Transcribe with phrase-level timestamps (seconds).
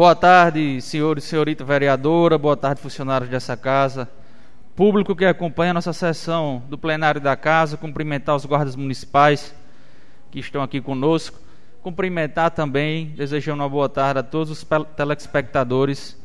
[0.00, 4.08] Boa tarde, senhor e senhorita vereadora, boa tarde, funcionários dessa casa,
[4.74, 9.54] público que acompanha a nossa sessão do plenário da casa, cumprimentar os guardas municipais
[10.30, 11.38] que estão aqui conosco,
[11.82, 14.66] cumprimentar também, desejando uma boa tarde a todos os
[14.96, 16.18] telespectadores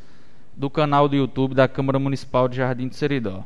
[0.56, 3.44] do canal do YouTube da Câmara Municipal de Jardim do Seridó.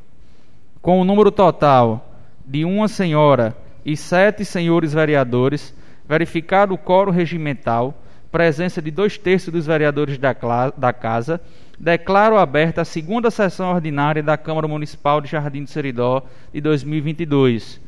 [0.80, 2.08] Com o número total
[2.46, 5.74] de uma senhora e sete senhores vereadores,
[6.08, 7.99] verificado o coro regimental,
[8.30, 10.34] presença de dois terços dos vereadores da,
[10.76, 11.40] da Casa,
[11.78, 17.80] declaro aberta a segunda sessão ordinária da Câmara Municipal de Jardim do Seridó de 2022.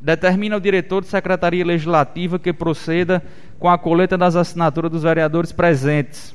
[0.00, 3.22] Determina o diretor de Secretaria Legislativa que proceda
[3.58, 6.34] com a coleta das assinaturas dos vereadores presentes.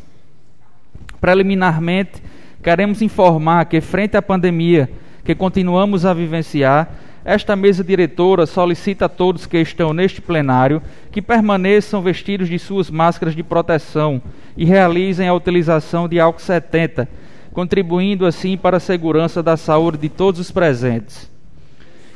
[1.20, 2.22] Preliminarmente,
[2.64, 4.90] queremos informar que, frente à pandemia
[5.24, 6.90] que continuamos a vivenciar,
[7.24, 12.90] esta mesa diretora solicita a todos que estão neste plenário que permaneçam vestidos de suas
[12.90, 14.22] máscaras de proteção
[14.58, 17.08] e realizem a utilização de álcool 70,
[17.54, 21.30] contribuindo assim para a segurança da saúde de todos os presentes.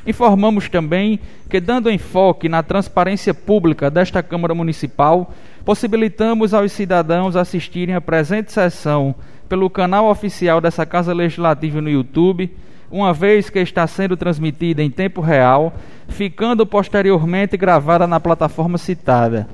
[0.04, 5.32] Informamos também que, dando enfoque na transparência pública desta Câmara Municipal,
[5.64, 9.14] possibilitamos aos cidadãos assistirem à presente sessão
[9.48, 12.50] pelo canal oficial dessa Casa Legislativa no YouTube
[12.96, 15.74] uma vez que está sendo transmitida em tempo real,
[16.08, 19.46] ficando posteriormente gravada na plataforma citada.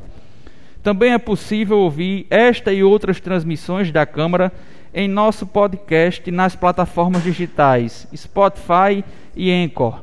[0.80, 4.52] Também é possível ouvir esta e outras transmissões da Câmara
[4.94, 10.02] em nosso podcast nas plataformas digitais Spotify e Anchor.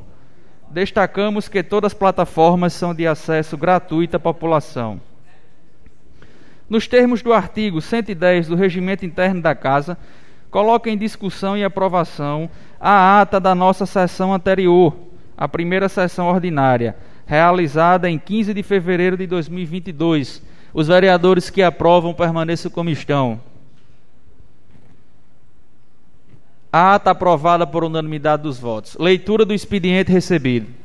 [0.70, 5.00] Destacamos que todas as plataformas são de acesso gratuito à população.
[6.70, 9.98] Nos termos do artigo 110 do Regimento Interno da Casa,
[10.50, 14.96] coloca em discussão e aprovação a ata da nossa sessão anterior,
[15.38, 20.42] a primeira sessão ordinária, realizada em 15 de fevereiro de 2022.
[20.74, 23.42] Os vereadores que aprovam permaneçam como estão.
[26.72, 28.96] A ata aprovada por unanimidade dos votos.
[29.00, 30.79] Leitura do expediente recebido.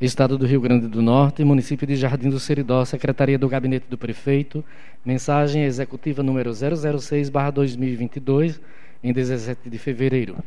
[0.00, 3.98] Estado do Rio Grande do Norte, município de Jardim do Seridó, Secretaria do Gabinete do
[3.98, 4.64] Prefeito,
[5.04, 8.58] mensagem executiva número 006/2022,
[9.04, 10.38] em 17 de fevereiro.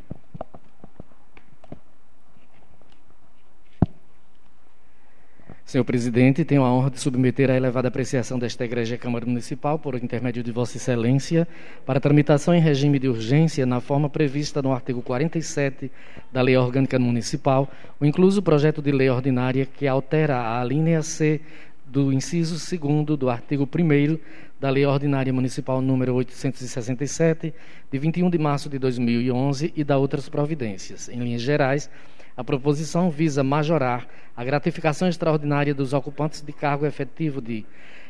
[5.66, 9.96] Senhor presidente, tenho a honra de submeter à elevada apreciação desta Igreja Câmara Municipal, por
[9.96, 11.48] intermédio de Vossa Excelência,
[11.86, 15.90] para tramitação em regime de urgência, na forma prevista no artigo 47
[16.34, 21.40] da Lei Orgânica Municipal, o incluso projeto de lei ordinária que altera a linha C
[21.86, 24.20] do inciso 2 do artigo 1
[24.60, 27.54] da Lei Ordinária Municipal número 867,
[27.90, 31.08] de 21 de março de 2011, e da outras providências.
[31.08, 31.90] Em linhas gerais,
[32.36, 37.66] a proposição visa majorar a gratificação extraordinária dos ocupantes de cargo efetivo de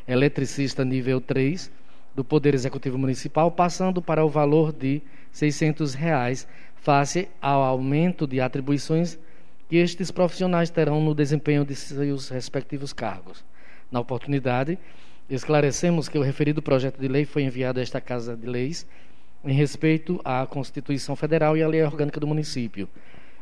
[0.08, 1.70] eletricista nível 3
[2.14, 5.02] do Poder Executivo Municipal, passando para o valor de
[5.32, 6.46] 600 reais,
[6.76, 9.18] face ao aumento de atribuições
[9.68, 13.44] que estes profissionais terão no desempenho de seus respectivos cargos.
[13.90, 14.78] Na oportunidade,
[15.28, 18.86] esclarecemos que o referido projeto de lei foi enviado a esta Casa de Leis
[19.44, 22.88] em respeito à Constituição Federal e à Lei Orgânica do Município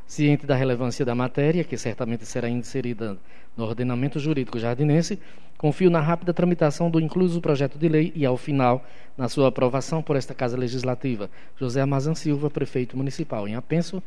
[0.06, 3.18] Ciente da relevância da matéria, que certamente será inserida
[3.56, 5.18] no ordenamento jurídico jardinense,
[5.56, 8.84] confio na rápida tramitação do incluso projeto de lei e, ao final,
[9.16, 11.30] na sua aprovação por esta Casa Legislativa.
[11.58, 13.46] José Amazan Silva, prefeito municipal.
[13.46, 14.02] Em apenso,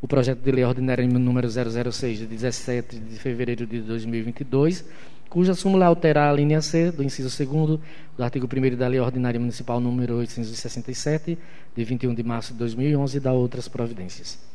[0.00, 4.84] o projeto de lei ordinária número 006, de 17 de fevereiro de 2022,
[5.28, 7.80] cuja súmula altera a linha C do inciso 2
[8.16, 11.38] do artigo 1 da Lei Ordinária Municipal número 867,
[11.76, 14.49] de 21 de março de 2011, e da outras providências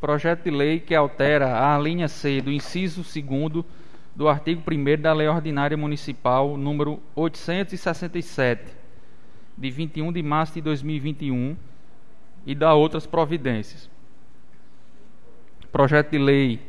[0.00, 3.64] projeto de lei que altera a linha C do inciso 2
[4.16, 8.74] do artigo 1 da Lei Ordinária Municipal número 867,
[9.56, 11.56] de 21 de março de 2021,
[12.46, 13.90] e da outras providências.
[15.70, 16.60] Projeto de lei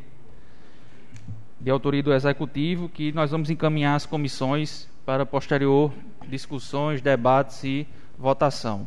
[1.60, 5.92] de autoria do Executivo que nós vamos encaminhar às comissões para posterior
[6.28, 7.86] discussões, debates e
[8.18, 8.86] votação.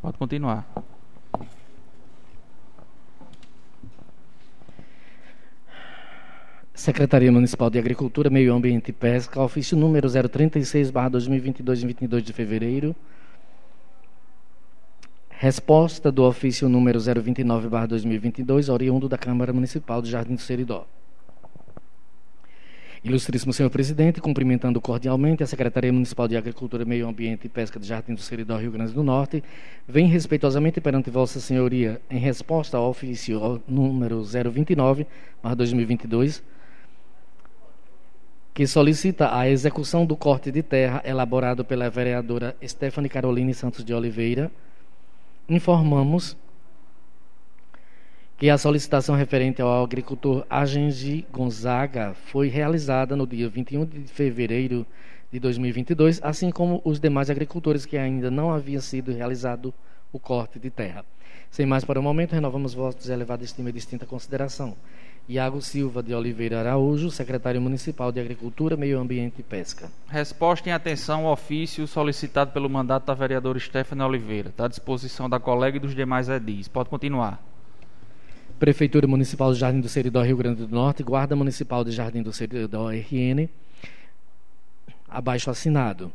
[0.00, 0.66] Pode continuar.
[6.72, 12.96] Secretaria Municipal de Agricultura, Meio Ambiente e Pesca, ofício número 036, 2022, 22 de fevereiro.
[15.28, 20.86] Resposta do ofício número 029, 2022, oriundo da Câmara Municipal de Jardim do Seridó.
[23.02, 27.86] Ilustríssimo senhor presidente, cumprimentando cordialmente a Secretaria Municipal de Agricultura, Meio Ambiente e Pesca de
[27.86, 29.42] Jardim do Seridó, Rio Grande do Norte,
[29.88, 35.06] vem respeitosamente perante Vossa Senhoria, em resposta ao ofício número 029,
[35.42, 36.42] 2022,
[38.52, 43.94] que solicita a execução do corte de terra elaborado pela vereadora Stephanie Caroline Santos de
[43.94, 44.52] Oliveira,
[45.48, 46.36] informamos
[48.40, 54.86] que a solicitação referente ao agricultor Agengi Gonzaga foi realizada no dia 21 de fevereiro
[55.30, 59.74] de 2022, assim como os demais agricultores que ainda não havia sido realizado
[60.10, 61.04] o corte de terra.
[61.50, 64.74] Sem mais para o momento, renovamos votos de elevada estima e distinta consideração.
[65.28, 69.90] Iago Silva de Oliveira Araújo, secretário municipal de Agricultura, Meio Ambiente e Pesca.
[70.08, 74.48] Resposta em atenção ao ofício solicitado pelo mandato da vereadora Stephanie Oliveira.
[74.48, 76.68] Está à disposição da colega e dos demais edis.
[76.68, 77.49] Pode continuar.
[78.60, 82.30] Prefeitura Municipal de Jardim do Seridó, Rio Grande do Norte, Guarda Municipal de Jardim do
[82.30, 83.48] Seridó, RN,
[85.08, 86.12] abaixo assinado.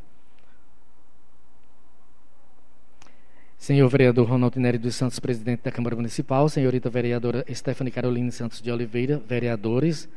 [3.58, 8.62] Senhor vereador Ronaldo Nery dos Santos, presidente da Câmara Municipal, senhorita vereadora Stephanie Caroline Santos
[8.62, 10.08] de Oliveira, vereadores,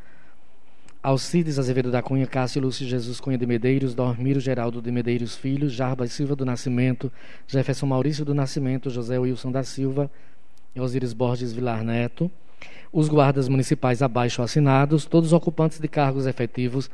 [1.01, 5.67] Alcides Azevedo da Cunha, Cássio Lúcio Jesus Cunha de Medeiros, Dormiro Geraldo de Medeiros Filho,
[5.67, 7.11] Jarbas Silva do Nascimento,
[7.47, 10.11] Jefferson Maurício do Nascimento, José Wilson da Silva,
[10.77, 12.29] Osíris Borges Vilar Neto,
[12.91, 16.89] os guardas municipais abaixo assinados, todos os ocupantes de cargos efetivos,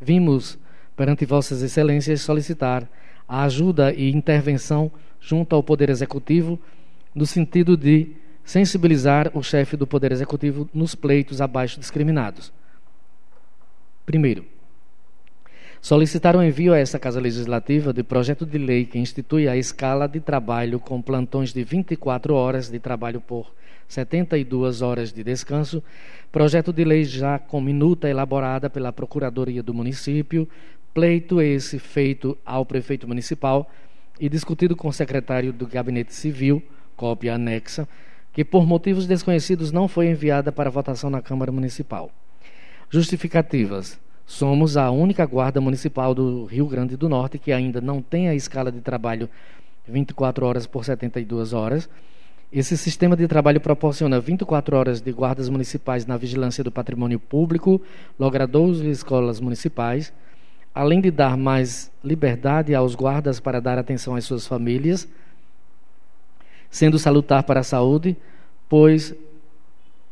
[0.00, 0.58] vimos
[0.96, 2.88] perante Vossas Excelências solicitar
[3.28, 4.90] a ajuda e intervenção
[5.20, 6.58] junto ao Poder Executivo,
[7.14, 8.08] no sentido de
[8.44, 12.52] sensibilizar o chefe do Poder Executivo nos pleitos abaixo discriminados.
[14.04, 14.44] Primeiro,
[15.84, 20.08] solicitar o envio a essa Casa Legislativa de projeto de lei que institui a escala
[20.08, 23.52] de trabalho com plantões de 24 horas de trabalho por
[23.86, 25.82] 72 horas de descanso,
[26.32, 30.48] projeto de lei já com minuta elaborada pela Procuradoria do município,
[30.94, 33.70] pleito esse feito ao prefeito municipal
[34.18, 36.62] e discutido com o secretário do Gabinete Civil,
[36.96, 37.86] cópia anexa,
[38.32, 42.10] que por motivos desconhecidos não foi enviada para votação na Câmara Municipal.
[42.88, 44.02] Justificativas.
[44.26, 48.34] Somos a única guarda municipal do Rio Grande do Norte que ainda não tem a
[48.34, 49.28] escala de trabalho
[49.86, 51.88] 24 horas por 72 horas.
[52.50, 57.82] Esse sistema de trabalho proporciona 24 horas de guardas municipais na vigilância do patrimônio público,
[58.18, 60.12] logradouros e escolas municipais,
[60.74, 65.06] além de dar mais liberdade aos guardas para dar atenção às suas famílias,
[66.70, 68.16] sendo salutar para a saúde,
[68.68, 69.14] pois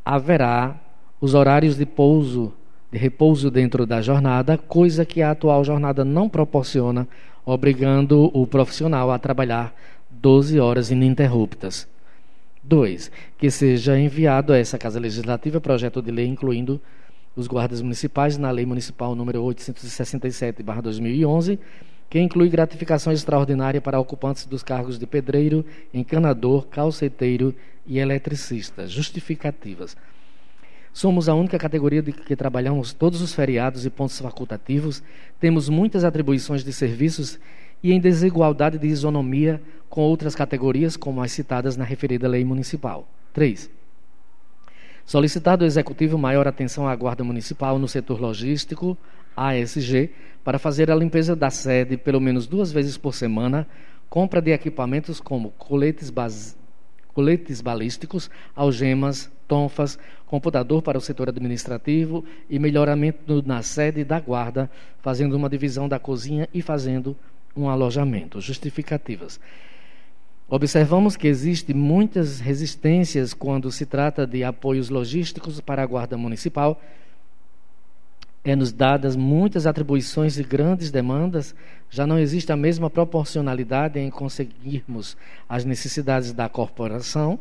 [0.05, 0.79] haverá
[1.21, 2.53] os horários de pouso
[2.93, 7.09] repouso dentro da jornada, coisa que a atual jornada não proporciona,
[7.45, 9.75] obrigando o profissional a trabalhar
[10.11, 11.89] 12 horas ininterruptas.
[12.63, 13.11] 2.
[13.37, 16.81] Que seja enviado a essa Casa Legislativa projeto de lei incluindo
[17.35, 21.59] os guardas municipais na Lei Municipal número 867/2011,
[22.11, 25.65] que inclui gratificação extraordinária para ocupantes dos cargos de pedreiro,
[25.95, 27.55] encanador, calceteiro
[27.87, 28.87] e eletricista.
[28.87, 29.97] Justificativas.
[30.93, 35.03] Somos a única categoria de que trabalhamos todos os feriados e pontos facultativos,
[35.41, 37.39] temos muitas atribuições de serviços
[37.83, 43.09] e em desigualdade de isonomia com outras categorias, como as citadas na referida lei municipal.
[43.33, 43.71] 3.
[45.05, 48.97] Solicitar do Executivo maior atenção à Guarda Municipal no setor logístico,
[49.37, 50.11] ASG,
[50.45, 53.67] para fazer a limpeza da sede pelo menos duas vezes por semana,
[54.09, 56.13] compra de equipamentos como coletes,
[57.13, 64.71] coletes balísticos, algemas, tonfas, computador para o setor administrativo e melhoramento na sede da guarda,
[65.03, 67.15] fazendo uma divisão da cozinha e fazendo
[67.55, 68.41] um alojamento.
[68.41, 69.39] Justificativas.
[70.49, 76.81] Observamos que existem muitas resistências quando se trata de apoios logísticos para a Guarda Municipal.
[78.43, 81.55] É-nos dadas muitas atribuições e grandes demandas,
[81.91, 85.15] já não existe a mesma proporcionalidade em conseguirmos
[85.47, 87.39] as necessidades da corporação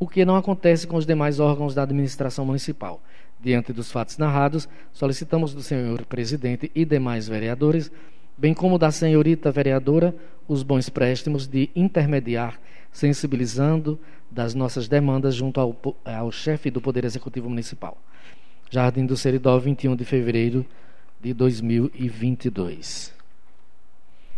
[0.00, 3.02] o que não acontece com os demais órgãos da administração municipal.
[3.38, 7.92] Diante dos fatos narrados, solicitamos do senhor presidente e demais vereadores,
[8.36, 10.14] bem como da senhorita vereadora,
[10.48, 12.58] os bons préstimos de intermediar,
[12.90, 17.98] sensibilizando das nossas demandas junto ao, ao chefe do Poder Executivo Municipal.
[18.70, 20.64] Jardim do Seridó, 21 de fevereiro
[21.20, 23.12] de 2022.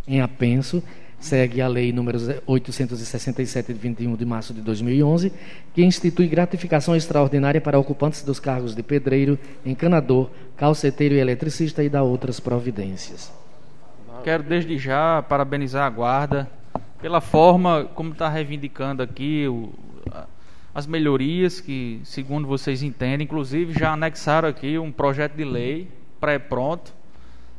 [0.05, 0.83] Em apenso,
[1.23, 5.31] segue a Lei número 867, de 21 de março de 2011,
[5.73, 11.87] que institui gratificação extraordinária para ocupantes dos cargos de pedreiro, encanador, calceteiro e eletricista e
[11.87, 13.31] dá outras providências.
[14.23, 16.49] Quero desde já parabenizar a Guarda
[17.01, 19.73] pela forma como está reivindicando aqui o,
[20.75, 25.89] as melhorias que, segundo vocês entendem, inclusive já anexaram aqui um projeto de lei
[26.19, 26.93] pré-pronto,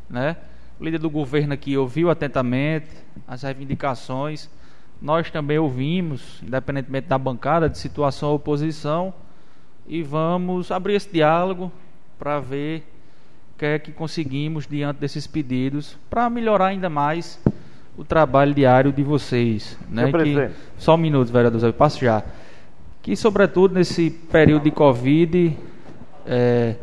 [0.09, 0.37] né?
[0.79, 2.89] O líder do governo aqui ouviu atentamente
[3.29, 4.51] as reivindicações.
[5.01, 9.15] Nós também ouvimos, independentemente da bancada, de situação ou oposição,
[9.87, 11.71] e vamos abrir esse diálogo
[12.19, 12.83] para ver
[13.55, 17.39] o que é que conseguimos diante desses pedidos para melhorar ainda mais
[17.97, 19.79] o trabalho diário de vocês.
[19.89, 20.11] Né?
[20.11, 22.25] Que, só um minuto, vereador, eu passo já.
[23.03, 25.57] Que, sobretudo, nesse período de Covid,
[26.27, 26.75] é,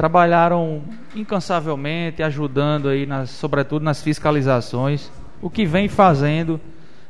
[0.00, 0.80] trabalharam
[1.14, 6.58] incansavelmente, ajudando aí, nas, sobretudo nas fiscalizações, o que vem fazendo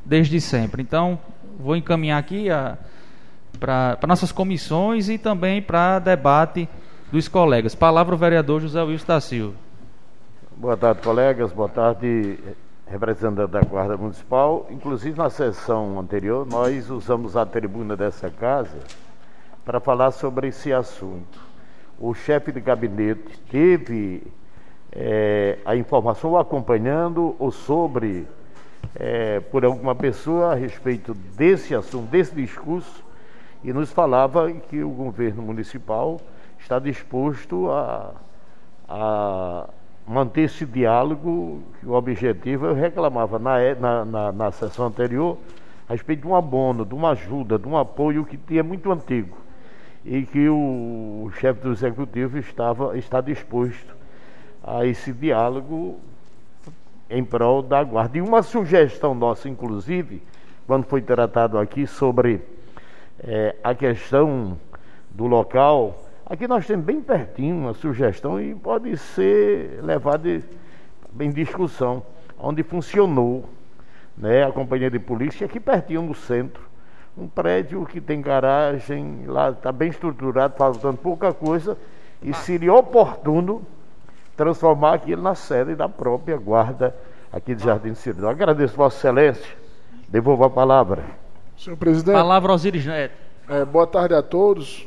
[0.05, 0.83] desde sempre.
[0.83, 1.17] Então,
[1.57, 2.47] vou encaminhar aqui
[3.61, 6.69] para nossas comissões e também para debate
[7.13, 7.77] dos colegas.
[7.77, 9.55] Palavra o vereador José Wilson da Silva.
[10.57, 11.53] Boa tarde, colegas.
[11.53, 12.41] Boa tarde,
[12.89, 14.67] representante da Guarda Municipal.
[14.69, 18.79] Inclusive, na sessão anterior, nós usamos a tribuna dessa casa
[19.65, 21.50] para falar sobre esse assunto
[22.01, 24.23] o chefe de gabinete teve
[24.91, 28.27] é, a informação acompanhando ou sobre
[28.97, 33.05] é, por alguma pessoa a respeito desse assunto, desse discurso,
[33.63, 36.19] e nos falava que o governo municipal
[36.59, 38.15] está disposto a,
[38.89, 39.69] a
[40.09, 45.37] manter esse diálogo, o objetivo, eu reclamava na, na, na, na sessão anterior,
[45.87, 49.37] a respeito de um abono, de uma ajuda, de um apoio que é muito antigo
[50.05, 53.95] e que o, chefe do executivo estava, está disposto
[54.63, 55.99] a esse diálogo
[57.09, 58.19] em prol da guarda.
[58.19, 60.23] E uma sugestão nossa, inclusive,
[60.67, 62.41] quando foi tratado aqui sobre
[63.19, 64.59] é, a questão
[65.11, 70.43] do local, aqui nós temos bem pertinho uma sugestão e pode ser levada
[71.19, 72.03] em discussão,
[72.39, 73.45] onde funcionou
[74.17, 76.70] né, a companhia de polícia aqui pertinho no centro
[77.17, 81.77] um prédio que tem garagem, lá está bem estruturado, faltando pouca coisa,
[82.23, 83.63] e seria oportuno
[84.37, 86.95] transformar aquilo na sede da própria guarda
[87.33, 88.29] aqui de Jardim Cirilo.
[88.29, 89.57] Agradeço, Vossa Excelência.
[90.09, 91.05] Devolvo a palavra.
[91.57, 92.15] Senhor presidente.
[92.15, 93.15] Palavra Osiris Neto.
[93.49, 94.87] É, boa tarde a todos.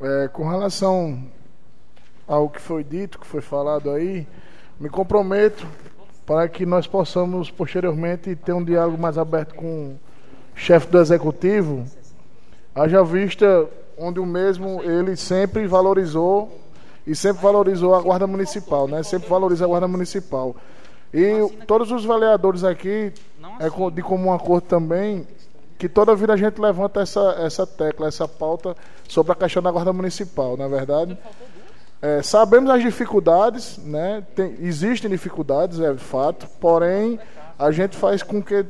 [0.00, 1.22] É, com relação
[2.26, 4.26] ao que foi dito, que foi falado aí,
[4.78, 5.66] me comprometo
[6.26, 9.96] para que nós possamos posteriormente ter um diálogo mais aberto com
[10.60, 11.86] chefe do executivo,
[12.74, 16.60] haja vista onde o mesmo ele sempre valorizou
[17.06, 19.02] e sempre valorizou a guarda municipal, né?
[19.02, 20.54] Sempre valoriza a guarda municipal.
[21.14, 23.10] E todos os vereadores aqui
[23.58, 25.26] é de comum acordo também
[25.78, 28.76] que toda vida a gente levanta essa essa tecla, essa pauta
[29.08, 31.18] sobre a questão da guarda municipal, na é verdade.
[32.02, 34.22] É, sabemos as dificuldades, né?
[34.34, 37.18] Tem, existem dificuldades, é fato, porém
[37.58, 38.64] a gente faz com que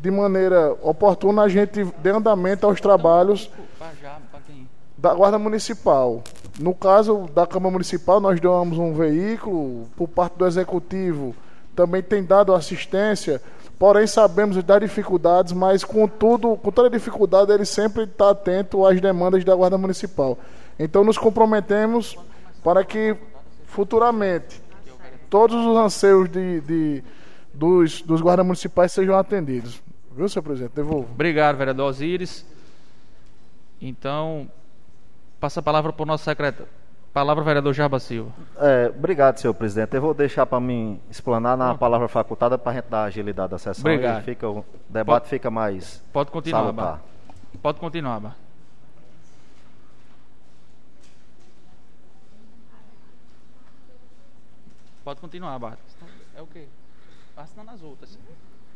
[0.00, 3.50] de maneira oportuna, a gente dê andamento aos trabalhos
[4.96, 6.22] da Guarda Municipal.
[6.58, 11.34] No caso da Câmara Municipal, nós damos um veículo, por parte do Executivo
[11.76, 13.40] também tem dado assistência,
[13.78, 18.98] porém sabemos das dificuldades, mas com, tudo, com toda dificuldade ele sempre está atento às
[18.98, 20.38] demandas da Guarda Municipal.
[20.78, 22.16] Então nos comprometemos
[22.64, 23.14] para que
[23.66, 24.62] futuramente
[25.28, 27.04] todos os anseios de, de
[27.56, 29.82] dos, dos guardas municipais sejam atendidos.
[30.14, 30.72] Viu, senhor presidente?
[30.74, 31.08] Devolvo.
[31.12, 32.46] Obrigado, vereador Osiris.
[33.80, 34.48] Então,
[35.40, 36.68] passa a palavra para o nosso secretário.
[37.12, 38.30] Palavra, vereador Jaba Silva.
[38.58, 39.94] É, obrigado, senhor presidente.
[39.94, 43.58] Eu vou deixar para mim explanar na palavra facultada para a gente dar agilidade da
[43.58, 43.80] sessão.
[43.80, 44.22] Obrigado.
[44.22, 46.02] Fica, o debate pode, fica mais.
[46.12, 47.00] Pode continuar, Bar.
[47.62, 48.36] Pode continuar, Bar.
[55.02, 55.78] Pode continuar, Bar.
[56.36, 56.66] É o quê?
[57.82, 58.18] Outras.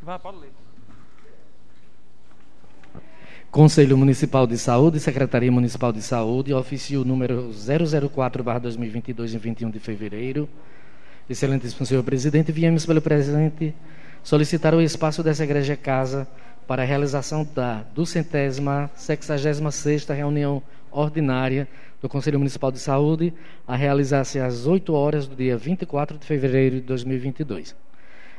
[0.03, 0.51] Vai, pode ler.
[3.51, 10.49] Conselho Municipal de Saúde, Secretaria Municipal de Saúde, ofício número 004-2022, em 21 de fevereiro.
[11.29, 13.75] Excelentíssimo senhor presidente, viemos pelo presente
[14.23, 16.29] solicitar o espaço dessa igreja casa
[16.67, 21.67] para a realização da duzentésima, sexagésima sexta reunião ordinária
[22.01, 23.33] do Conselho Municipal de Saúde,
[23.67, 27.75] a realizar-se às 8 horas do dia 24 de fevereiro de 2022.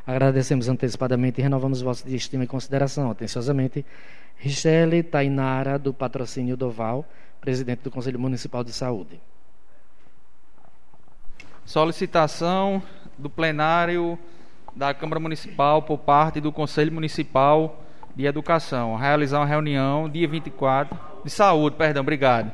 [0.06, 3.12] Agradecemos antecipadamente e renovamos vosso de estima e consideração.
[3.12, 3.86] Atenciosamente,
[4.38, 7.06] Richelle Tainara, do Patrocínio Doval,
[7.40, 9.20] presidente do Conselho Municipal de Saúde.
[11.64, 12.82] Solicitação
[13.18, 14.18] do plenário
[14.76, 17.84] da Câmara Municipal por parte do Conselho Municipal
[18.16, 18.96] de Educação.
[18.96, 22.52] Realizar uma reunião dia 24 de saúde, perdão, obrigado.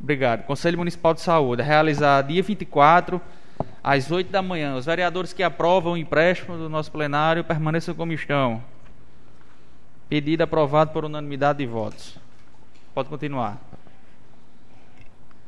[0.00, 0.44] Obrigado.
[0.44, 1.62] Conselho Municipal de Saúde.
[1.62, 3.20] Realizar dia 24
[3.82, 4.76] às 8 da manhã.
[4.76, 8.62] Os vereadores que aprovam o empréstimo do nosso plenário permaneçam como estão.
[10.08, 12.18] Pedido aprovado por unanimidade de votos.
[12.94, 13.60] Pode continuar.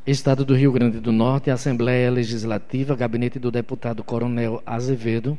[0.07, 5.37] Estado do Rio Grande do Norte, Assembleia Legislativa, Gabinete do Deputado Coronel Azevedo,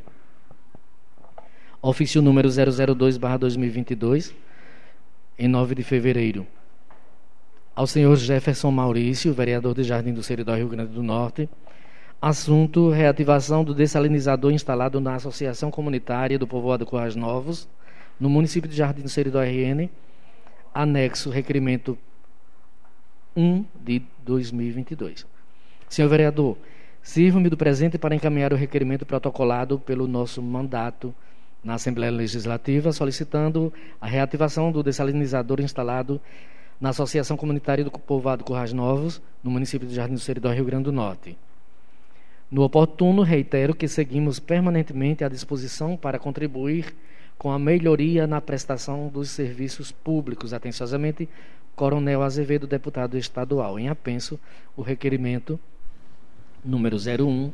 [1.80, 4.34] ofício número 002/2022,
[5.38, 6.46] em 9 de fevereiro.
[7.74, 11.48] Ao senhor Jefferson Maurício, vereador de Jardim do Seridó, Rio Grande do Norte,
[12.20, 17.68] assunto: reativação do dessalinizador instalado na Associação Comunitária do Povoado Corrais Novos,
[18.18, 19.88] no município de Jardim do Seridó RN,
[20.74, 21.96] anexo requerimento
[23.36, 25.26] 1 de 2022.
[25.88, 26.58] Senhor vereador,
[27.02, 31.14] sirvo-me do presente para encaminhar o requerimento protocolado pelo nosso mandato
[31.62, 36.20] na Assembleia Legislativa, solicitando a reativação do dessalinizador instalado
[36.80, 40.84] na Associação Comunitária do Povoado Currais Novos, no município de Jardim do Seridó, Rio Grande
[40.84, 41.36] do Norte.
[42.50, 46.94] No oportuno, reitero que seguimos permanentemente à disposição para contribuir
[47.36, 50.54] com a melhoria na prestação dos serviços públicos.
[50.54, 51.28] Atenciosamente,
[51.76, 53.78] Coronel Azevedo, deputado estadual.
[53.78, 54.40] Em apenso,
[54.76, 55.60] o requerimento
[56.64, 57.52] número 01,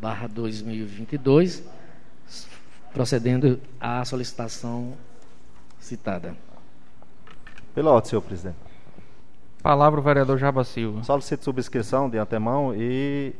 [0.00, 1.64] barra 2022,
[2.92, 4.94] procedendo à solicitação
[5.78, 6.36] citada.
[7.74, 8.56] Pela ordem, senhor presidente.
[9.62, 11.02] Palavra o vereador Jaba Silva.
[11.04, 13.32] Solicito subscrição de antemão e.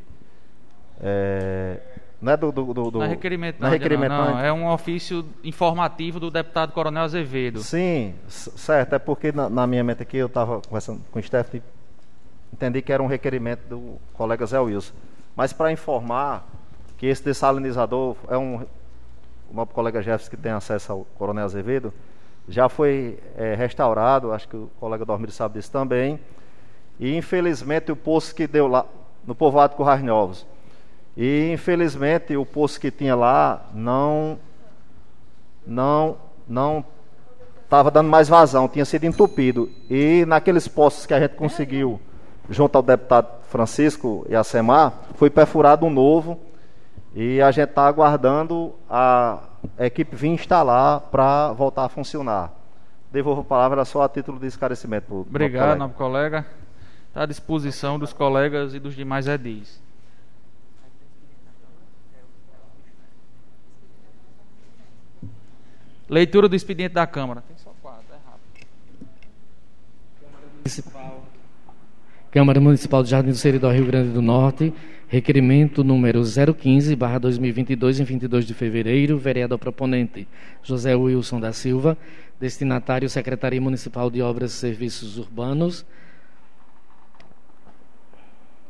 [1.01, 1.81] É,
[2.25, 2.51] não é do.
[2.51, 5.27] do, do, do não é requerimento, não, não, é requerimento não, não, É um ofício
[5.45, 7.61] informativo do deputado Coronel Azevedo.
[7.61, 8.95] Sim, certo.
[8.95, 11.63] É porque na, na minha mente aqui eu estava conversando com o Stephanie,
[12.51, 14.95] entendi que era um requerimento do colega Zé Wilson.
[15.37, 16.47] Mas para informar
[16.97, 18.65] que esse dessalinizador é um.
[19.51, 21.93] O nosso colega Jefferson que tem acesso ao Coronel Azevedo,
[22.49, 26.19] já foi é, restaurado, acho que o colega Dormir sabe disso também.
[26.99, 28.87] E infelizmente o poço que deu lá
[29.27, 30.47] no povoado Currais Novos
[31.17, 34.39] e infelizmente o poço que tinha lá não
[35.67, 36.17] não
[36.47, 36.85] não
[37.63, 39.71] estava dando mais vazão, tinha sido entupido.
[39.91, 42.01] E naqueles poços que a gente conseguiu,
[42.49, 46.39] junto ao deputado Francisco e a Semar, foi perfurado um novo.
[47.15, 49.41] E a gente está aguardando a
[49.79, 52.53] equipe vir instalar para voltar a funcionar.
[53.11, 55.07] Devolvo a palavra só a título de esclarecimento.
[55.07, 56.45] Pro, Obrigado, nobre colega.
[57.09, 59.81] Está à disposição dos colegas e dos demais edis.
[66.09, 67.43] Leitura do expediente da Câmara.
[67.47, 68.67] Tem só quatro, é rápido.
[72.31, 73.03] Câmara Municipal.
[73.03, 74.73] De Jardim do Seridó, Rio Grande do Norte.
[75.09, 79.17] Requerimento número 015, barra 2022, em 22 de fevereiro.
[79.17, 80.27] Vereador proponente
[80.63, 81.97] José Wilson da Silva.
[82.39, 85.87] Destinatário Secretaria Municipal de Obras e Serviços Urbanos.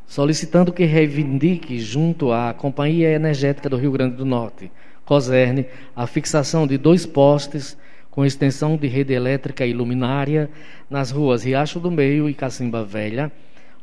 [0.07, 4.71] Solicitando que reivindique junto à Companhia Energética do Rio Grande do Norte
[5.05, 7.77] COSERN a fixação de dois postes
[8.11, 10.49] com extensão de rede elétrica e luminária
[10.89, 13.31] nas ruas Riacho do Meio e Cacimba Velha,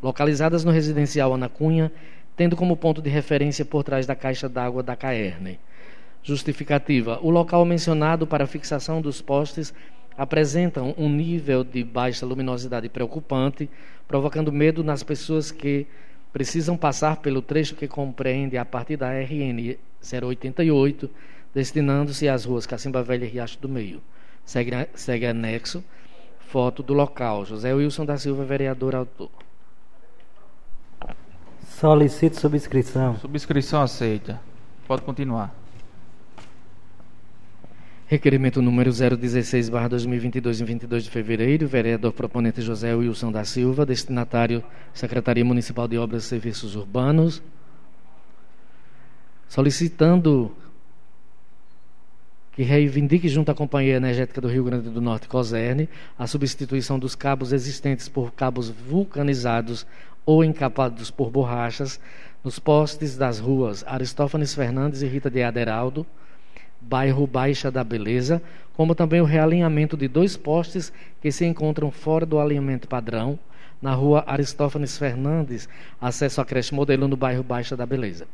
[0.02, 1.92] localizadas no residencial Ana Cunha,
[2.36, 5.60] tendo como ponto de referência por trás da caixa d'água da Caerne.
[6.24, 9.74] Justificativa: o local mencionado para fixação dos postes
[10.18, 13.70] apresenta um nível de baixa luminosidade preocupante,
[14.08, 15.86] provocando medo nas pessoas que
[16.32, 21.10] precisam passar pelo trecho que compreende a partir da RN 088,
[21.54, 24.02] destinando-se às ruas Cacimba Velha e Riacho do Meio.
[24.46, 25.84] Segue, segue anexo,
[26.40, 27.46] foto do local.
[27.46, 29.30] José Wilson da Silva, vereador autor.
[31.68, 33.18] Solicito subscrição.
[33.18, 34.40] Subscrição aceita.
[34.88, 35.61] Pode continuar.
[38.12, 41.66] Requerimento número 016, barra 2022, em 22 de fevereiro.
[41.66, 44.62] Vereador proponente José Wilson da Silva, destinatário
[44.94, 47.42] Secretaria Municipal de Obras e Serviços Urbanos.
[49.48, 50.54] Solicitando
[52.52, 55.88] que reivindique junto à Companhia Energética do Rio Grande do Norte, COSERN,
[56.20, 59.88] a substituição dos cabos existentes por cabos vulcanizados
[60.26, 61.98] ou encapados por borrachas
[62.44, 66.06] nos postes das ruas Aristófanes Fernandes e Rita de Aderaldo,
[66.82, 68.42] bairro Baixa da Beleza,
[68.76, 70.92] como também o realinhamento de dois postes
[71.22, 73.38] que se encontram fora do alinhamento padrão,
[73.82, 75.68] na rua Aristófanes Fernandes,
[76.00, 78.28] acesso à creche modelo no bairro Baixa da Beleza.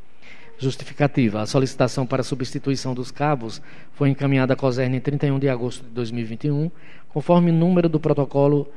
[0.58, 3.62] Justificativa: a solicitação para substituição dos cabos
[3.94, 6.72] foi encaminhada à COSERN em 31 de agosto de 2021,
[7.10, 8.68] conforme número do protocolo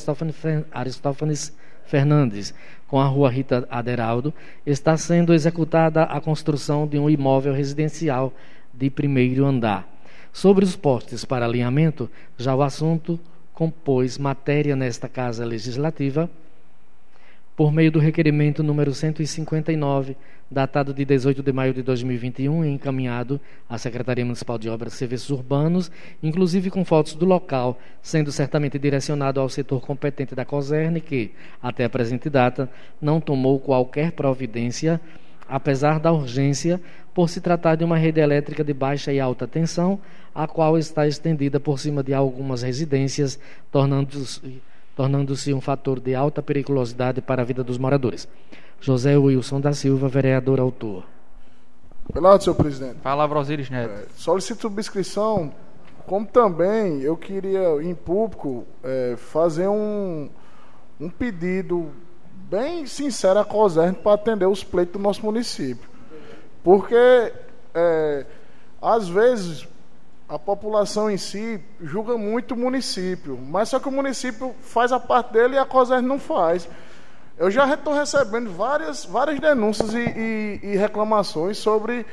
[0.70, 1.52] Aristófanes
[1.86, 2.54] Fernandes
[2.86, 4.32] com a rua Rita Aderaldo,
[4.64, 8.32] está sendo executada a construção de um imóvel residencial
[8.72, 9.92] de primeiro andar.
[10.32, 13.18] Sobre os postes para alinhamento, já o assunto
[13.52, 16.30] compôs matéria nesta Casa Legislativa
[17.58, 20.16] por meio do requerimento número 159,
[20.48, 24.96] datado de 18 de maio de 2021 e encaminhado à Secretaria Municipal de Obras e
[24.96, 25.90] Serviços Urbanos,
[26.22, 31.84] inclusive com fotos do local, sendo certamente direcionado ao setor competente da COSERN, que, até
[31.84, 32.70] a presente data,
[33.02, 35.00] não tomou qualquer providência,
[35.48, 36.80] apesar da urgência,
[37.12, 39.98] por se tratar de uma rede elétrica de baixa e alta tensão,
[40.32, 43.36] a qual está estendida por cima de algumas residências,
[43.72, 44.62] tornando-se
[44.98, 48.26] tornando-se um fator de alta periculosidade para a vida dos moradores.
[48.80, 51.04] José Wilson da Silva, vereador autor.
[52.12, 52.96] Pela ordem, senhor presidente.
[52.96, 53.92] Palavra Osiris Neto.
[53.92, 55.54] É, solicito subscrição,
[56.04, 60.28] como também eu queria, em público, é, fazer um,
[61.00, 61.92] um pedido
[62.50, 65.88] bem sincero à COSERN para atender os pleitos do nosso município.
[66.64, 67.32] Porque,
[67.72, 68.26] é,
[68.82, 69.64] às vezes,
[70.28, 75.00] a população em si julga muito o município, mas só que o município faz a
[75.00, 76.68] parte dele e a COSERN não faz.
[77.38, 82.04] Eu já estou recebendo várias, várias denúncias e, e, e reclamações sobre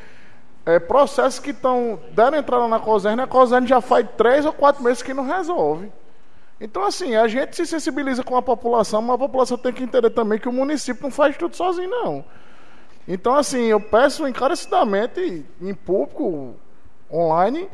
[0.65, 4.53] é, processos que estão deram entrada na COSERN e a COSERN já faz três ou
[4.53, 5.91] quatro meses que não resolve.
[6.61, 10.09] Então, assim, a gente se sensibiliza com a população, mas a população tem que entender
[10.11, 12.23] também que o município não faz tudo sozinho, não.
[13.05, 16.55] Então, assim, eu peço encarecidamente, em público,
[17.11, 17.69] online,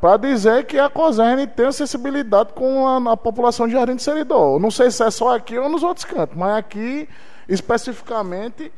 [0.00, 4.58] para dizer que a COSERN tem acessibilidade com a, a, população de Jardim de Seridó.
[4.58, 7.08] Não sei se é só aqui ou nos outros cantos, mas aqui,
[7.48, 8.72] especificamente,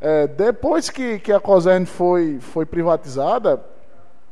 [0.00, 3.62] é, depois que, que a COSERN foi, foi privatizada,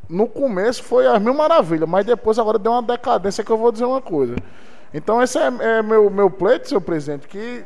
[0.08, 3.72] no começo foi as mil maravilhas, mas depois agora deu uma decadência que eu vou
[3.72, 4.36] dizer uma coisa.
[4.92, 7.64] Então esse é, é meu, meu pleito, senhor presidente, que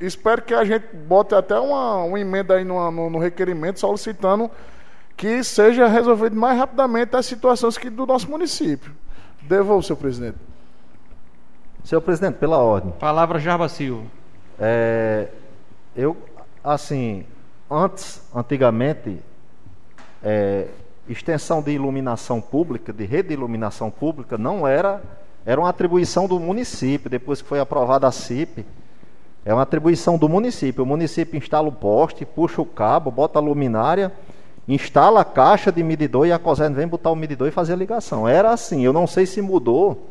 [0.00, 4.50] espero que a gente bote até uma, uma emenda aí no, no, no requerimento solicitando
[5.20, 8.90] que seja resolvido mais rapidamente as situações que do nosso município.
[9.42, 10.38] Devolvo, senhor presidente.
[11.84, 12.90] Senhor presidente, pela ordem.
[12.92, 14.06] Palavra Jarba Silva.
[14.58, 15.28] É,
[15.94, 16.16] eu,
[16.64, 17.26] assim,
[17.70, 19.18] antes, antigamente,
[20.24, 20.68] é,
[21.06, 25.02] extensão de iluminação pública, de rede de iluminação pública, não era,
[25.44, 28.64] era uma atribuição do município, depois que foi aprovada a CIP.
[29.44, 30.82] É uma atribuição do município.
[30.82, 34.10] O município instala o poste, puxa o cabo, bota a luminária
[34.68, 37.76] instala a caixa de medidor e a COSERN vem botar o medidor e fazer a
[37.76, 38.28] ligação.
[38.28, 40.08] Era assim, eu não sei se mudou,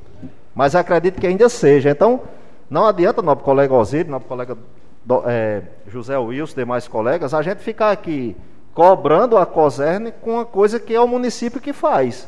[0.54, 1.90] mas acredito que ainda seja.
[1.90, 2.22] Então,
[2.70, 4.58] não adianta, nobre colega Osírio, nobre colega
[5.06, 8.36] do, é, José Wilson, demais colegas, a gente ficar aqui
[8.74, 12.28] cobrando a COSERN com uma coisa que é o município que faz.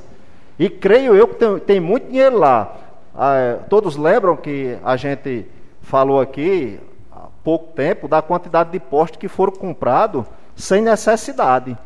[0.57, 2.75] E creio eu que tem, tem muito dinheiro lá.
[3.15, 5.45] Ah, todos lembram que a gente
[5.81, 6.79] falou aqui
[7.12, 11.77] há pouco tempo da quantidade de postes que foram comprados sem necessidade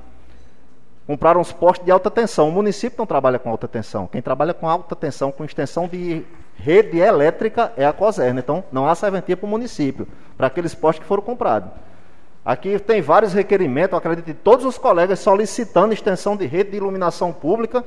[1.07, 2.49] compraram os postes de alta tensão.
[2.49, 4.07] O município não trabalha com alta tensão.
[4.07, 6.23] Quem trabalha com alta tensão, com extensão de
[6.57, 8.39] rede elétrica, é a COSERN.
[8.39, 11.69] Então, não há serventia para o município, para aqueles postes que foram comprados.
[12.43, 17.33] Aqui tem vários requerimentos, acredito, de todos os colegas solicitando extensão de rede de iluminação
[17.33, 17.83] pública.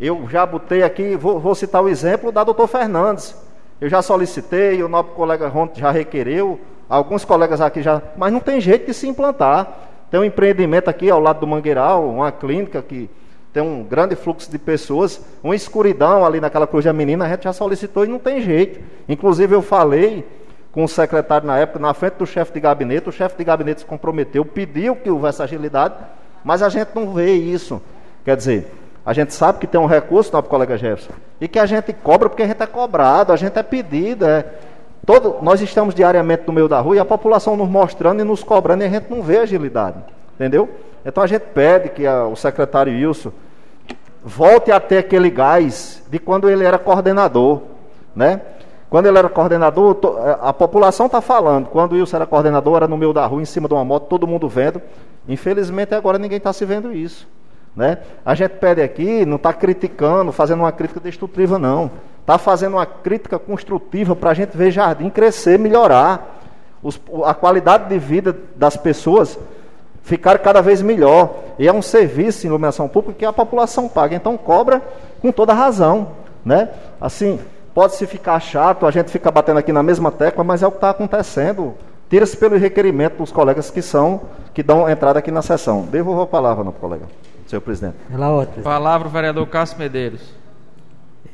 [0.00, 3.36] Eu já botei aqui, vou, vou citar o exemplo da doutor Fernandes.
[3.78, 8.40] Eu já solicitei, o nosso colega Ronto já requereu, alguns colegas aqui já, mas não
[8.40, 9.68] tem jeito de se implantar.
[10.16, 13.10] Tem um empreendimento aqui ao lado do Mangueiral, uma clínica que
[13.52, 17.44] tem um grande fluxo de pessoas, uma escuridão ali naquela Cruz da Menina, a gente
[17.44, 18.80] já solicitou e não tem jeito.
[19.06, 20.26] Inclusive eu falei
[20.72, 23.80] com o secretário na época, na frente do chefe de gabinete, o chefe de gabinete
[23.80, 25.96] se comprometeu, pediu que houvesse agilidade,
[26.42, 27.82] mas a gente não vê isso.
[28.24, 28.72] Quer dizer,
[29.04, 32.30] a gente sabe que tem um recurso, nosso colega Jefferson, e que a gente cobra
[32.30, 34.46] porque a gente é cobrado, a gente é pedido, é,
[35.06, 38.42] Todo, nós estamos diariamente no meio da rua e a população nos mostrando e nos
[38.42, 39.98] cobrando e a gente não vê agilidade.
[40.34, 40.68] Entendeu?
[41.04, 43.30] Então a gente pede que a, o secretário Wilson
[44.24, 47.62] volte a ter aquele gás de quando ele era coordenador.
[48.16, 48.40] Né?
[48.90, 51.68] Quando ele era coordenador, é, a população está falando.
[51.68, 54.08] Quando o Wilson era coordenador, era no meio da rua, em cima de uma moto,
[54.08, 54.82] todo mundo vendo.
[55.28, 57.28] Infelizmente agora ninguém está se vendo isso.
[57.76, 57.98] Né?
[58.24, 61.92] A gente pede aqui, não está criticando, fazendo uma crítica destrutiva, não
[62.26, 66.40] está fazendo uma crítica construtiva para a gente ver Jardim crescer, melhorar,
[66.82, 69.38] os, a qualidade de vida das pessoas
[70.02, 71.36] ficar cada vez melhor.
[71.56, 74.82] E é um serviço de iluminação pública que a população paga, então cobra
[75.22, 76.08] com toda razão.
[76.44, 76.68] Né?
[77.00, 77.38] Assim,
[77.72, 80.78] pode-se ficar chato, a gente fica batendo aqui na mesma tecla, mas é o que
[80.78, 81.74] está acontecendo.
[82.10, 85.82] Tira-se pelo requerimento dos colegas que são, que dão entrada aqui na sessão.
[85.82, 87.04] Devolvo a palavra, não, colega,
[87.46, 87.94] senhor presidente.
[88.62, 90.35] Palavra o vereador Cássio Medeiros.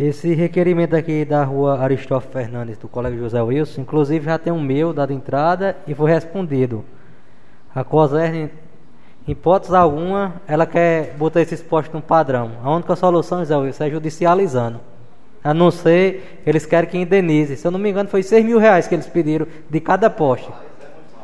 [0.00, 4.60] Esse requerimento aqui da rua Aristófanes Fernandes, do colega José Wilson, inclusive já tem um
[4.60, 6.84] meu dado entrada e foi respondido.
[7.74, 8.48] A COSERN,
[9.26, 12.52] em hipótese alguma, ela quer botar esses postos no padrão.
[12.62, 14.80] A única solução, José Wilson, é judicializando.
[15.44, 17.56] A não ser, eles querem que indenize.
[17.56, 20.48] Se eu não me engano, foi 6 mil reais que eles pediram de cada poste.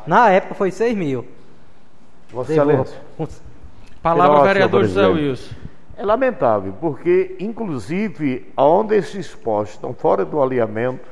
[0.05, 1.25] Na época foi 6 mil.
[2.31, 2.97] Vossa Excelência.
[4.01, 5.58] Palavra ao vereador José Wilson.
[5.99, 11.05] É lamentável, porque, inclusive, onde esses postos estão fora do alinhamento,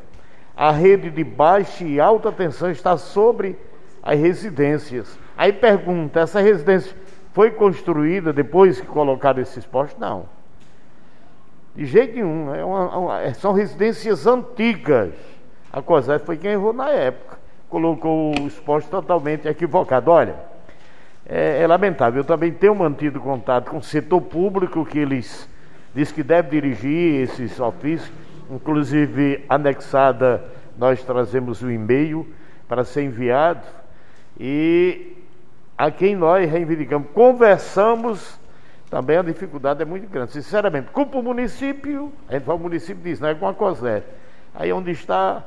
[0.55, 3.57] a rede de baixa e alta tensão está sobre
[4.01, 5.19] as residências.
[5.37, 6.95] Aí pergunta: essa residência
[7.33, 9.99] foi construída depois que colocaram esses postos?
[9.99, 10.23] Não.
[11.75, 12.55] De jeito nenhum.
[12.55, 15.13] É uma, uma, é, são residências antigas.
[15.69, 17.37] A COSEF foi quem errou na época.
[17.67, 20.07] Colocou os postos totalmente equivocados.
[20.07, 20.37] Olha,
[21.27, 22.21] é, é, lamentável.
[22.21, 25.49] Eu também tenho mantido contato com o setor público, que eles
[25.93, 28.11] diz que deve dirigir esses ofícios.
[28.49, 30.45] Inclusive, anexada,
[30.77, 32.25] nós trazemos o um e-mail
[32.67, 33.65] para ser enviado.
[34.39, 35.17] E
[35.77, 38.39] a quem nós reivindicamos, conversamos,
[38.89, 40.31] também a dificuldade é muito grande.
[40.31, 44.03] Sinceramente, culpa o município, a gente fala o município diz, não é com a COSER.
[44.55, 45.43] Aí onde está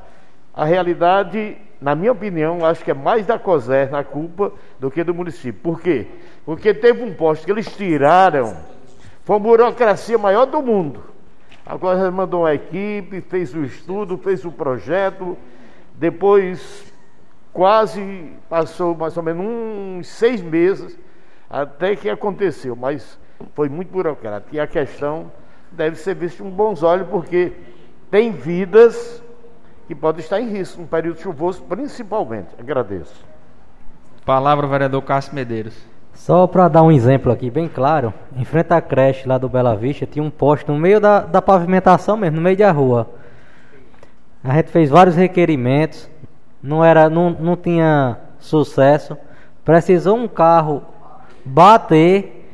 [0.53, 5.03] a realidade, na minha opinião, acho que é mais da COSER na culpa do que
[5.03, 5.59] do município.
[5.61, 6.05] Por quê?
[6.45, 8.55] Porque teve um posto que eles tiraram,
[9.25, 11.03] foi a burocracia maior do mundo.
[11.65, 15.35] A COSER mandou uma equipe, fez o estudo, fez o projeto,
[15.95, 16.93] depois
[17.51, 20.97] quase passou mais ou menos uns seis meses
[21.49, 23.19] até que aconteceu, mas
[23.55, 24.55] foi muito burocrático.
[24.55, 25.31] E a questão
[25.71, 27.53] deve ser vista com bons olhos, porque
[28.11, 29.21] tem vidas
[29.87, 32.49] que podem estar em risco no período chuvoso, principalmente.
[32.59, 33.25] Agradeço.
[34.25, 35.75] Palavra vereador Cássio Medeiros.
[36.13, 39.75] Só para dar um exemplo aqui bem claro, em frente à creche lá do Bela
[39.75, 43.09] Vista, tinha um poste no meio da, da pavimentação mesmo, no meio da rua.
[44.43, 46.09] A gente fez vários requerimentos,
[46.61, 49.17] não era, não, não tinha sucesso.
[49.63, 50.83] Precisou um carro
[51.43, 52.49] bater,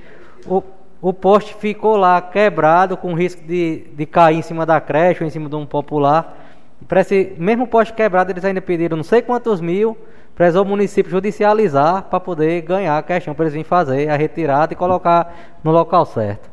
[0.46, 0.64] o,
[1.02, 5.28] o poste ficou lá quebrado, com risco de, de cair em cima da creche ou
[5.28, 6.47] em cima de um popular.
[6.96, 9.98] Esse, mesmo poste quebrado, eles ainda pediram não sei quantos mil,
[10.36, 14.74] precisou o município judicializar para poder ganhar a questão, para eles virem fazer a retirada
[14.74, 16.50] e colocar no local certo.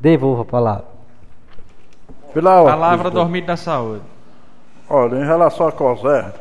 [0.00, 0.84] Devolva a palavra.
[2.32, 4.02] Palavra dormir da saúde.
[4.90, 6.32] Olha, em relação a COSER,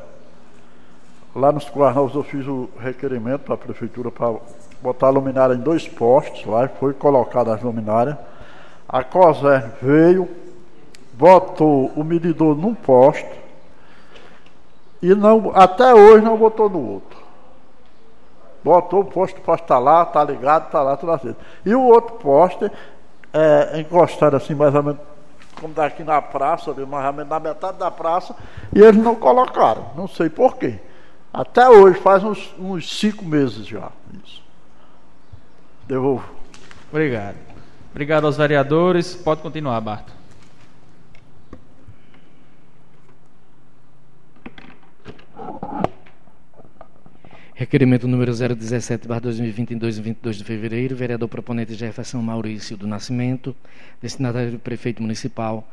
[1.35, 4.35] Lá nos Guarnovos eu fiz o requerimento para a prefeitura para
[4.79, 8.15] botar a luminária em dois postes, lá foi colocada as luminárias.
[8.87, 10.29] A COSER veio,
[11.13, 13.43] botou o medidor num poste
[15.01, 17.17] e não, até hoje não botou no outro.
[18.63, 21.35] Botou o poste, o poste está lá, está ligado, está lá, tudo assim.
[21.65, 22.71] E o outro poste,
[23.33, 24.99] é, encostado assim, mais ou menos
[25.59, 28.35] como daqui na praça, ali, mais ou menos na metade da praça,
[28.73, 30.79] e eles não colocaram, não sei porquê.
[31.33, 33.89] Até hoje, faz uns, uns cinco meses já.
[34.23, 34.41] Isso.
[35.85, 36.23] Devolvo.
[36.89, 37.35] Obrigado.
[37.91, 39.15] Obrigado aos vereadores.
[39.15, 40.22] Pode continuar, Barto.
[47.73, 53.55] Requerimento número 017, 2022, 22 de fevereiro, vereador proponente Jefferson Maurício do Nascimento,
[53.99, 55.67] destinatário do prefeito municipal,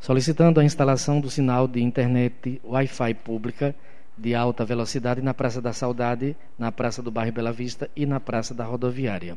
[0.00, 3.74] solicitando a instalação do sinal de internet Wi-Fi pública
[4.16, 8.18] de alta velocidade na Praça da Saudade, na Praça do Bairro Bela Vista e na
[8.18, 9.36] Praça da Rodoviária.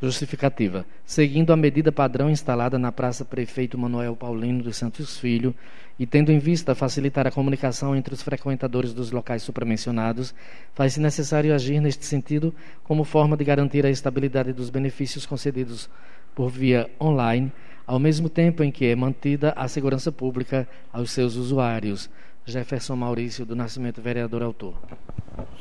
[0.00, 0.86] Justificativa.
[1.04, 5.52] Seguindo a medida padrão instalada na Praça Prefeito Manuel Paulino dos Santos Filho
[5.98, 10.34] e tendo em vista facilitar a comunicação entre os frequentadores dos locais supramencionados,
[10.74, 15.90] faz-se necessário agir neste sentido como forma de garantir a estabilidade dos benefícios concedidos
[16.34, 17.52] por via online,
[17.86, 22.08] ao mesmo tempo em que é mantida a segurança pública aos seus usuários
[22.48, 24.74] Jefferson Maurício do Nascimento, vereador autor.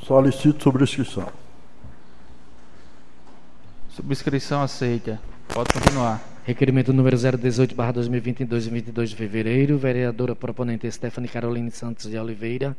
[0.03, 1.27] Solicito subscrição.
[3.89, 5.19] Subscrição aceita.
[5.49, 6.36] Pode continuar.
[6.47, 9.77] Requerimento número 018, barra 2022, 22 de fevereiro.
[9.77, 12.73] Vereadora proponente Stephanie Caroline Santos de Oliveira.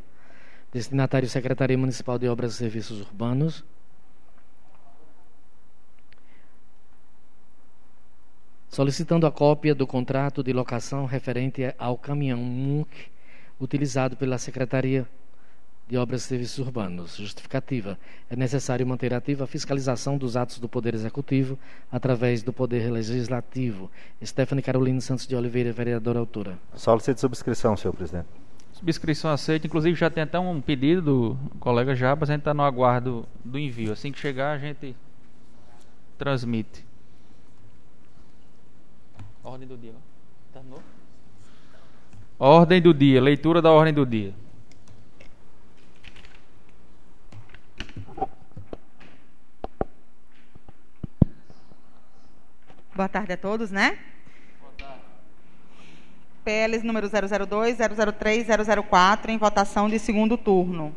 [0.73, 3.63] Destinatário Secretaria Municipal de Obras e Serviços Urbanos.
[8.69, 12.89] Solicitando a cópia do contrato de locação referente ao caminhão MUC
[13.61, 15.07] utilizado pela Secretaria
[15.89, 17.17] de Obras e Serviços Urbanos.
[17.17, 17.97] Justificativa.
[18.29, 21.57] É necessário manter ativa a fiscalização dos atos do Poder Executivo
[21.91, 23.89] através do Poder Legislativo.
[24.23, 26.59] Stephanie Carolina Santos de Oliveira, vereadora autora.
[26.75, 28.27] Solicito subscrição, senhor presidente.
[28.71, 29.65] Subscrição aceita.
[29.65, 33.57] Inclusive já tem até um pedido do colega Jabas, a gente está no aguardo do
[33.57, 33.91] envio.
[33.91, 34.95] Assim que chegar, a gente
[36.19, 36.85] transmite.
[39.43, 39.93] Ordem do dia.
[40.53, 40.83] Terminou?
[42.37, 44.35] Ordem do dia, leitura da ordem do dia.
[52.99, 53.97] Boa tarde a todos, né?
[56.43, 58.45] PLs número 002, 003,
[58.89, 60.93] 004 em votação de segundo turno.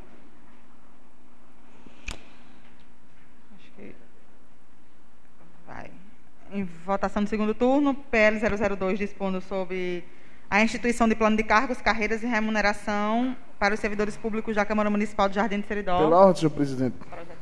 [3.57, 3.95] Acho que
[5.65, 5.93] vai.
[6.51, 10.03] Em votação de segundo turno, PL 002 dispondo sobre
[10.51, 14.91] a instituição de plano de cargos, carreiras e remuneração para os servidores públicos da Câmara
[14.91, 15.99] Municipal de Jardim de Seridó.
[15.99, 16.97] Pela ordem, senhor presidente.
[16.97, 17.42] Projeto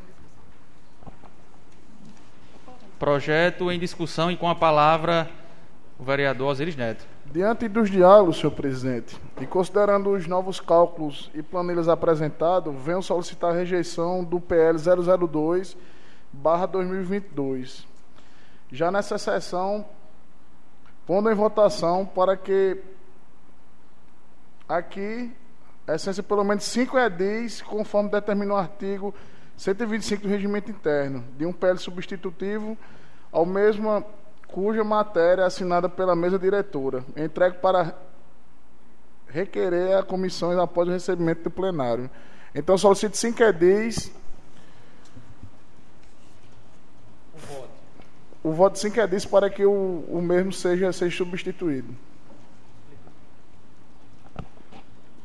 [3.72, 5.30] em discussão e com a palavra
[5.98, 7.06] o vereador Osiris Neto.
[7.26, 13.50] Diante dos diálogos, senhor presidente, e considerando os novos cálculos e planilhas apresentados, venho solicitar
[13.50, 15.76] a rejeição do PL 002
[16.32, 17.86] barra 2022.
[18.72, 19.84] Já nessa sessão,
[21.06, 22.78] pondo em votação para que
[24.68, 25.32] aqui
[25.88, 29.14] essência pelo menos cinco edis, conforme determina o artigo
[29.60, 32.78] 125 do regimento interno, de um PL substitutivo
[33.30, 34.02] ao mesmo
[34.48, 37.94] cuja matéria é assinada pela mesa diretora, entregue para
[39.28, 42.08] requerer a comissão após o recebimento do plenário.
[42.54, 44.10] Então, solicito cinco edis.
[47.34, 47.70] O voto.
[48.42, 51.94] O voto de cinco edis para que o, o mesmo seja, seja substituído.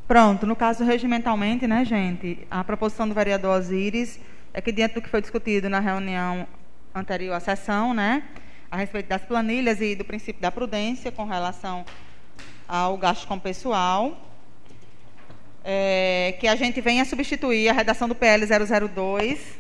[0.08, 4.20] Pronto, no caso regimentalmente, né, gente, a proposição do vereador Osiris
[4.54, 6.48] é que diante do que foi discutido na reunião
[6.94, 8.22] anterior à sessão, né,
[8.70, 11.84] a respeito das planilhas e do princípio da prudência com relação
[12.68, 14.16] ao gasto com pessoal,
[15.64, 19.58] é, que a gente venha substituir a redação do PL 002,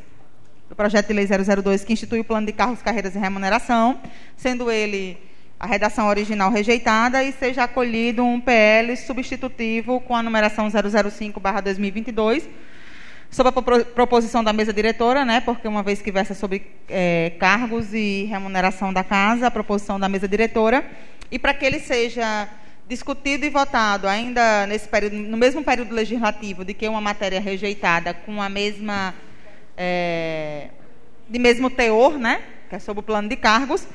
[0.69, 3.99] do projeto de lei 002, que institui o plano de cargos, carreiras e remuneração,
[4.38, 5.17] sendo ele
[5.65, 12.47] a redação original rejeitada e seja acolhido um PL substitutivo com a numeração 005/2022
[13.32, 13.51] sob a
[13.84, 18.93] proposição da mesa diretora, né, porque uma vez que versa sobre é, cargos e remuneração
[18.93, 20.86] da casa, a proposição da mesa diretora,
[21.32, 22.47] e para que ele seja
[22.88, 28.13] discutido e votado ainda nesse período, no mesmo período legislativo, de que uma matéria rejeitada
[28.13, 29.13] com a mesma
[29.75, 30.69] é,
[31.28, 33.86] de mesmo teor, né, que é sobre o plano de cargos,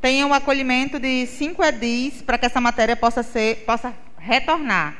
[0.00, 4.96] tenha um acolhimento de cinco edis para que essa matéria possa ser possa retornar.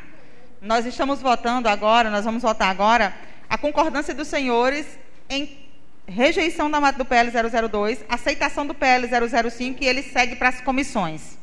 [0.61, 3.15] Nós estamos votando agora, nós vamos votar agora
[3.49, 4.87] a concordância dos senhores
[5.29, 5.59] em
[6.07, 9.07] rejeição da do PL 002, aceitação do PL
[9.51, 11.39] 005 e ele segue para as comissões.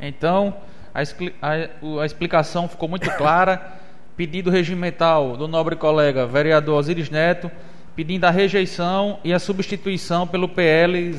[0.00, 0.56] Então,
[0.94, 3.80] a, a, a explicação ficou muito clara.
[4.16, 7.50] Pedido regimental do nobre colega vereador Osiris Neto
[7.94, 11.12] pedindo a rejeição e a substituição pelo PL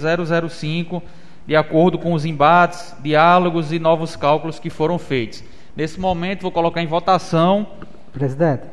[0.50, 1.02] 005,
[1.46, 5.44] de acordo com os embates, diálogos e novos cálculos que foram feitos.
[5.76, 7.68] Nesse momento, vou colocar em votação.
[8.12, 8.64] Presidente.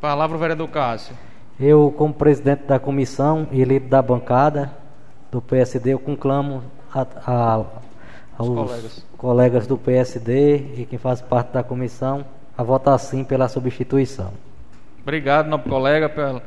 [0.00, 1.16] Palavra o vereador Cássio.
[1.58, 4.70] Eu, como presidente da comissão e líder da bancada
[5.32, 6.62] do PSD, eu conclamo
[6.94, 7.64] a, a,
[8.36, 9.06] aos colegas.
[9.16, 12.24] colegas do PSD e quem faz parte da comissão
[12.56, 14.32] a votar sim pela substituição.
[15.02, 16.42] Obrigado, nobre colega, pela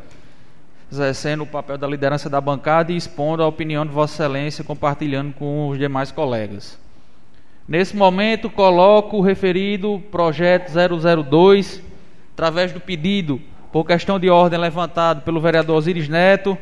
[0.91, 5.34] exercendo o papel da liderança da bancada e expondo a opinião de Vossa Excelência, compartilhando
[5.34, 6.80] com os demais colegas.
[7.67, 11.84] Nesse momento, coloco o referido projeto 002,
[12.34, 13.39] através do pedido
[13.71, 16.58] por questão de ordem levantado pelo vereador Osiris Neto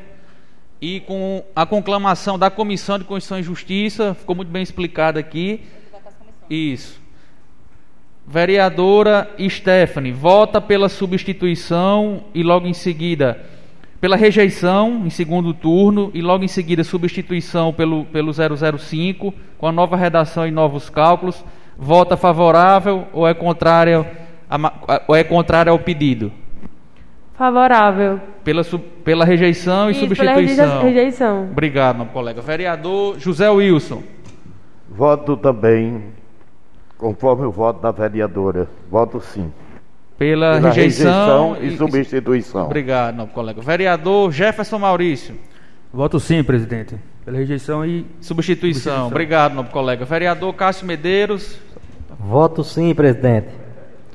[0.81, 5.61] e com a conclamação da Comissão de Constituição e Justiça, ficou muito bem explicado aqui.
[6.49, 7.01] Isso.
[8.27, 13.56] Vereadora Stephanie, vota pela substituição e logo em seguida
[13.99, 19.71] pela rejeição em segundo turno e logo em seguida substituição pelo, pelo 005, com a
[19.71, 21.43] nova redação e novos cálculos.
[21.77, 24.05] Vota favorável ou é contrário,
[24.49, 26.31] a, ou é contrário ao pedido?
[27.35, 28.19] Favorável.
[28.43, 28.63] Pela,
[29.03, 30.67] pela rejeição e Isso, substituição.
[30.67, 31.43] Pela rejeição.
[31.51, 32.41] Obrigado, meu colega.
[32.41, 34.01] Vereador José Wilson.
[34.89, 36.01] Voto também,
[36.97, 38.67] conforme o voto da vereadora.
[38.89, 39.51] Voto sim
[40.17, 42.65] pela, pela rejeição, rejeição, e substituição.
[42.65, 43.61] Obrigado, nobre colega.
[43.61, 45.35] Vereador Jefferson Maurício.
[45.93, 46.95] Voto sim, presidente.
[47.23, 48.27] Pela rejeição e substituição.
[48.27, 49.07] substituição.
[49.07, 50.05] Obrigado, nobre colega.
[50.05, 51.59] Vereador Cássio Medeiros.
[52.19, 53.49] Voto sim, presidente.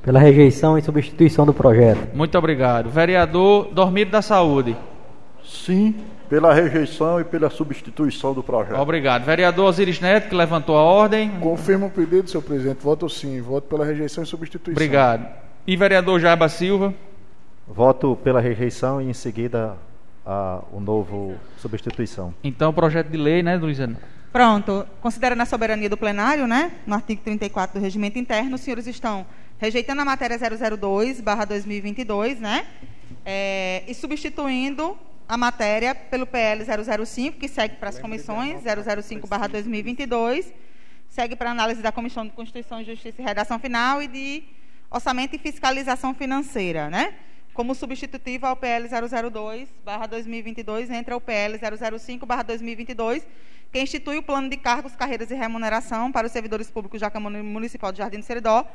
[0.02, 2.14] Pela rejeição e substituição do projeto.
[2.14, 2.90] Muito obrigado.
[2.90, 4.76] Vereador Dormido da Saúde.
[5.44, 5.94] Sim,
[6.28, 8.80] pela rejeição e pela substituição do projeto.
[8.80, 9.24] Obrigado.
[9.24, 11.30] Vereador Osiris Neto, que levantou a ordem.
[11.40, 12.82] Confirmo o pedido, senhor presidente.
[12.82, 13.40] Voto sim.
[13.40, 14.72] Voto pela rejeição e substituição.
[14.72, 15.26] Obrigado.
[15.64, 16.92] E vereador Jaiba Silva?
[17.68, 19.76] Voto pela rejeição e em seguida
[20.26, 22.34] a, o novo substituição.
[22.42, 23.96] Então, o projeto de lei, né, Luiziane?
[24.32, 24.84] Pronto.
[25.00, 29.24] Considerando a soberania do plenário, né, no artigo 34 do regimento interno, os senhores estão
[29.56, 32.66] rejeitando a matéria 002, barra 2022, né,
[33.24, 34.98] é, e substituindo
[35.28, 40.52] a matéria pelo PL 005, que segue para as comissões, 005, barra 2022,
[41.08, 44.42] segue para análise da Comissão de Constituição, Justiça e Redação Final e de
[44.92, 47.14] orçamento e fiscalização financeira, né?
[47.54, 53.26] Como substitutivo ao PL 002/2022 entra o PL 005/2022,
[53.72, 57.42] que institui o plano de cargos, carreiras e remuneração para os servidores públicos da Câmara
[57.42, 58.66] Municipal de Jardim do Seridó,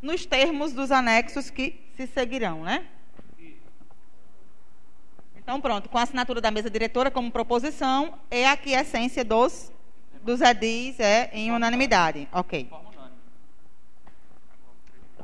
[0.00, 2.84] nos termos dos anexos que se seguirão, né?
[5.36, 9.72] Então, pronto, com a assinatura da mesa diretora como proposição e a aquiescência dos,
[10.22, 12.28] dos edis é em unanimidade.
[12.32, 12.68] Ok.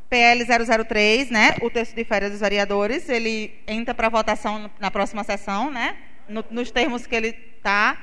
[0.09, 1.57] PL 003, né?
[1.63, 5.97] O texto de férias dos vereadores, ele entra para votação na próxima sessão, né?
[6.29, 7.97] No, nos termos que ele está.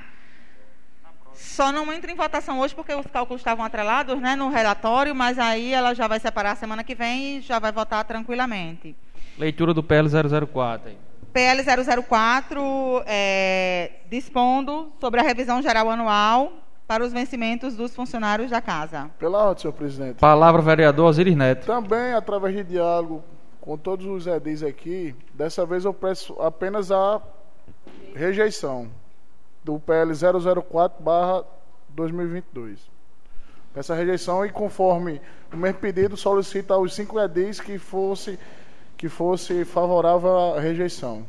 [1.33, 5.37] Só não entra em votação hoje porque os cálculos estavam atrelados, né, no relatório, mas
[5.37, 8.95] aí ela já vai separar semana que vem e já vai votar tranquilamente.
[9.37, 10.97] Leitura do PL 004 aí.
[11.33, 11.61] PL
[12.07, 19.09] 004 é, dispondo sobre a revisão geral anual para os vencimentos dos funcionários da casa.
[19.17, 20.17] Pela ordem, senhor presidente.
[20.17, 21.65] Palavra vereador Osiris Neto.
[21.65, 23.23] Também, através de diálogo
[23.59, 27.19] com todos os edis aqui, dessa vez eu peço apenas a
[28.13, 28.87] rejeição
[29.63, 32.77] do PL 004/2022.
[33.75, 35.19] Essa rejeição e conforme
[35.51, 38.37] o mesmo pedido solicita aos cinco edis que fosse
[38.95, 41.25] que fosse favorável à rejeição.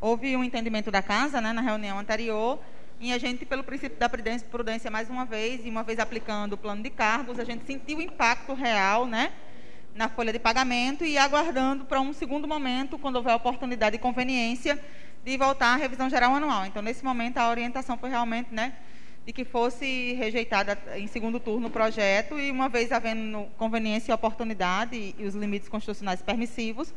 [0.00, 2.58] Houve um entendimento da casa, né, na reunião anterior,
[2.98, 6.56] e a gente, pelo princípio da prudência, mais uma vez, e uma vez aplicando o
[6.56, 9.30] plano de cargos, a gente sentiu o impacto real, né,
[9.94, 14.82] na folha de pagamento e aguardando para um segundo momento, quando houver oportunidade e conveniência,
[15.22, 16.64] de voltar à revisão geral anual.
[16.64, 18.72] Então, nesse momento, a orientação foi realmente, né,
[19.26, 24.14] de que fosse rejeitada em segundo turno o projeto e, uma vez havendo conveniência e
[24.14, 26.94] oportunidade e, e os limites constitucionais permissivos,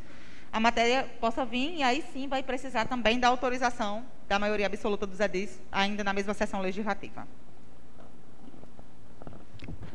[0.54, 5.04] a matéria possa vir e aí sim vai precisar também da autorização da maioria absoluta
[5.04, 7.26] dos edis, ainda na mesma sessão legislativa.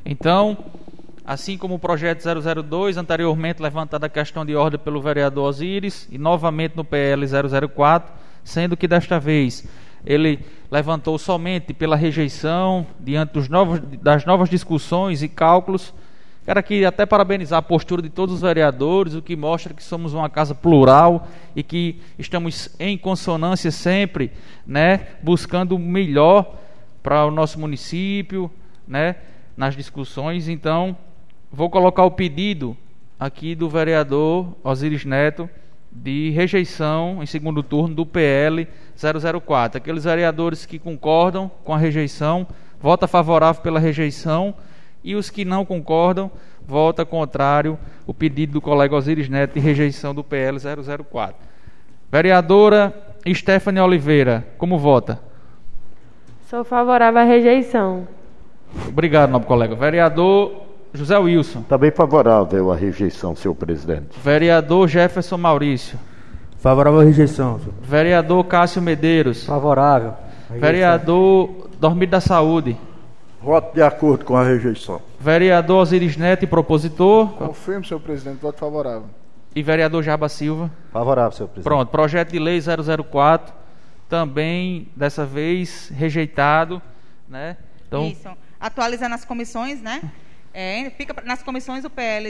[0.04, 0.58] Então,
[1.26, 6.18] assim como o projeto 002, anteriormente levantada a questão de ordem pelo vereador Osíris, e
[6.18, 8.12] novamente no PL 004,
[8.44, 9.66] sendo que desta vez
[10.06, 15.94] ele levantou somente pela rejeição diante novos, das novas discussões e cálculos.
[16.50, 20.16] Quero aqui até parabenizar a postura de todos os vereadores, o que mostra que somos
[20.16, 24.32] uma casa plural e que estamos em consonância sempre,
[24.66, 26.56] né, buscando o melhor
[27.04, 28.50] para o nosso município,
[28.88, 29.18] né,
[29.56, 30.48] nas discussões.
[30.48, 30.98] Então,
[31.52, 32.76] vou colocar o pedido
[33.20, 35.48] aqui do vereador Osiris Neto
[35.92, 39.78] de rejeição em segundo turno do PL 004.
[39.78, 42.48] Aqueles vereadores que concordam com a rejeição,
[42.82, 44.56] vota favorável pela rejeição
[45.04, 46.32] e os que não concordam,
[46.68, 51.36] vota contrário o pedido do colega Osiris Neto de rejeição do PL 004.
[52.12, 52.94] Vereadora
[53.34, 55.20] Stephanie Oliveira, como vota?
[56.50, 58.08] Sou favorável à rejeição.
[58.88, 59.76] Obrigado, nobre colega.
[59.76, 61.62] Vereador José Wilson.
[61.64, 64.20] Também favorável à rejeição, senhor presidente.
[64.24, 66.00] Vereador Jefferson Maurício.
[66.58, 67.60] Favorável à rejeição.
[67.60, 67.74] Senhor.
[67.82, 69.46] Vereador Cássio Medeiros.
[69.46, 70.14] Favorável.
[70.50, 70.60] Rejeição.
[70.60, 72.76] Vereador Dormido da Saúde.
[73.42, 75.02] Voto de acordo com a rejeição.
[75.20, 77.30] Vereador Osiris Neto e propositor.
[77.36, 79.10] Confirmo, senhor presidente, voto favorável.
[79.56, 80.70] E vereador Jaba Silva.
[80.92, 81.64] Favorável, senhor presidente.
[81.64, 83.54] Pronto, projeto de lei 004,
[84.10, 86.82] também dessa vez rejeitado,
[87.28, 87.58] né?
[87.88, 88.30] Então, Isso.
[88.60, 90.02] Atualizando as comissões, né?
[90.54, 92.28] É, fica nas comissões o PL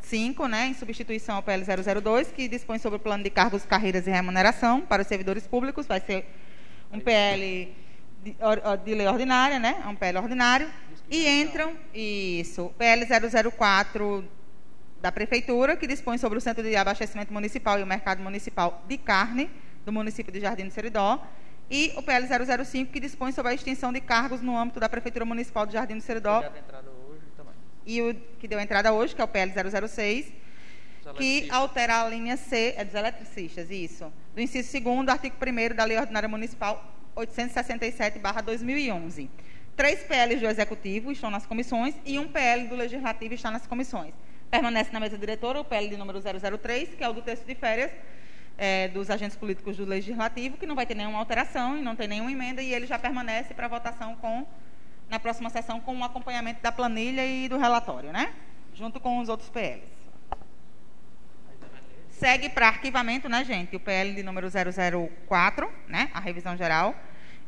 [0.00, 4.06] 005, né, em substituição ao PL 002, que dispõe sobre o plano de cargos, carreiras
[4.06, 5.86] e remuneração para os servidores públicos.
[5.86, 6.26] Vai ser
[6.92, 7.72] um PL
[8.22, 8.36] de,
[8.84, 10.70] de lei ordinária, né, é um PL ordinário.
[11.08, 14.24] E entram, isso, o PL 004
[15.00, 18.98] da Prefeitura, que dispõe sobre o Centro de Abastecimento Municipal e o Mercado Municipal de
[18.98, 19.50] Carne
[19.84, 21.20] do município de Jardim do Seridó.
[21.70, 22.26] E o PL
[22.64, 25.96] 005, que dispõe sobre a extinção de cargos no âmbito da Prefeitura Municipal de Jardim
[25.96, 26.44] do Seridó.
[27.86, 30.32] E o que deu entrada hoje, que é o PL 006,
[31.16, 35.84] que altera a linha C, é dos eletricistas, isso, do inciso 2 artigo 1 da
[35.84, 36.84] Lei Ordinária Municipal
[37.16, 39.28] 867-2011.
[39.76, 44.12] Três PLs do Executivo estão nas comissões e um PL do Legislativo está nas comissões.
[44.50, 47.54] Permanece na mesa diretora o PL de número 003, que é o do texto de
[47.54, 47.90] férias
[48.58, 52.06] é, dos agentes políticos do Legislativo, que não vai ter nenhuma alteração e não tem
[52.06, 54.46] nenhuma emenda, e ele já permanece para votação com
[55.08, 58.32] na próxima sessão com o acompanhamento da planilha e do relatório, né?
[58.74, 59.99] Junto com os outros PLs.
[62.20, 63.74] Segue para arquivamento, né, gente?
[63.74, 66.10] O PL de número 004, né?
[66.12, 66.94] A revisão geral.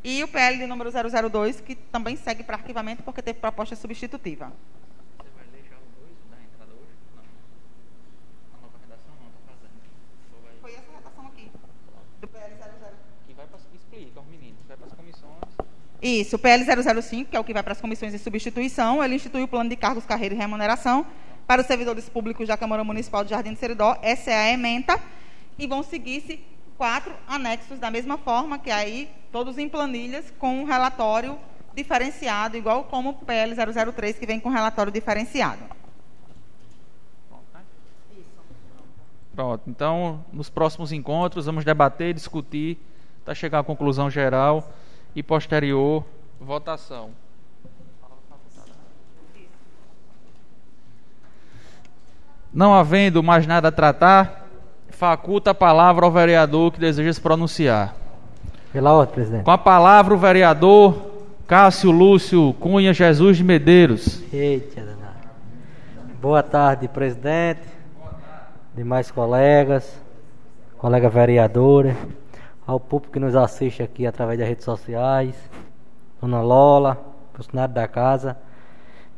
[0.02, 4.50] E o PL de número 002, que também segue para arquivamento porque teve proposta substitutiva.
[5.18, 6.96] Você vai ler já o 2 da entrada hoje?
[7.14, 7.22] Não.
[8.56, 10.62] A nova redação não, está fazendo.
[10.62, 11.50] Foi essa redação aqui.
[12.22, 12.96] Do PL 00.
[13.26, 15.42] Que vai para explica aos meninos, vai para as comissões.
[16.00, 16.64] Isso, o PL
[17.02, 19.68] 005, que é o que vai para as comissões de substituição, ele institui o plano
[19.68, 21.06] de cargos, carreira e remuneração
[21.52, 23.94] para os servidores públicos da Câmara Municipal de Jardim do Seridó.
[24.00, 24.98] Essa é a ementa.
[25.58, 26.42] E vão seguir-se
[26.78, 31.38] quatro anexos da mesma forma, que aí todos em planilhas, com um relatório
[31.74, 35.62] diferenciado, igual como o PL 003, que vem com relatório diferenciado.
[39.34, 42.78] Pronto, então nos próximos encontros vamos debater, discutir,
[43.22, 44.72] até chegar à conclusão geral
[45.14, 46.02] e posterior
[46.40, 47.10] votação.
[52.52, 54.46] Não havendo mais nada a tratar,
[54.90, 57.94] faculta a palavra ao vereador que deseja se pronunciar.
[58.72, 59.44] Pela ordem, presidente.
[59.44, 61.12] Com a palavra o vereador
[61.46, 64.22] Cássio Lúcio Cunha Jesus de Medeiros.
[64.32, 64.92] Eita.
[66.22, 67.66] Boa tarde, presidente,
[68.76, 70.00] demais colegas,
[70.78, 71.96] colega vereadora,
[72.64, 75.34] ao público que nos assiste aqui através das redes sociais,
[76.20, 76.96] Dona Lola,
[77.34, 78.36] funcionário da casa.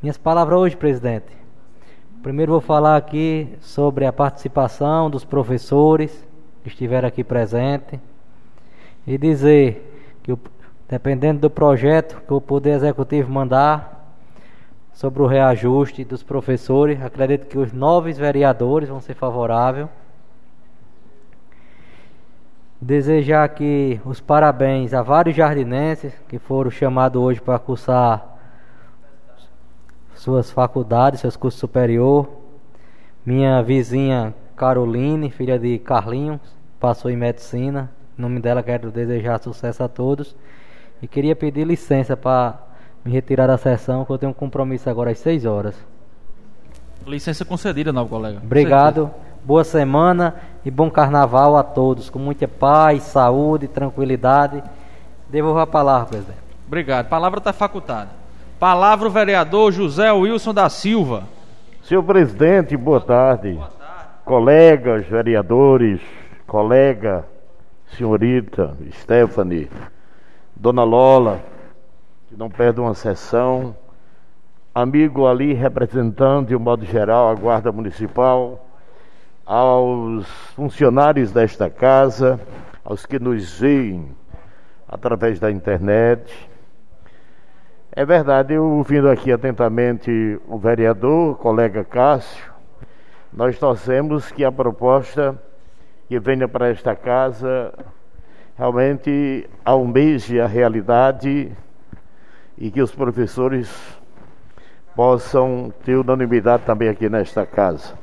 [0.00, 1.43] Minhas palavras hoje, presidente.
[2.24, 6.26] Primeiro vou falar aqui sobre a participação dos professores
[6.62, 8.00] que estiveram aqui presentes
[9.06, 10.34] e dizer que,
[10.88, 14.16] dependendo do projeto que o Poder Executivo mandar
[14.94, 19.86] sobre o reajuste dos professores, acredito que os nove vereadores vão ser favoráveis.
[22.80, 28.33] Desejar aqui os parabéns a vários jardinenses que foram chamados hoje para cursar
[30.24, 32.26] suas faculdades, seus cursos superior.
[33.26, 36.40] Minha vizinha Caroline, filha de Carlinhos,
[36.80, 37.90] passou em medicina.
[38.18, 40.34] Em nome dela quero desejar sucesso a todos.
[41.02, 42.58] E queria pedir licença para
[43.04, 45.74] me retirar da sessão, que eu tenho um compromisso agora às 6 horas.
[47.06, 48.40] Licença concedida, novo colega.
[48.42, 49.10] Obrigado,
[49.44, 54.62] boa semana e bom carnaval a todos, com muita paz, saúde, tranquilidade.
[55.28, 56.38] Devolvo a palavra, presidente.
[56.66, 57.08] Obrigado.
[57.10, 58.23] Palavra está facultada.
[58.58, 61.24] Palavra o vereador José Wilson da Silva.
[61.82, 63.52] Senhor presidente, boa tarde.
[63.52, 64.08] Boa tarde.
[64.24, 66.00] Colegas, vereadores,
[66.46, 67.26] colega,
[67.96, 69.68] senhorita, Stephanie,
[70.54, 71.42] dona Lola,
[72.28, 73.76] que não perde uma sessão,
[74.72, 78.66] amigo ali representando de um modo geral a Guarda Municipal,
[79.44, 82.40] aos funcionários desta casa,
[82.84, 84.14] aos que nos veem
[84.88, 86.53] através da internet.
[87.96, 90.10] É verdade, eu ouvindo aqui atentamente
[90.48, 92.52] o vereador, o colega Cássio,
[93.32, 95.40] nós torcemos que a proposta
[96.08, 97.72] que venha para esta casa
[98.58, 101.52] realmente almeje a realidade
[102.58, 103.70] e que os professores
[104.96, 107.94] possam ter unanimidade também aqui nesta casa.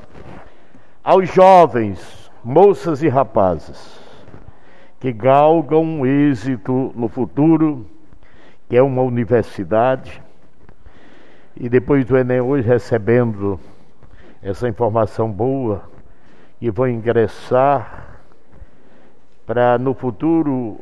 [1.03, 3.99] Aos jovens, moças e rapazes
[5.01, 7.85] que galgam êxito no futuro,
[8.71, 10.23] que é uma universidade,
[11.57, 13.59] e depois do Enem hoje recebendo
[14.41, 15.81] essa informação boa,
[16.61, 18.21] e vão ingressar
[19.45, 20.79] para no futuro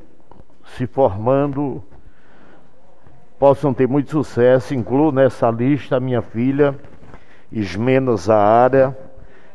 [0.78, 1.84] se formando
[3.40, 4.76] possam ter muito sucesso.
[4.76, 6.76] Incluo nessa lista a minha filha,
[7.52, 8.96] Ismena Zahara,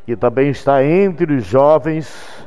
[0.04, 2.44] que também está entre os jovens,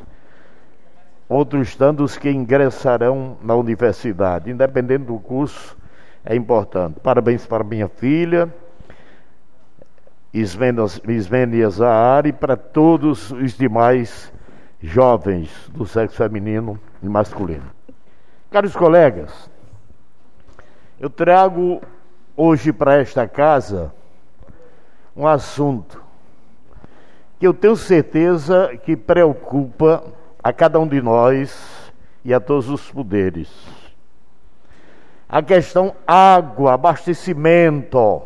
[1.26, 4.50] outros tantos que ingressarão na universidade.
[4.50, 5.77] Independente do curso,
[6.28, 7.00] é importante.
[7.00, 8.52] Parabéns para minha filha,
[10.32, 14.30] Ismênia Zahara, e para todos os demais
[14.78, 17.64] jovens do sexo feminino e masculino.
[18.50, 19.50] Caros colegas,
[21.00, 21.80] eu trago
[22.36, 23.90] hoje para esta casa
[25.16, 26.04] um assunto
[27.40, 30.04] que eu tenho certeza que preocupa
[30.44, 31.90] a cada um de nós
[32.22, 33.77] e a todos os poderes.
[35.28, 38.22] A questão água, abastecimento.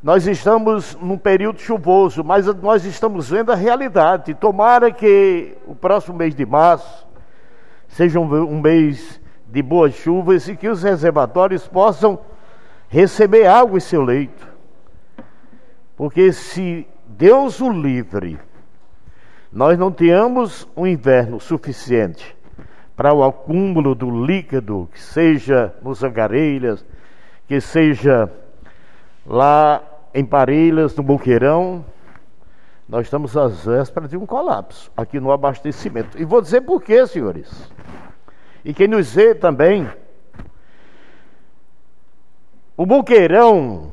[0.00, 4.34] Nós estamos num período chuvoso, mas nós estamos vendo a realidade.
[4.34, 7.04] Tomara que o próximo mês de março
[7.88, 12.20] seja um mês de boas chuvas e que os reservatórios possam
[12.88, 14.46] receber água em seu leito.
[15.96, 18.38] Porque se Deus o livre,
[19.52, 22.37] nós não tenhamos um inverno suficiente
[22.98, 26.84] para o acúmulo do líquido, que seja nos angarelhas,
[27.46, 28.28] que seja
[29.24, 29.80] lá
[30.12, 31.84] em Parelhas, no Boqueirão,
[32.88, 36.20] nós estamos às vésperas de um colapso aqui no abastecimento.
[36.20, 37.70] E vou dizer por quê, senhores.
[38.64, 39.88] E quem nos vê também,
[42.76, 43.92] o buqueirão,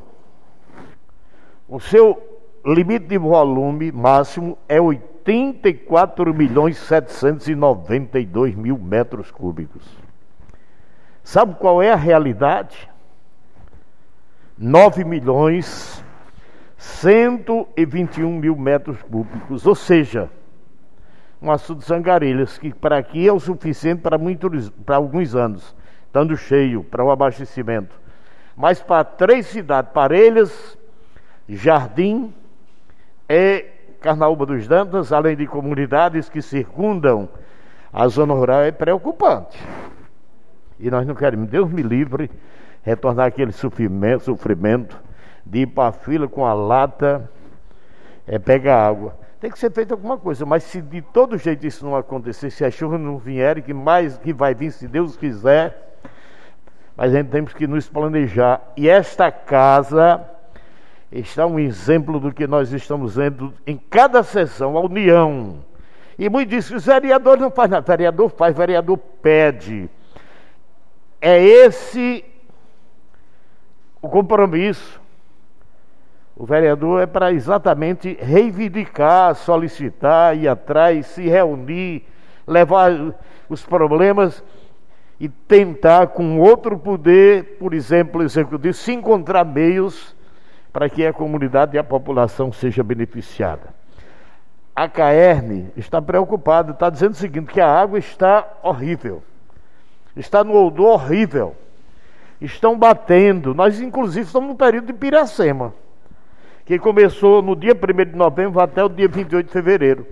[1.68, 2.20] o seu
[2.64, 4.80] limite de volume máximo é
[5.26, 9.84] 84 milhões 792 mil metros cúbicos.
[11.24, 12.88] Sabe qual é a realidade?
[14.56, 16.04] 9 milhões
[16.76, 20.30] 121 mil metros cúbicos, ou seja,
[21.42, 25.74] um açude de Sangarelhas, que para aqui é o suficiente para, muitos, para alguns anos,
[26.06, 27.98] estando cheio para o abastecimento.
[28.56, 30.78] Mas para três cidades, Parelhas,
[31.48, 32.32] Jardim
[33.28, 37.28] e Carnaúba dos Dantas, além de comunidades que circundam
[37.92, 39.58] a zona rural, é preocupante.
[40.78, 42.30] E nós não queremos, Deus me livre,
[42.82, 45.00] retornar aquele sofrimento, sofrimento
[45.44, 47.30] de ir para a fila com a lata,
[48.26, 49.16] é, pegar água.
[49.40, 52.64] Tem que ser feita alguma coisa, mas se de todo jeito isso não acontecer, se
[52.64, 55.98] a chuva não vier, que mais que vai vir, se Deus quiser,
[56.96, 58.60] mas a gente temos que nos planejar.
[58.76, 60.35] E esta casa
[61.20, 65.64] está um exemplo do que nós estamos vendo em cada sessão, a união.
[66.18, 69.88] E muitos dizem, os vereadores não fazem nada, vereador faz, vereador pede.
[71.20, 72.24] É esse
[74.00, 75.00] o compromisso.
[76.34, 82.04] O vereador é para exatamente reivindicar, solicitar, ir atrás, se reunir,
[82.46, 82.92] levar
[83.48, 84.44] os problemas
[85.18, 90.15] e tentar com outro poder, por exemplo, executivo, se encontrar meios
[90.76, 93.74] para que a comunidade e a população seja beneficiada.
[94.74, 99.22] A Caerne está preocupada, está dizendo o seguinte, que a água está horrível.
[100.14, 101.56] Está no odor horrível.
[102.42, 103.54] Estão batendo.
[103.54, 105.72] Nós, inclusive, estamos no período de Piracema,
[106.66, 110.06] que começou no dia 1 de novembro até o dia 28 de fevereiro.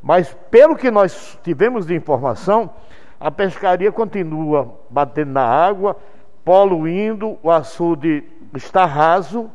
[0.00, 2.70] Mas, pelo que nós tivemos de informação,
[3.18, 5.96] a pescaria continua batendo na água,
[6.44, 8.22] poluindo, o açude
[8.54, 9.50] está raso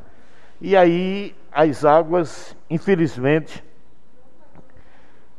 [0.62, 3.64] e aí as águas, infelizmente,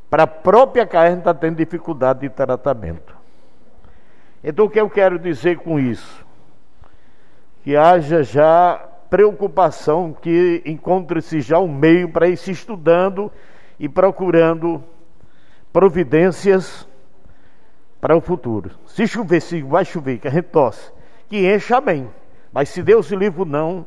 [0.08, 3.14] para a própria carne está tendo dificuldade de tratamento.
[4.42, 6.26] Então o que eu quero dizer com isso?
[7.62, 13.30] Que haja já preocupação, que encontre-se já um meio para ir se estudando
[13.78, 14.82] e procurando
[15.72, 16.88] providências
[18.00, 18.70] para o futuro.
[18.86, 20.90] Se chover, se vai chover, que a gente tosse,
[21.28, 22.08] que encha bem.
[22.52, 23.84] Mas se Deus livre não,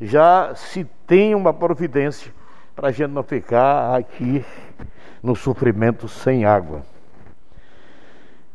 [0.00, 2.32] já se tem uma providência
[2.74, 4.44] para a gente não ficar aqui
[5.22, 6.82] no sofrimento sem água.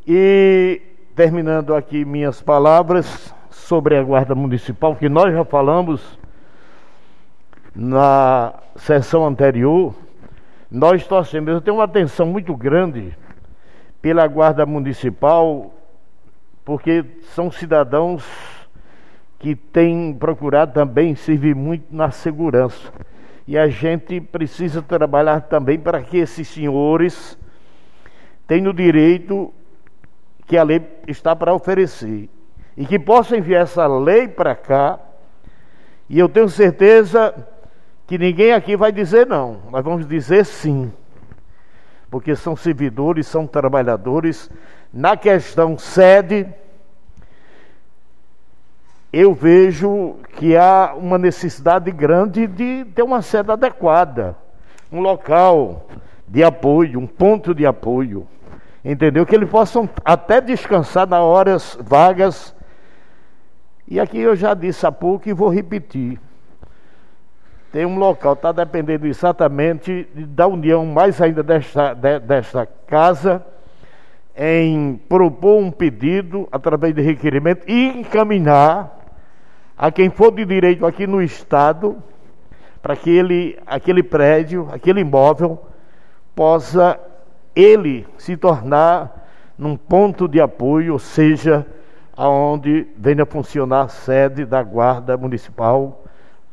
[0.08, 0.82] E
[1.16, 6.20] terminando aqui minhas palavras sobre a Guarda Municipal, que nós já falamos
[7.76, 9.94] na sessão anterior,
[10.70, 13.16] nós torcemos, eu tenho uma atenção muito grande
[14.02, 15.74] pela Guarda Municipal,
[16.66, 18.24] porque são cidadãos
[19.44, 22.94] que têm procurado também servir muito na segurança.
[23.46, 27.38] E a gente precisa trabalhar também para que esses senhores
[28.48, 29.54] tenham o direito
[30.48, 32.30] que a lei está para oferecer.
[32.78, 34.98] E que possam enviar essa lei para cá.
[36.10, 37.36] E eu tenho certeza
[38.08, 39.60] que ninguém aqui vai dizer não.
[39.70, 40.90] Nós vamos dizer sim
[42.10, 44.50] porque são servidores, são trabalhadores.
[44.94, 46.48] Na questão sede,
[49.14, 54.36] eu vejo que há uma necessidade grande de ter uma sede adequada,
[54.92, 55.88] um local
[56.28, 58.28] de apoio, um ponto de apoio,
[58.84, 59.26] entendeu?
[59.26, 62.56] Que eles possam até descansar nas horas vagas.
[63.88, 66.20] E aqui eu já disse há pouco e vou repetir
[67.74, 73.44] tem um local, está dependendo exatamente da união, mais ainda desta, de, desta casa,
[74.38, 79.03] em propor um pedido através de requerimento e encaminhar
[79.78, 81.98] a quem for de direito aqui no Estado,
[82.82, 85.60] para que ele, aquele prédio, aquele imóvel,
[86.36, 87.00] possa
[87.56, 91.66] ele se tornar num ponto de apoio, ou seja,
[92.16, 96.04] aonde venha funcionar a sede da Guarda Municipal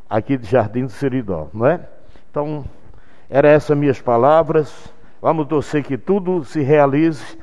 [0.08, 1.80] aqui de Jardim do Seridó, não é?
[2.30, 2.64] Então,
[3.28, 4.92] eram essas minhas palavras.
[5.22, 7.38] Vamos torcer que tudo se realize.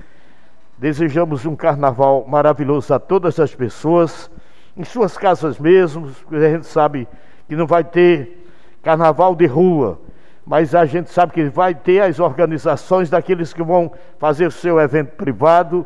[0.77, 4.29] Desejamos um carnaval maravilhoso a todas as pessoas,
[4.77, 7.07] em suas casas mesmo, a gente sabe
[7.49, 8.47] que não vai ter
[8.83, 9.99] carnaval de rua,
[10.45, 14.79] mas a gente sabe que vai ter as organizações daqueles que vão fazer o seu
[14.79, 15.85] evento privado.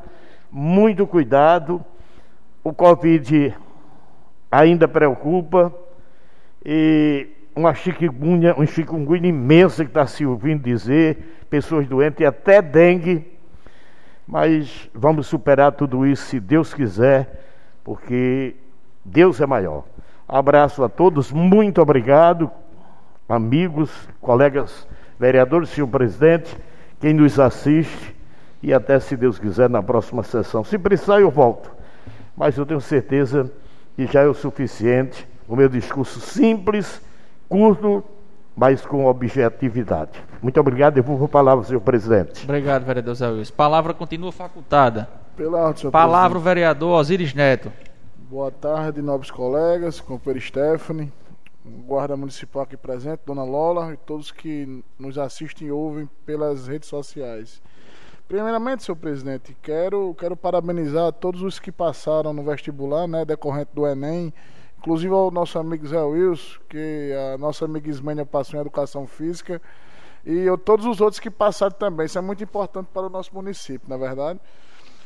[0.52, 1.84] Muito cuidado.
[2.64, 3.56] O Covid
[4.52, 5.74] ainda preocupa
[6.64, 12.62] e uma chikungunya, um chikungunya imensa que está se ouvindo dizer, pessoas doentes e até
[12.62, 13.26] dengue.
[14.28, 17.46] Mas vamos superar tudo isso se Deus quiser,
[17.84, 18.56] porque
[19.04, 19.84] Deus é maior.
[20.28, 22.50] Abraço a todos, muito obrigado,
[23.28, 23.92] amigos,
[24.22, 24.88] colegas
[25.20, 26.56] vereadores, senhor presidente,
[27.00, 28.16] quem nos assiste
[28.64, 30.64] e até se Deus quiser na próxima sessão.
[30.64, 31.72] Se precisar eu volto,
[32.36, 33.52] mas eu tenho certeza
[33.96, 37.02] que já é o suficiente o meu discurso simples,
[37.50, 38.02] curto
[38.56, 40.12] mas com objetividade.
[40.42, 40.94] Muito obrigado.
[40.94, 42.44] Devolvo a palavra, senhor presidente.
[42.44, 43.54] Obrigado, vereador Zé Wilson.
[43.54, 45.10] Palavra continua facultada.
[45.36, 46.44] Pela ordem, senhor Palavra o presidente.
[46.44, 47.72] vereador Osiris Neto.
[48.32, 51.12] Boa tarde, nobres colegas, companheiro Stephanie,
[51.86, 56.88] guarda municipal aqui presente, dona Lola e todos que nos assistem e ouvem pelas redes
[56.88, 57.62] sociais.
[58.30, 63.86] Primeiramente, senhor presidente, quero, quero parabenizar todos os que passaram no vestibular, né, decorrente do
[63.86, 64.34] Enem,
[64.78, 69.62] inclusive ao nosso amigo Zé Wilson, que a nossa amiga Ismênia passou em Educação Física,
[70.26, 72.06] e eu, todos os outros que passaram também.
[72.06, 74.40] Isso é muito importante para o nosso município, na verdade.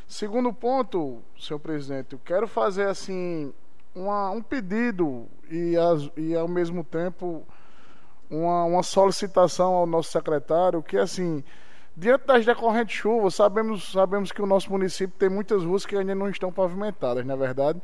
[0.08, 3.52] Segundo ponto, senhor presidente, eu quero fazer assim
[3.94, 7.44] uma- um pedido e, as- e ao mesmo tempo
[8.30, 11.44] uma, uma solicitação ao nosso secretário que assim
[11.96, 16.14] diante das decorrentes chuvas sabemos sabemos que o nosso município tem muitas ruas que ainda
[16.14, 17.82] não estão pavimentadas, na é verdade.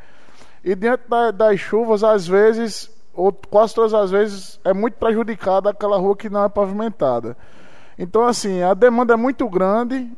[0.63, 5.69] E diante da- das chuvas às vezes ou quase todas as vezes é muito prejudicada
[5.69, 7.35] aquela rua que não é pavimentada.
[7.97, 10.11] Então assim a demanda é muito grande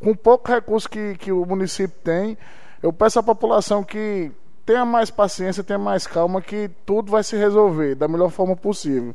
[0.00, 2.36] com pouco recurso que, que o município tem,
[2.82, 4.32] eu peço à população que
[4.64, 9.14] tenha mais paciência, tenha mais calma, que tudo vai se resolver da melhor forma possível.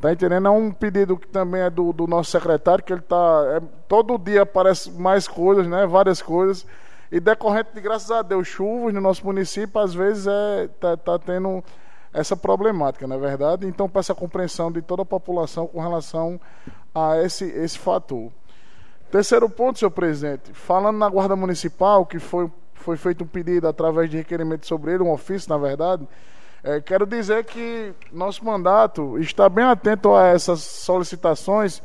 [0.00, 0.48] Tá entendendo?
[0.48, 3.42] É um pedido que também é do, do nosso secretário, que ele tá.
[3.56, 5.86] é- todo dia aparece mais coisas, né?
[5.86, 6.66] Várias coisas.
[7.12, 11.18] E decorrente de, graças a Deus, chuvas no nosso município, às vezes é, tá, tá
[11.18, 11.62] tendo
[12.14, 13.66] essa problemática, na é verdade.
[13.66, 16.40] Então peço a compreensão de toda a população com relação
[16.94, 18.30] a esse, esse fator.
[19.10, 24.08] Terceiro ponto, senhor presidente, falando na Guarda Municipal, que foi, foi feito um pedido através
[24.08, 26.06] de requerimento sobre ele, um ofício, na verdade,
[26.62, 31.82] eh, quero dizer que nosso mandato está bem atento a essas solicitações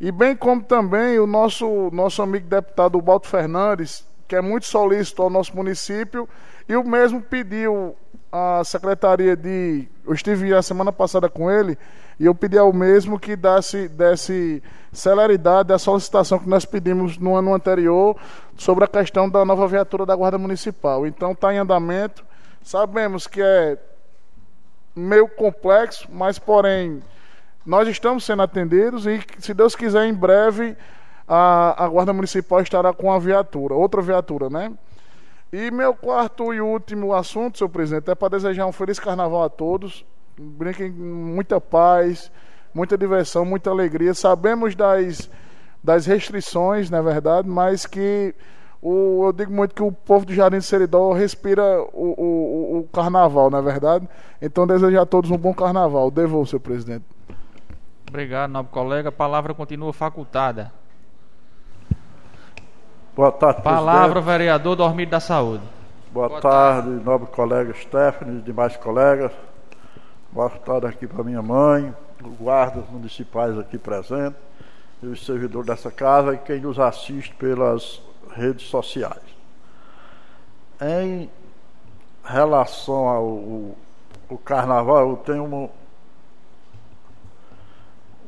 [0.00, 5.22] e bem como também o nosso, nosso amigo deputado Balto Fernandes, que é muito solícito
[5.22, 6.28] ao nosso município,
[6.68, 7.94] e o mesmo pediu
[8.32, 9.88] à Secretaria de.
[10.04, 11.78] Eu estive a semana passada com ele,
[12.18, 14.62] e eu pedi ao mesmo que desse, desse
[14.92, 18.16] celeridade à solicitação que nós pedimos no ano anterior
[18.56, 21.06] sobre a questão da nova viatura da Guarda Municipal.
[21.06, 22.24] Então está em andamento.
[22.62, 23.78] Sabemos que é
[24.96, 27.00] meio complexo, mas porém
[27.64, 30.76] nós estamos sendo atendidos e se Deus quiser em breve
[31.28, 34.72] a, a guarda municipal estará com a viatura, outra viatura, né?
[35.52, 39.48] E meu quarto e último assunto, senhor presidente, é para desejar um feliz carnaval a
[39.48, 40.04] todos.
[40.38, 42.30] Brinquem com muita paz,
[42.72, 44.14] muita diversão, muita alegria.
[44.14, 45.30] Sabemos das,
[45.82, 48.34] das restrições, na verdade, mas que
[48.80, 52.88] o, eu digo muito que o povo do Jardim de Seridó respira o, o, o
[52.92, 54.08] carnaval, na verdade.
[54.40, 56.10] Então desejo a todos um bom carnaval.
[56.10, 57.04] Devolvo, senhor presidente.
[58.08, 59.08] Obrigado, nobre colega.
[59.08, 60.72] A palavra continua facultada.
[63.14, 64.24] Boa tarde, Palavra, presidente.
[64.38, 65.64] vereador Dormido da Saúde.
[66.12, 69.32] Boa, Boa tarde, nobre colega Stephanie e demais colegas.
[70.64, 71.94] Tarde aqui para minha mãe,
[72.38, 74.38] guardas municipais aqui presentes,
[75.02, 78.00] e os servidores dessa casa e quem nos assiste pelas
[78.30, 79.22] redes sociais.
[80.80, 81.30] Em
[82.24, 83.78] relação ao o,
[84.28, 85.68] o carnaval, eu tenho um,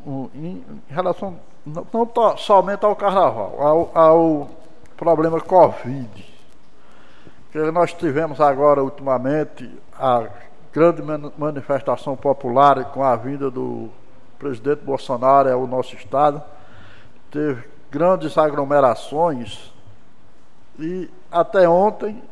[0.07, 4.51] um, em relação não, não to- somente ao carnaval, ao, ao
[4.97, 6.29] problema Covid.
[7.53, 10.25] Que nós tivemos agora, ultimamente, a
[10.73, 13.89] grande man- manifestação popular com a vinda do
[14.39, 16.43] presidente Bolsonaro ao nosso estado.
[17.31, 19.73] Teve grandes aglomerações
[20.79, 22.23] e até ontem,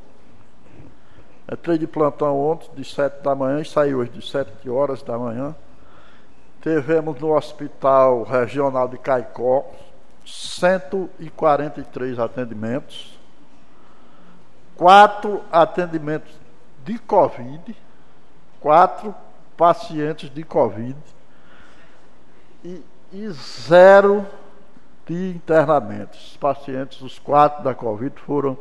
[1.51, 5.19] entrei de plantão ontem, de 7 da manhã, e saí hoje de 7 horas da
[5.19, 5.55] manhã.
[6.61, 9.65] Tivemos no Hospital Regional de Caicó
[10.25, 13.19] 143 atendimentos,
[14.77, 16.33] quatro atendimentos
[16.85, 17.77] de Covid,
[18.61, 19.15] quatro
[19.57, 20.97] pacientes de Covid
[22.65, 22.83] e,
[23.13, 24.27] e zero
[25.07, 26.33] de internamentos.
[26.33, 28.57] Os pacientes, os quatro da Covid, foram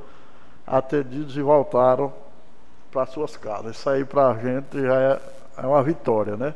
[0.65, 2.13] atendidos e voltaram
[2.91, 3.77] para suas casas.
[3.77, 5.19] Isso aí para a gente já é,
[5.57, 6.53] é uma vitória, né?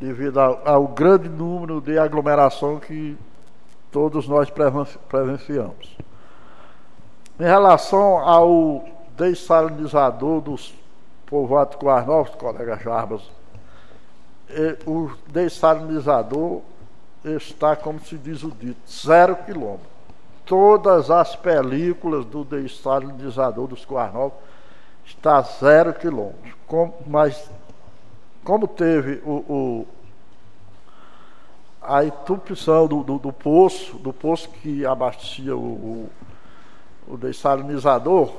[0.00, 3.16] Devido ao, ao grande número de aglomeração que
[3.90, 5.96] todos nós presen- presenciamos.
[7.40, 8.84] Em relação ao
[9.16, 10.74] dessalinizador dos
[11.28, 13.22] povoados Coas Novos, colega Jarbas,
[14.48, 16.62] eh, o dessalinizador
[17.24, 19.86] está, como se diz o dito, zero quilômetro.
[20.46, 24.38] Todas as películas do dessalinizador dos Coas Novos
[25.04, 26.54] está zero quilômetros.
[26.66, 27.50] Com- mas
[28.44, 29.86] como teve o, o-
[31.82, 36.10] a entupição do, do, do poço, do poço que abastecia o, o,
[37.08, 38.32] o dessalinizador,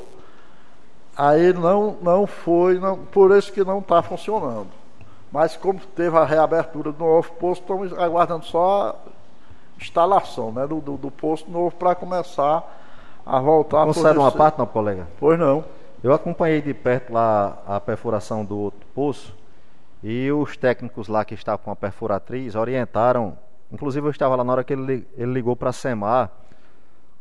[1.20, 4.68] aí não, não foi, não, por isso que não está funcionando.
[5.30, 10.80] Mas como teve a reabertura do novo posto, estamos aguardando só a instalação né, do,
[10.80, 12.64] do, do posto novo para começar
[13.26, 15.08] a voltar Concede uma parte, não, colega?
[15.20, 15.66] Pois não.
[16.02, 19.36] Eu acompanhei de perto lá a perfuração do outro poço
[20.02, 23.38] e os técnicos lá que estavam com a perfuratriz orientaram,
[23.70, 26.32] inclusive eu estava lá na hora que ele, ele ligou para a SEMAR,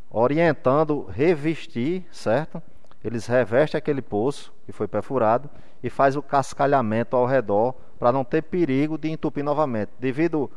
[0.08, 2.62] orientando revestir, certo?
[3.04, 5.48] Eles revestem aquele poço que foi perfurado
[5.82, 9.90] e faz o cascalhamento ao redor para não ter perigo de entupir novamente.
[9.98, 10.50] Devido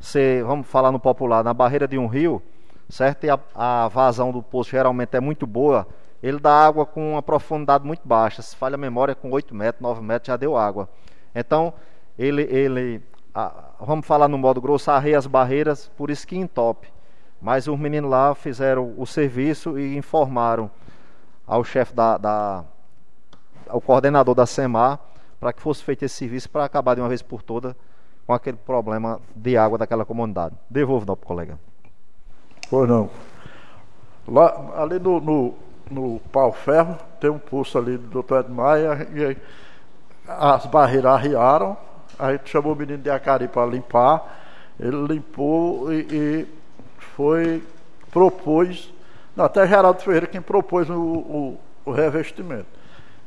[0.00, 2.42] ser, vamos falar no popular, na barreira de um rio,
[2.88, 3.24] certo?
[3.24, 5.86] E a, a vazão do poço geralmente é muito boa,
[6.22, 8.40] ele dá água com uma profundidade muito baixa.
[8.42, 10.88] Se falha a memória, com 8 metros, 9 metros já deu água.
[11.34, 11.74] Então,
[12.18, 13.02] ele, ele
[13.34, 16.88] a, vamos falar no modo grosso, arreia as barreiras, por isso que entope.
[17.40, 20.70] Mas os meninos lá fizeram o serviço e informaram
[21.52, 22.64] ao chefe da, da
[23.68, 24.98] ao coordenador da SEMAR
[25.38, 27.74] para que fosse feito esse serviço para acabar de uma vez por todas
[28.26, 30.54] com aquele problema de água daquela comunidade.
[30.70, 31.58] Devolvo não, colega.
[32.70, 33.10] Pois não.
[34.26, 35.54] Lá, ali no, no,
[35.90, 39.36] no pau ferro, tem um poço ali do doutor Edmar e, e
[40.26, 41.76] as barreiras arriaram,
[42.18, 44.40] a gente chamou o menino de Acari para limpar,
[44.80, 46.46] ele limpou e, e,
[47.16, 47.62] foi,
[48.10, 48.92] propôs,
[49.36, 52.66] não, até Geraldo Ferreira quem propôs o, o, o revestimento.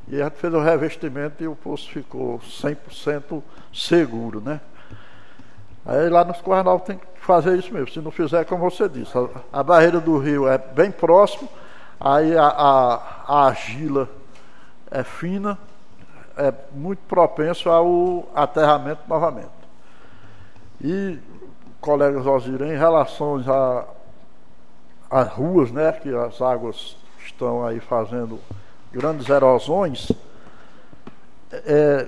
[0.07, 3.41] E a gente fez o revestimento e o poço ficou 100%
[3.73, 4.61] seguro, né?
[5.85, 7.89] Aí lá nos Cornal tem que fazer isso mesmo.
[7.89, 11.49] Se não fizer, como você disse, a, a barreira do rio é bem próximo,
[11.99, 14.09] aí a, a, a argila
[14.91, 15.57] é fina,
[16.37, 19.49] é muito propenso ao aterramento novamente.
[20.81, 21.17] E,
[21.81, 23.39] colegas Osirem, em relação
[25.09, 28.39] às ruas, né, que as águas estão aí fazendo
[28.91, 30.11] grandes erosões,
[31.51, 32.07] é,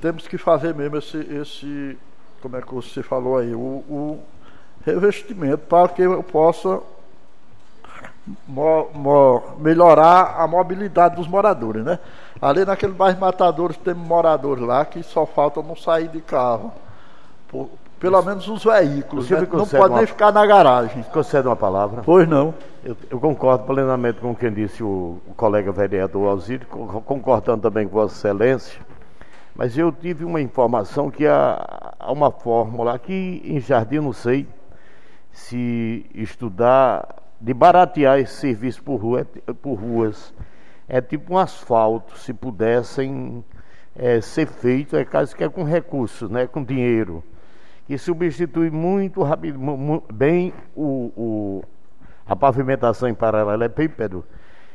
[0.00, 1.98] temos que fazer mesmo esse, esse,
[2.40, 4.22] como é que você falou aí, o, o
[4.84, 6.80] revestimento para que eu possa
[8.46, 11.98] mo, mo, melhorar a mobilidade dos moradores, né?
[12.40, 16.72] Ali naquele bairro Matadores tem moradores lá que só falta não sair de carro.
[17.48, 17.70] Por,
[18.04, 19.40] pelo menos os veículos, né?
[19.50, 19.96] não pode uma...
[19.96, 21.02] nem ficar na garagem.
[21.04, 22.02] Concede uma palavra?
[22.04, 22.52] Pois não.
[22.84, 27.94] Eu, eu concordo plenamente com quem disse o, o colega vereador Alzírio, concordando também com
[27.94, 28.78] Vossa Excelência.
[29.54, 34.46] Mas eu tive uma informação que há, há uma fórmula aqui em Jardim, não sei
[35.32, 39.26] se estudar de baratear esse serviço por, rua,
[39.62, 40.34] por ruas.
[40.86, 43.42] É tipo um asfalto, se pudessem
[43.96, 47.24] é, ser feito, é caso que é com recursos, né, com dinheiro,
[47.86, 49.58] que substitui muito rápido,
[50.12, 51.64] bem o, o,
[52.26, 54.24] a pavimentação em paralelepípedo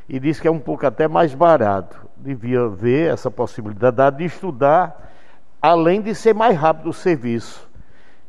[0.08, 2.08] e diz que é um pouco até mais barato.
[2.16, 5.10] Devia ver essa possibilidade de estudar,
[5.62, 7.68] além de ser mais rápido o serviço.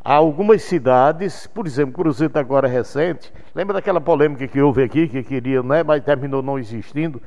[0.03, 5.07] Há algumas cidades, por exemplo, Cruzeiro agora é recente, lembra daquela polêmica que houve aqui,
[5.07, 7.21] que queria, né, mas terminou não existindo?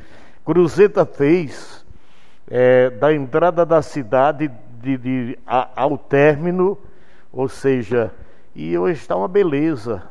[0.44, 1.84] Cruzeta fez
[2.48, 4.50] é, da entrada da cidade
[4.80, 6.76] de, de, a, ao término,
[7.34, 8.12] ou seja,
[8.54, 10.02] e hoje está uma beleza,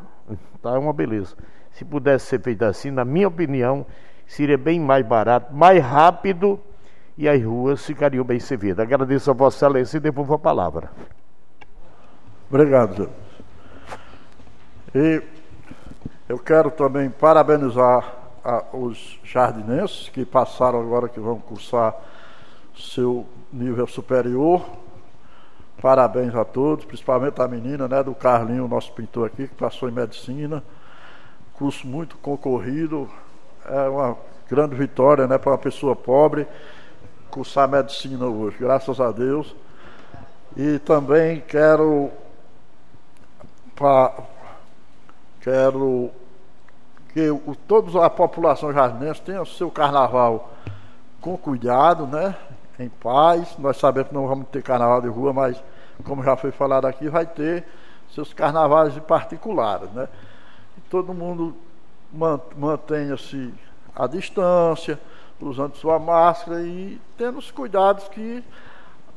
[0.55, 1.35] está uma beleza.
[1.71, 3.85] Se pudesse ser feito assim, na minha opinião,
[4.27, 6.59] seria bem mais barato, mais rápido
[7.17, 8.85] e as ruas ficariam bem servidas.
[8.85, 10.91] Agradeço a Vossa Excelência e devolvo a palavra.
[12.49, 13.09] Obrigado,
[14.93, 15.23] E
[16.27, 18.13] eu quero também parabenizar
[18.43, 21.95] a, os jardinenses que passaram agora, que vão cursar
[22.75, 24.83] seu nível superior.
[25.81, 29.91] Parabéns a todos, principalmente a menina, né, do Carlinho, nosso pintor aqui, que passou em
[29.91, 30.63] medicina.
[31.53, 33.09] Curso muito concorrido,
[33.65, 34.17] é uma
[34.49, 36.47] grande vitória, né, para uma pessoa pobre
[37.33, 39.55] cursar medicina hoje, graças a Deus.
[40.55, 42.11] E também quero
[43.75, 44.13] pra,
[45.41, 46.11] quero
[47.11, 50.51] que o, toda a população jardinense tenha o seu carnaval
[51.19, 52.35] com cuidado, né?
[52.79, 53.55] Em paz.
[53.57, 55.61] Nós sabemos que não vamos ter carnaval de rua, mas
[56.03, 57.65] como já foi falado aqui, vai ter
[58.13, 60.07] seus carnavais particulares, né?
[60.77, 61.55] E todo mundo
[62.55, 63.53] mantenha-se
[63.95, 64.99] à distância,
[65.39, 68.43] usando sua máscara e tendo os cuidados que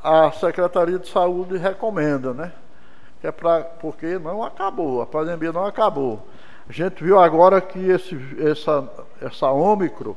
[0.03, 2.51] a Secretaria de Saúde recomenda, né?
[3.19, 6.25] que é pra, porque não acabou, a pandemia não acabou.
[6.69, 8.87] A gente viu agora que esse, essa,
[9.21, 10.15] essa Ômicron,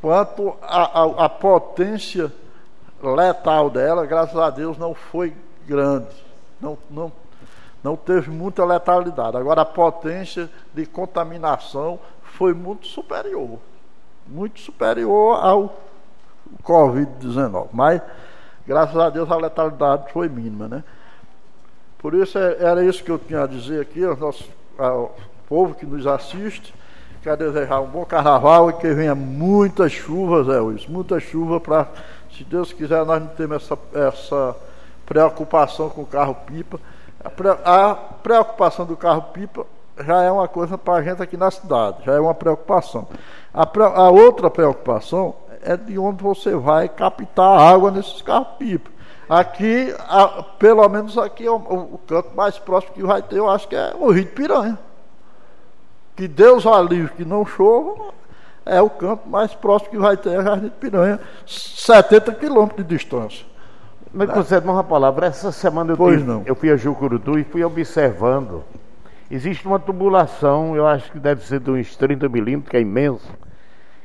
[0.00, 2.32] quanto a potência
[3.02, 5.34] letal dela, graças a Deus, não foi
[5.66, 6.14] grande.
[6.60, 7.12] Não, não,
[7.82, 9.36] não teve muita letalidade.
[9.36, 13.58] Agora, a potência de contaminação foi muito superior.
[14.26, 15.76] Muito superior ao
[16.62, 17.68] Covid-19.
[17.72, 18.00] Mas
[18.66, 20.84] graças a Deus a letalidade foi mínima, né?
[21.98, 24.48] Por isso é, era isso que eu tinha a dizer aqui ao nosso
[24.78, 25.14] ao
[25.48, 26.74] povo que nos assiste.
[27.22, 31.88] Quero desejar um bom carnaval e que venha muita chuva, Zé Luiz, muita chuva para,
[32.36, 34.56] se Deus quiser, nós não temos essa, essa
[35.04, 36.80] preocupação com o carro-pipa.
[37.64, 39.66] A preocupação do carro-pipa
[40.00, 43.06] já é uma coisa para a gente aqui na cidade, já é uma preocupação.
[43.52, 48.90] A, a outra preocupação é de onde você vai captar água nesses carros-pipa.
[49.28, 53.48] Aqui, a, pelo menos aqui, é o, o, canto mais próximo que vai ter, eu
[53.48, 54.78] acho que é o Rio de Piranha.
[56.16, 58.12] Que Deus alivre que não chova,
[58.64, 62.96] é o canto mais próximo que vai ter, o Jardim de Piranha, 70 quilômetros de
[62.96, 63.44] distância.
[64.12, 65.26] Me concede uma palavra.
[65.26, 66.42] Essa semana eu, pois tive, não.
[66.44, 68.62] eu fui a Jucurutu e fui observando.
[69.30, 73.32] Existe uma tubulação, eu acho que deve ser de uns 30 milímetros, que é imenso,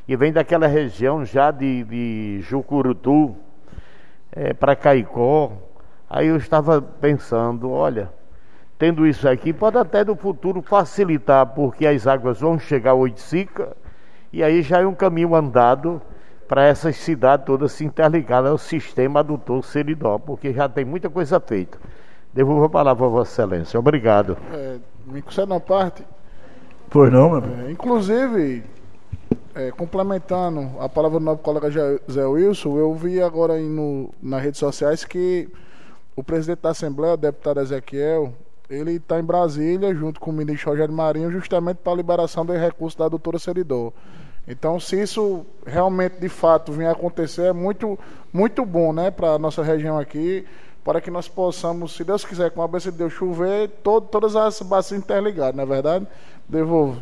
[0.07, 3.35] e vem daquela região já de, de Jucurutu
[4.31, 5.51] é, para Caicó.
[6.09, 8.09] Aí eu estava pensando, olha,
[8.79, 13.75] tendo isso aqui, pode até no futuro facilitar, porque as águas vão chegar a Oiticica,
[14.31, 16.01] e aí já é um caminho andado
[16.47, 21.39] para essas cidades todas se interligarem ao sistema adutor Seridó, porque já tem muita coisa
[21.39, 21.77] feita.
[22.33, 23.79] Devolvo a palavra a Vossa Excelência.
[23.79, 24.37] Obrigado.
[24.53, 26.05] É, me concede uma parte.
[26.89, 28.63] Pois não, meu é, Inclusive,
[29.55, 31.69] é, complementando a palavra do novo colega
[32.09, 35.49] Zé Wilson, eu vi agora no, nas redes sociais que
[36.15, 38.33] o presidente da Assembleia, o deputado Ezequiel,
[38.69, 42.53] ele está em Brasília, junto com o ministro Rogério Marinho, justamente para a liberação do
[42.53, 43.93] recurso da doutora Seridó.
[44.47, 47.99] Então, se isso realmente, de fato, vier a acontecer, é muito,
[48.31, 50.45] muito bom né, para a nossa região aqui,
[50.83, 54.37] para que nós possamos, se Deus quiser, com a bênção de Deus chover, todo, todas
[54.37, 56.07] as bacias interligadas, não é verdade?
[56.47, 57.01] Devolvo.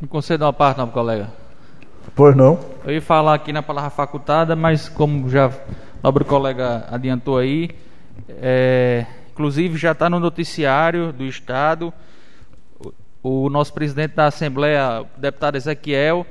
[0.00, 1.28] Me conceda uma parte, não, colega.
[2.16, 2.58] Pois não.
[2.84, 5.52] Eu ia falar aqui na palavra facultada, mas como já o
[6.02, 7.70] nobre colega adiantou aí,
[8.28, 11.92] é, inclusive já está no noticiário do Estado,
[13.20, 16.24] o, nosso presidente da Assembleia, o deputado Ezequiel,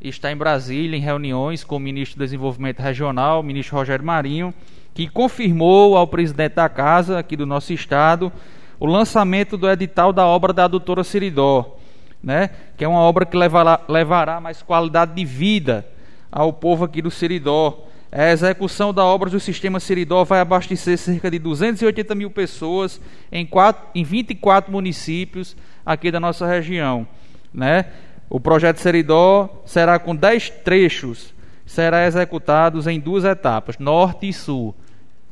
[0.00, 4.52] está em Brasília em reuniões com o ministro do Desenvolvimento Regional, o ministro Rogério Marinho,
[4.92, 8.32] que confirmou ao presidente da casa aqui do nosso estado
[8.80, 11.76] o lançamento do edital da obra da doutora Siridó,
[12.20, 12.50] né?
[12.76, 15.86] que é uma obra que levará, levará mais qualidade de vida
[16.30, 17.86] ao povo aqui do Siridó.
[18.10, 23.00] A execução da obra do sistema Siridó vai abastecer cerca de 280 mil pessoas
[23.30, 23.48] em,
[23.94, 25.54] em 24 municípios
[25.84, 27.06] aqui da nossa região.
[27.52, 27.84] Né?
[28.30, 31.34] O projeto Seridó será com 10 trechos,
[31.66, 34.74] será executados em duas etapas, norte e sul.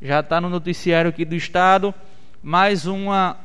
[0.00, 1.94] Já está no noticiário aqui do estado,
[2.42, 3.38] mais uma,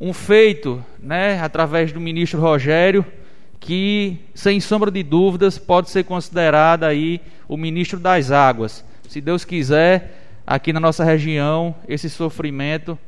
[0.00, 3.04] um feito, né, através do ministro Rogério,
[3.60, 8.84] que sem sombra de dúvidas pode ser considerado aí o ministro das águas.
[9.08, 12.98] Se Deus quiser, aqui na nossa região, esse sofrimento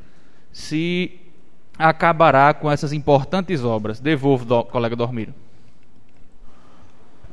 [0.51, 1.19] se
[1.77, 3.99] acabará com essas importantes obras.
[3.99, 5.33] Devolvo, do, colega Dormiro.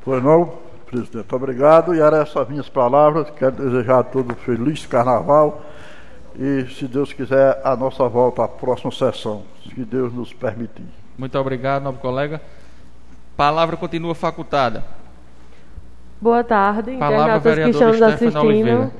[0.04, 1.34] Pois não, presidente.
[1.34, 1.94] Obrigado.
[1.94, 3.28] E eram essas minhas palavras.
[3.30, 5.62] Quero desejar a todos um feliz carnaval.
[6.38, 10.84] E, se Deus quiser, a nossa volta à próxima sessão, se Deus nos permitir.
[11.16, 12.40] Muito obrigado, novo colega.
[13.36, 14.84] Palavra continua facultada.
[16.20, 18.92] Boa tarde, internautas que estão nos assistindo.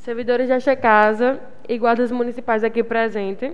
[0.00, 3.52] Servidores desta casa e guardas municipais aqui presentes.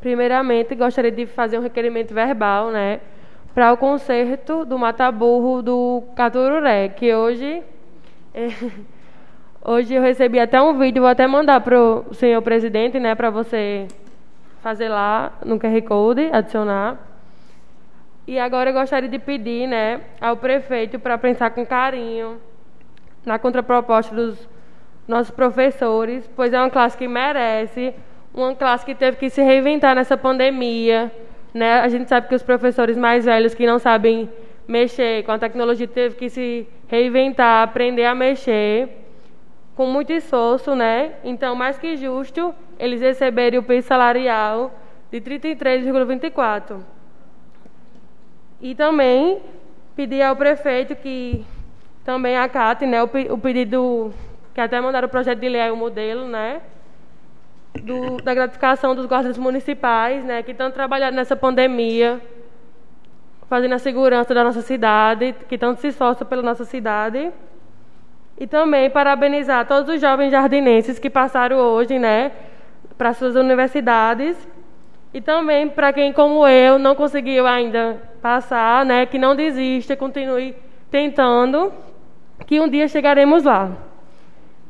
[0.00, 3.00] Primeiramente, gostaria de fazer um requerimento verbal, né?
[3.54, 7.62] para o concerto do Mataburro do Catururé, que hoje
[8.34, 8.48] é,
[9.62, 13.30] hoje eu recebi até um vídeo, vou até mandar para o senhor presidente, né, para
[13.30, 13.86] você
[14.62, 17.11] fazer lá no QR Code, adicionar.
[18.26, 22.40] E agora eu gostaria de pedir, né, ao prefeito para pensar com carinho
[23.26, 24.48] na contraproposta dos
[25.06, 27.92] nossos professores, pois é uma classe que merece,
[28.32, 31.10] uma classe que teve que se reinventar nessa pandemia,
[31.52, 31.80] né?
[31.80, 34.30] A gente sabe que os professores mais velhos que não sabem
[34.66, 38.88] mexer com a tecnologia teve que se reinventar, aprender a mexer
[39.74, 41.12] com muito esforço, né?
[41.24, 44.72] Então, mais que justo, eles receberem o piso salarial
[45.10, 46.80] de 33,24.
[48.62, 49.42] E também
[49.94, 51.44] pedir ao prefeito que
[52.04, 54.14] também acate né, o, pedido,
[54.54, 56.62] que até mandaram o projeto de lei, o modelo, né?
[57.80, 62.20] do, da gratificação dos guardas municipais, né, que estão trabalhando nessa pandemia,
[63.48, 67.32] fazendo a segurança da nossa cidade, que tanto se esforçam pela nossa cidade.
[68.38, 72.32] E também parabenizar todos os jovens jardinenses que passaram hoje, né,
[72.96, 74.36] para suas universidades.
[75.14, 80.54] E também para quem, como eu, não conseguiu ainda passar, né, que não desista, continue
[80.90, 81.72] tentando,
[82.46, 83.72] que um dia chegaremos lá.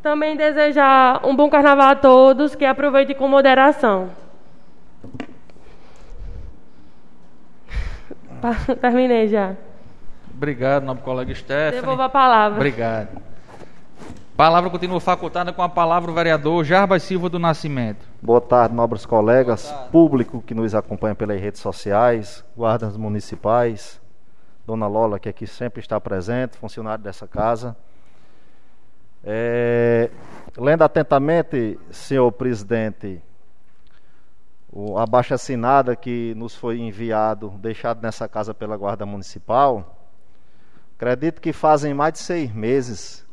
[0.03, 4.11] Também desejar um bom carnaval a todos, que aproveitem com moderação.
[8.81, 9.55] Terminei já.
[10.35, 11.81] Obrigado, nobre colega Stephanie.
[11.81, 12.57] Devolvo a palavra.
[12.57, 13.23] Obrigado.
[14.37, 18.12] Palavra continua facultada com a palavra o vereador Jarbas Silva do Nascimento.
[18.25, 19.91] Boa tarde, nobres colegas, tarde.
[19.91, 24.01] público que nos acompanha pelas redes sociais, guardas municipais,
[24.65, 27.77] Dona Lola, que aqui sempre está presente, funcionário dessa casa.
[29.25, 30.09] É,
[30.57, 33.21] lendo atentamente, senhor presidente,
[34.71, 39.97] o abaixo assinada que nos foi enviado, deixado nessa casa pela Guarda Municipal,
[40.95, 43.27] acredito que fazem mais de seis meses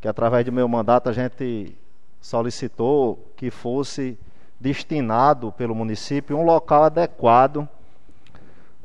[0.00, 1.76] que através do meu mandato a gente
[2.24, 4.18] solicitou que fosse
[4.58, 7.68] destinado pelo município um local adequado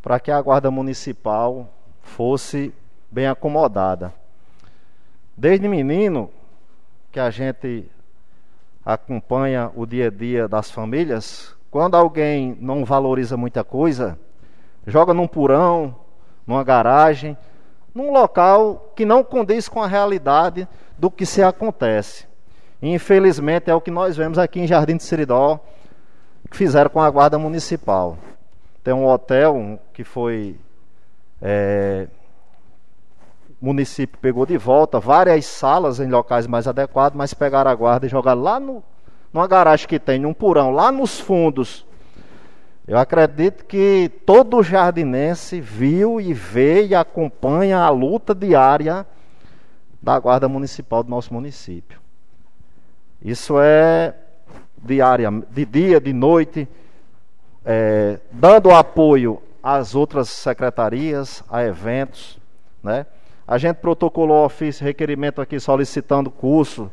[0.02, 1.70] para que a guarda municipal
[2.02, 2.74] fosse
[3.10, 4.14] bem acomodada.
[5.38, 6.30] Desde menino
[7.14, 7.90] que a gente
[8.86, 14.20] acompanha o dia a dia das famílias, quando alguém não valoriza muita coisa,
[14.86, 15.96] joga num porão,
[16.46, 17.38] numa garagem,
[17.96, 20.68] num local que não condiz com a realidade
[20.98, 22.29] do que se acontece.
[22.82, 25.60] Infelizmente é o que nós vemos aqui em Jardim de Seridó,
[26.50, 28.18] que fizeram com a Guarda Municipal.
[28.84, 30.56] Tem um hotel que foi.
[31.42, 32.08] É,
[33.62, 38.06] o município pegou de volta várias salas em locais mais adequados, mas pegaram a guarda
[38.06, 38.82] e jogaram lá no,
[39.34, 41.86] numa garagem que tem, num porão, lá nos fundos.
[42.88, 49.06] Eu acredito que todo jardinense viu e vê e acompanha a luta diária
[50.02, 52.00] da Guarda Municipal do nosso município.
[53.22, 54.14] Isso é
[54.78, 56.68] diária, de dia, de noite,
[57.66, 62.40] é, dando apoio às outras secretarias, a eventos.
[62.82, 63.06] Né?
[63.48, 66.90] A gente protocolou ofício, requerimento aqui solicitando curso,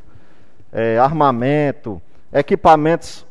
[0.73, 2.03] é, armamento,
[2.33, 3.25] equipamentos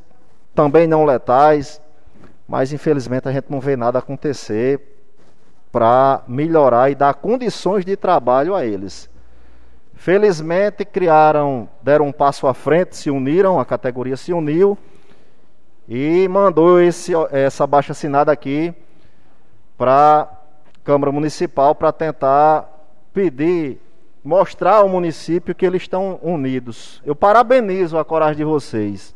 [0.54, 1.82] também não letais,
[2.48, 4.80] mas infelizmente a gente não vê nada acontecer
[5.72, 9.10] para melhorar e dar condições de trabalho a eles.
[9.96, 14.78] Felizmente criaram, deram um passo à frente, se uniram, a categoria se uniu
[15.88, 18.74] e mandou esse, essa baixa assinada aqui
[19.78, 20.28] para a
[20.84, 22.70] Câmara Municipal para tentar
[23.14, 23.80] pedir,
[24.24, 27.02] mostrar ao município que eles estão unidos.
[27.06, 29.16] Eu parabenizo a coragem de vocês.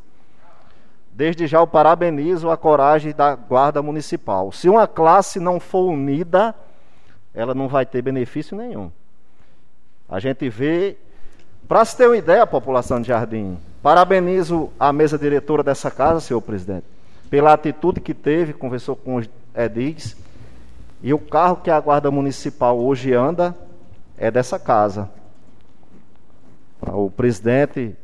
[1.12, 4.52] Desde já eu parabenizo a coragem da Guarda Municipal.
[4.52, 6.56] Se uma classe não for unida,
[7.34, 8.90] ela não vai ter benefício nenhum.
[10.10, 10.98] A gente vê,
[11.68, 16.20] para se ter uma ideia, a população de Jardim, parabenizo a mesa diretora dessa casa,
[16.20, 16.86] senhor presidente,
[17.30, 20.18] pela atitude que teve, conversou com os edis,
[21.02, 23.56] e o carro que a Guarda Municipal hoje anda
[24.18, 25.10] é dessa casa.
[26.82, 27.96] O presidente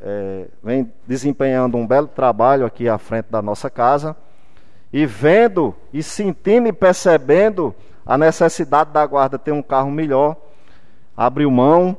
[0.00, 4.16] é, vem desempenhando um belo trabalho aqui à frente da nossa casa
[4.92, 7.74] e vendo e sentindo e percebendo
[8.06, 10.36] a necessidade da guarda ter um carro melhor,
[11.18, 11.98] abriu mão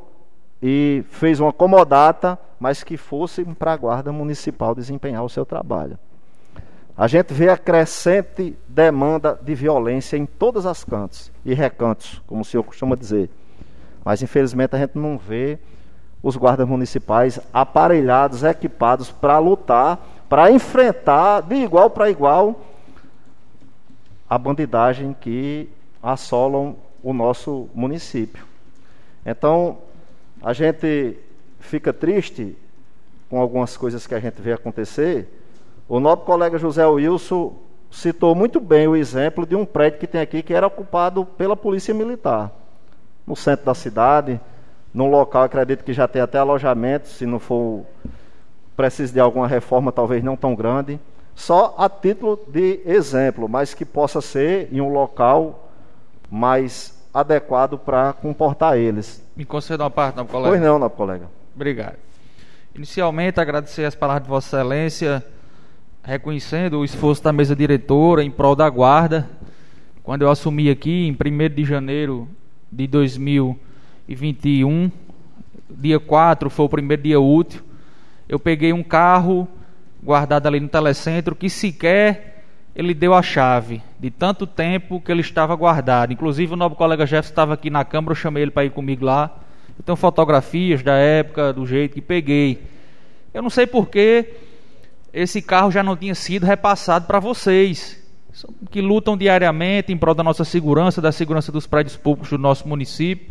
[0.63, 5.99] e fez uma comodata, mas que fosse para a Guarda Municipal desempenhar o seu trabalho.
[6.95, 12.41] A gente vê a crescente demanda de violência em todas as cantos e recantos, como
[12.41, 13.29] o senhor costuma dizer.
[14.05, 15.59] Mas infelizmente a gente não vê
[16.23, 19.99] os guardas municipais aparelhados, equipados para lutar,
[20.29, 22.61] para enfrentar de igual para igual
[24.29, 25.69] a bandidagem que
[26.01, 28.48] assolam o nosso município.
[29.29, 29.77] Então,
[30.41, 31.17] a gente
[31.59, 32.57] fica triste
[33.29, 35.27] com algumas coisas que a gente vê acontecer.
[35.87, 37.53] O nosso colega José Wilson
[37.91, 41.55] citou muito bem o exemplo de um prédio que tem aqui que era ocupado pela
[41.55, 42.51] Polícia Militar,
[43.25, 44.39] no centro da cidade,
[44.91, 47.85] num local, acredito que já tem até alojamento, se não for
[48.75, 50.99] preciso de alguma reforma, talvez não tão grande.
[51.35, 55.69] Só a título de exemplo, mas que possa ser em um local
[56.31, 59.23] mais adequado para comportar eles.
[59.35, 60.49] Me conceda uma parte, nobre colega.
[60.49, 61.29] Pois não, nobre colega.
[61.55, 61.95] Obrigado.
[62.75, 65.25] Inicialmente, agradecer as palavras de Vossa Excelência,
[66.03, 69.27] reconhecendo o esforço da mesa diretora em prol da guarda.
[70.03, 71.15] Quando eu assumi aqui, em 1
[71.53, 72.27] de janeiro
[72.71, 74.91] de 2021,
[75.69, 77.61] dia 4 foi o primeiro dia útil,
[78.27, 79.47] eu peguei um carro
[80.01, 82.38] guardado ali no telecentro que sequer
[82.79, 86.13] ele deu a chave de tanto tempo que ele estava guardado.
[86.13, 89.03] Inclusive, o novo colega Jefferson estava aqui na Câmara, eu chamei ele para ir comigo
[89.03, 89.37] lá.
[89.77, 92.63] Eu tenho fotografias da época, do jeito que peguei.
[93.33, 94.33] Eu não sei porquê
[95.11, 98.01] esse carro já não tinha sido repassado para vocês,
[98.71, 102.65] que lutam diariamente em prol da nossa segurança, da segurança dos prédios públicos do nosso
[102.65, 103.27] município.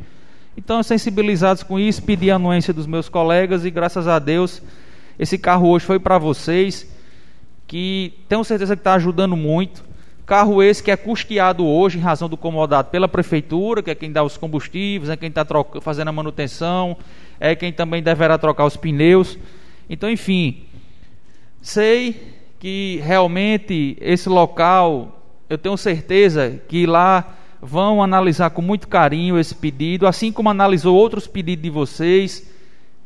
[0.58, 4.60] Então, sensibilizados com isso, pedi a anuência dos meus colegas e graças a Deus
[5.18, 6.86] esse carro hoje foi para vocês,
[7.68, 9.84] que tenho certeza que está ajudando muito.
[10.24, 14.10] Carro esse que é custeado hoje em razão do comodato pela prefeitura, que é quem
[14.10, 15.46] dá os combustíveis, é quem está
[15.80, 16.96] fazendo a manutenção,
[17.38, 19.38] é quem também deverá trocar os pneus.
[19.88, 20.64] Então, enfim,
[21.62, 29.38] sei que realmente esse local, eu tenho certeza que lá vão analisar com muito carinho
[29.38, 32.50] esse pedido, assim como analisou outros pedidos de vocês.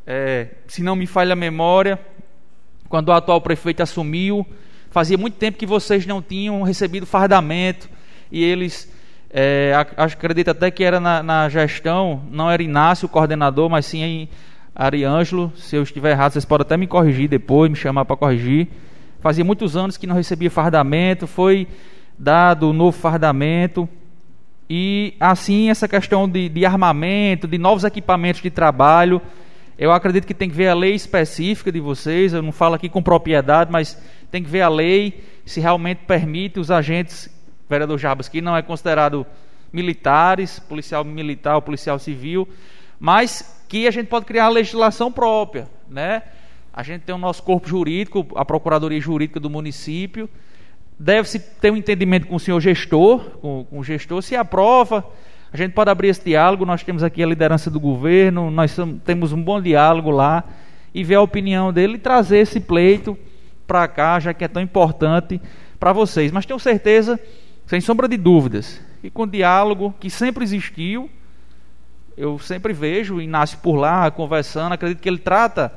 [0.06, 1.98] É, se não me falha a memória,
[2.92, 4.46] quando o atual prefeito assumiu,
[4.90, 7.88] fazia muito tempo que vocês não tinham recebido fardamento
[8.30, 8.92] e eles,
[9.30, 14.28] é, acredito até que era na, na, gestão, não era Inácio o coordenador, mas sim
[14.74, 15.50] Ariângelo.
[15.56, 18.68] Se eu estiver errado, vocês podem até me corrigir depois, me chamar para corrigir.
[19.20, 21.66] Fazia muitos anos que não recebia fardamento, foi
[22.18, 23.88] dado um novo fardamento
[24.68, 29.18] e assim, essa questão de, de armamento, de novos equipamentos de trabalho,
[29.82, 32.32] eu acredito que tem que ver a lei específica de vocês.
[32.32, 34.00] Eu não falo aqui com propriedade, mas
[34.30, 37.28] tem que ver a lei se realmente permite os agentes,
[37.68, 39.26] vereador Jabas, que não é considerado
[39.72, 42.48] militares, policial militar ou policial civil,
[43.00, 46.22] mas que a gente pode criar legislação própria, né?
[46.72, 50.30] A gente tem o nosso corpo jurídico, a procuradoria jurídica do município,
[50.96, 55.04] deve-se ter um entendimento com o senhor gestor, com, com o gestor, se aprova,
[55.52, 58.74] a gente pode abrir esse diálogo, nós temos aqui a liderança do governo, nós
[59.04, 60.44] temos um bom diálogo lá,
[60.94, 63.18] e ver a opinião dele e trazer esse pleito
[63.66, 65.40] para cá, já que é tão importante
[65.78, 66.30] para vocês.
[66.30, 67.18] Mas tenho certeza,
[67.66, 71.10] sem sombra de dúvidas, que com o diálogo que sempre existiu,
[72.16, 75.72] eu sempre vejo o Inácio por lá conversando, acredito que ele trata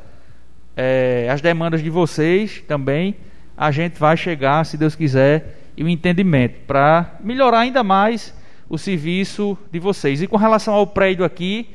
[0.75, 3.15] é, as demandas de vocês também,
[3.57, 8.33] a gente vai chegar, se Deus quiser, e o entendimento para melhorar ainda mais
[8.69, 10.21] o serviço de vocês.
[10.21, 11.69] E com relação ao prédio aqui,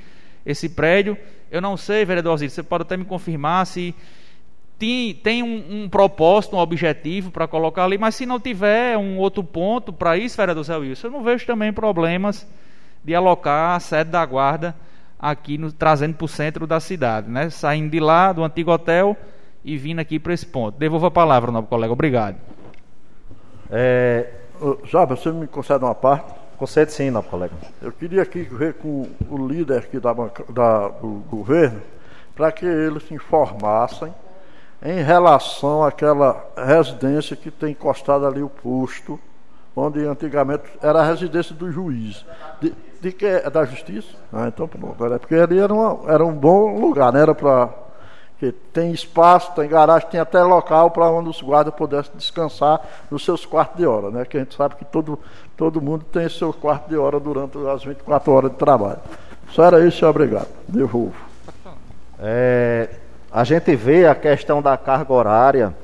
[0.45, 1.17] esse prédio,
[1.51, 3.95] eu não sei, vereador Osíris, você pode até me confirmar se
[4.79, 9.19] tem, tem um, um propósito, um objetivo para colocar ali, mas se não tiver um
[9.19, 12.47] outro ponto para isso, vereador Zé Wilson, eu não vejo também problemas
[13.05, 14.75] de alocar a sede da guarda
[15.19, 17.51] aqui, no, trazendo para o centro da cidade, né?
[17.51, 19.15] saindo de lá, do antigo hotel
[19.63, 20.79] e vindo aqui para esse ponto.
[20.79, 21.93] Devolvo a palavra, novo colega.
[21.93, 22.37] Obrigado.
[23.71, 24.31] É,
[24.85, 26.40] já, você me concede uma parte?
[26.61, 27.55] Concede sim, novo colega.
[27.81, 31.81] Eu queria aqui ver com o líder aqui da, da do governo
[32.37, 34.15] para que eles se informassem
[34.83, 39.19] em relação àquela residência que tem encostado ali o posto,
[39.75, 42.27] onde antigamente era a residência do juiz.
[42.61, 44.15] De, de que é da justiça?
[44.31, 44.97] Ah, então pronto.
[45.19, 47.23] Porque ali era, uma, era um bom lugar, né?
[47.23, 47.71] Era para
[48.41, 52.81] que tem espaço, tem garagem, tem até local para onde os guardas pudessem descansar
[53.11, 54.25] nos seus quartos de hora, né?
[54.25, 55.19] Que a gente sabe que todo,
[55.59, 58.99] todo mundo tem seu quarto de hora durante as 24 horas de trabalho.
[59.51, 60.49] Só era isso, obrigado.
[60.67, 61.15] Devolvo.
[62.19, 62.89] É,
[63.31, 65.77] a gente vê a questão da carga horária,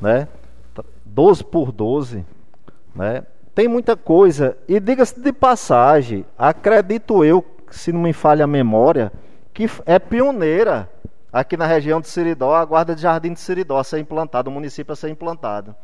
[0.00, 0.28] né?
[1.04, 2.24] 12 por 12,
[2.94, 3.24] né?
[3.52, 4.56] Tem muita coisa.
[4.68, 9.10] E diga-se de passagem, acredito eu, se não me falha a memória,
[9.52, 10.88] que é pioneira
[11.32, 14.52] aqui na região de Siridó, a guarda de Jardim de Siridó a ser implantada, o
[14.52, 15.74] município a ser implantado.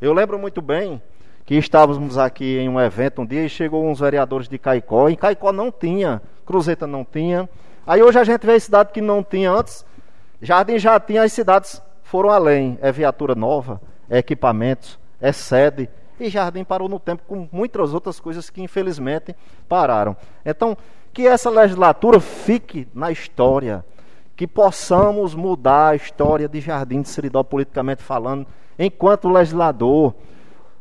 [0.00, 1.00] Eu lembro muito bem
[1.44, 5.08] que estávamos aqui em um evento um dia e chegou uns vereadores de Caicó.
[5.08, 7.48] Em Caicó não tinha, Cruzeta não tinha.
[7.86, 9.84] Aí hoje a gente vê a cidade que não tinha antes.
[10.40, 12.78] Jardim já tinha, as cidades foram além.
[12.80, 15.88] É viatura nova, é equipamentos, é sede.
[16.20, 19.34] E Jardim parou no tempo com muitas outras coisas que infelizmente
[19.68, 20.16] pararam.
[20.44, 20.76] Então,
[21.12, 23.84] que essa legislatura fique na história
[24.36, 28.46] que possamos mudar a história de Jardim de Seridó politicamente falando,
[28.78, 30.14] enquanto legislador.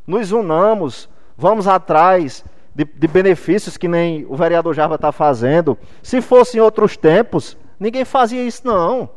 [0.07, 5.77] Nos unamos, vamos atrás de, de benefícios que nem o vereador Java está fazendo.
[6.01, 9.09] Se fosse em outros tempos, ninguém fazia isso não.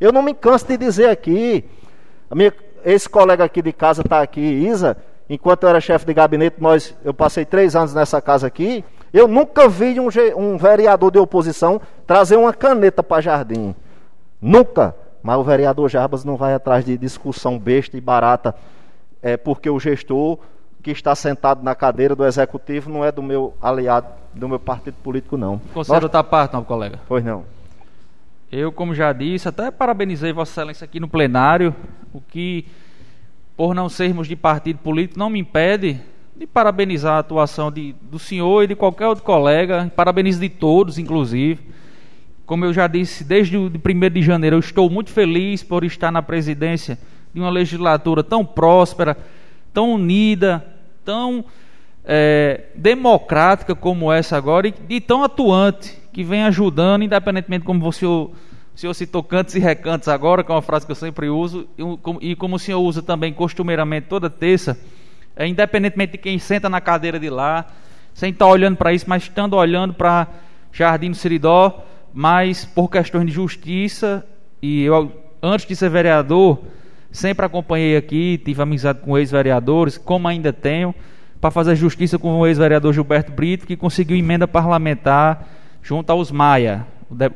[0.00, 1.64] Eu não me canso de dizer aqui,
[2.30, 2.52] minha,
[2.84, 4.96] esse colega aqui de casa está aqui, Isa,
[5.28, 8.84] enquanto eu era chefe de gabinete, nós, eu passei três anos nessa casa aqui,
[9.16, 13.74] eu nunca vi um, um vereador de oposição trazer uma caneta para jardim.
[14.40, 14.94] Nunca.
[15.22, 18.54] Mas o vereador Jarbas não vai atrás de discussão besta e barata,
[19.20, 20.38] é porque o gestor
[20.82, 24.94] que está sentado na cadeira do executivo não é do meu aliado, do meu partido
[25.02, 25.60] político, não.
[25.74, 27.00] Considera outra parte, não, colega?
[27.08, 27.44] Pois não.
[28.52, 31.74] Eu, como já disse, até parabenizei Vossa Excelência aqui no plenário,
[32.12, 32.66] o que,
[33.56, 36.00] por não sermos de partido político, não me impede
[36.38, 40.98] de parabenizar a atuação de, do senhor e de qualquer outro colega, parabenizo de todos,
[40.98, 41.60] inclusive.
[42.44, 46.12] Como eu já disse, desde o 1 de janeiro, eu estou muito feliz por estar
[46.12, 46.98] na presidência
[47.32, 49.16] de uma legislatura tão próspera,
[49.72, 50.64] tão unida,
[51.04, 51.42] tão
[52.04, 58.04] é, democrática como essa agora e, e tão atuante, que vem ajudando, independentemente como você,
[58.04, 58.32] o
[58.74, 61.66] senhor citou cantos e recantos agora, que é uma frase que eu sempre uso,
[62.20, 64.78] e como o senhor usa também costumeiramente toda terça,
[65.36, 67.66] é, independentemente de quem senta na cadeira de lá,
[68.14, 70.26] sem estar olhando para isso, mas estando olhando para
[70.72, 74.26] Jardim do Seridó, mas por questões de justiça,
[74.62, 76.62] e eu, antes de ser vereador,
[77.12, 80.94] sempre acompanhei aqui, tive amizade com ex-vereadores, como ainda tenho,
[81.40, 85.46] para fazer justiça com o ex-vereador Gilberto Brito, que conseguiu emenda parlamentar
[85.82, 86.86] junto aos Maia,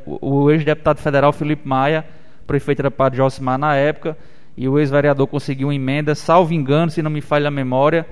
[0.06, 2.05] o, o ex-deputado federal Felipe Maia,
[2.47, 4.16] prefeito era Padre Josimar na época,
[4.56, 8.06] e o ex-vereador conseguiu uma emenda, salvo engano, se não me falha a memória,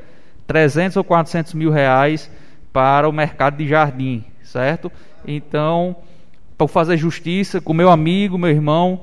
[0.46, 2.30] 300 ou 400 mil reais
[2.72, 4.90] para o mercado de jardim, certo?
[5.26, 5.96] Então,
[6.56, 9.02] para fazer justiça com meu amigo, meu irmão,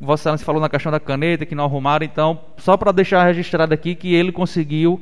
[0.00, 3.72] Vossa Excelência falou na questão da caneta que não arrumaram, então, só para deixar registrado
[3.72, 5.00] aqui que ele conseguiu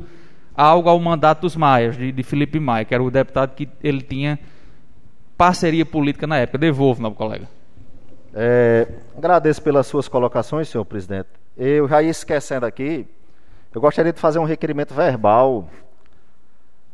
[0.55, 4.03] algo ao mandato dos Maias, de, de Felipe Maia, que era o deputado que ele
[4.03, 4.39] tinha
[5.37, 6.59] parceria política na época.
[6.59, 7.49] Devolvo, meu colega.
[8.35, 11.29] É, agradeço pelas suas colocações, senhor presidente.
[11.57, 13.07] Eu já ia esquecendo aqui,
[13.75, 15.69] eu gostaria de fazer um requerimento verbal,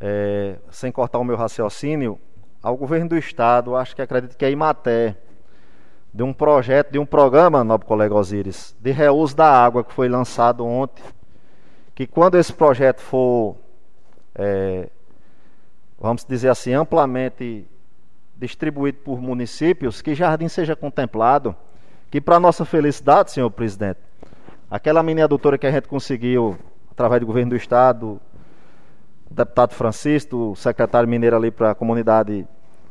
[0.00, 2.18] é, sem cortar o meu raciocínio,
[2.62, 5.16] ao governo do estado, acho que acredito que é Imaté,
[6.12, 10.08] de um projeto, de um programa, nobre colega Osíris, de reuso da água que foi
[10.08, 11.04] lançado ontem,
[11.94, 13.56] que quando esse projeto for,
[14.34, 14.88] é,
[16.00, 17.64] vamos dizer assim, amplamente
[18.36, 21.54] distribuído por municípios, que Jardim seja contemplado,
[22.10, 24.07] que para nossa felicidade, senhor presidente,
[24.70, 26.56] aquela mini adutora que a gente conseguiu
[26.90, 28.20] através do governo do estado,
[29.30, 32.46] o deputado Francisco, o secretário mineiro ali para a comunidade,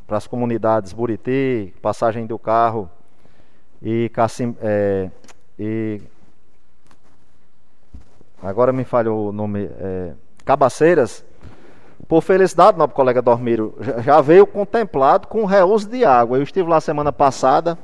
[0.06, 2.90] para as comunidades Buriti, passagem do carro
[3.82, 5.10] e Cassim, é,
[5.58, 6.00] e
[8.42, 10.12] agora me falhou o nome, é,
[10.44, 11.24] Cabaceiras,
[12.08, 16.38] por felicidade, nobre colega Dormiro, já veio contemplado com reuso de água.
[16.38, 17.76] Eu estive lá semana passada.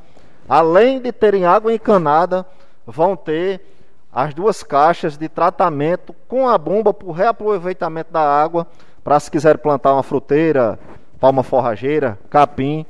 [0.48, 2.46] Além de terem água encanada,
[2.86, 3.73] vão ter
[4.14, 8.64] as duas caixas de tratamento com a bomba para o reaproveitamento da água,
[9.02, 10.78] para se quiser plantar uma fruteira,
[11.18, 12.86] palma forrageira, capim.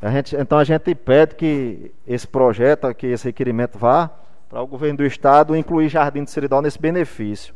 [0.00, 4.10] A gente, então a gente pede que esse projeto, que esse requerimento vá
[4.50, 7.54] para o governo do estado incluir Jardim de Seridó nesse benefício.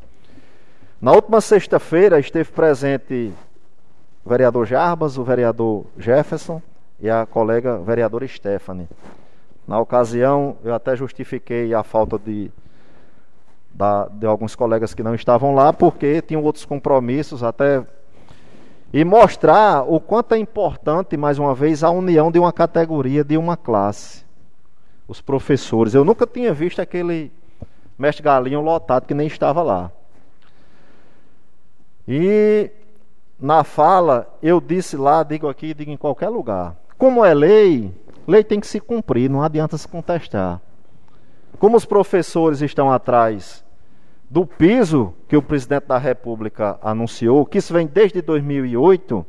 [1.01, 3.33] Na última sexta-feira esteve presente
[4.25, 6.63] o vereador Jarbas, o vereador Jefferson
[7.01, 8.89] e a colega vereadora Stephanie.
[9.67, 12.51] Na ocasião, eu até justifiquei a falta de,
[13.77, 17.85] da, de alguns colegas que não estavam lá, porque tinham outros compromissos, até.
[18.93, 23.36] E mostrar o quanto é importante, mais uma vez, a união de uma categoria, de
[23.36, 24.24] uma classe.
[25.07, 25.94] Os professores.
[25.94, 27.31] Eu nunca tinha visto aquele
[27.98, 29.93] mestre galinho lotado que nem estava lá.
[32.09, 32.70] E
[33.39, 36.74] na fala, eu disse lá, digo aqui, digo em qualquer lugar.
[36.97, 37.94] Como é lei,
[38.27, 40.61] lei tem que se cumprir, não adianta se contestar.
[41.59, 43.66] Como os professores estão atrás
[44.28, 49.24] do piso que o presidente da República anunciou, que isso vem desde 2008,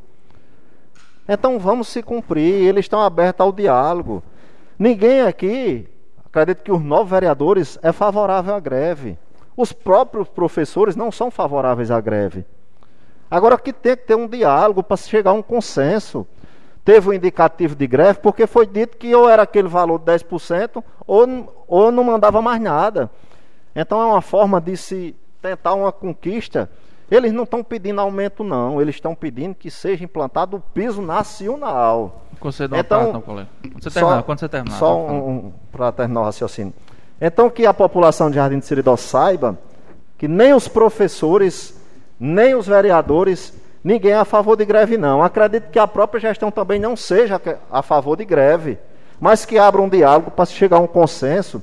[1.28, 4.24] então vamos se cumprir, eles estão abertos ao diálogo.
[4.80, 5.88] Ninguém aqui,
[6.26, 9.18] acredito que os nove vereadores, é favorável à greve.
[9.56, 12.46] Os próprios professores não são favoráveis à greve.
[13.30, 16.26] Agora que tem que ter um diálogo para chegar a um consenso.
[16.86, 20.82] Teve um indicativo de greve porque foi dito que ou era aquele valor de 10%
[21.06, 23.12] ou, ou não mandava mais nada.
[23.80, 26.68] Então é uma forma de se tentar uma conquista.
[27.10, 28.82] Eles não estão pedindo aumento, não.
[28.82, 32.24] Eles estão pedindo que seja implantado o piso nacional.
[32.80, 33.50] Então, colega.
[33.62, 34.78] Quando você terminar, só, quando você terminar.
[34.78, 36.74] Só um, um, para terminar o raciocínio.
[37.22, 39.58] Então que a população de Jardim de Seridó saiba
[40.18, 41.78] que nem os professores
[42.20, 45.22] nem os vereadores, ninguém é a favor de greve, não.
[45.22, 47.40] Acredito que a própria gestão também não seja
[47.72, 48.78] a favor de greve,
[49.20, 51.62] mas que abra um diálogo para chegar a um consenso.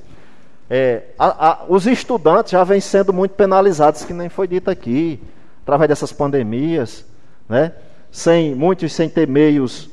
[0.69, 5.21] É, a, a, os estudantes já vêm sendo muito penalizados, que nem foi dito aqui,
[5.61, 7.05] através dessas pandemias,
[7.47, 7.73] né?
[8.11, 9.89] sem, muitos sem ter meios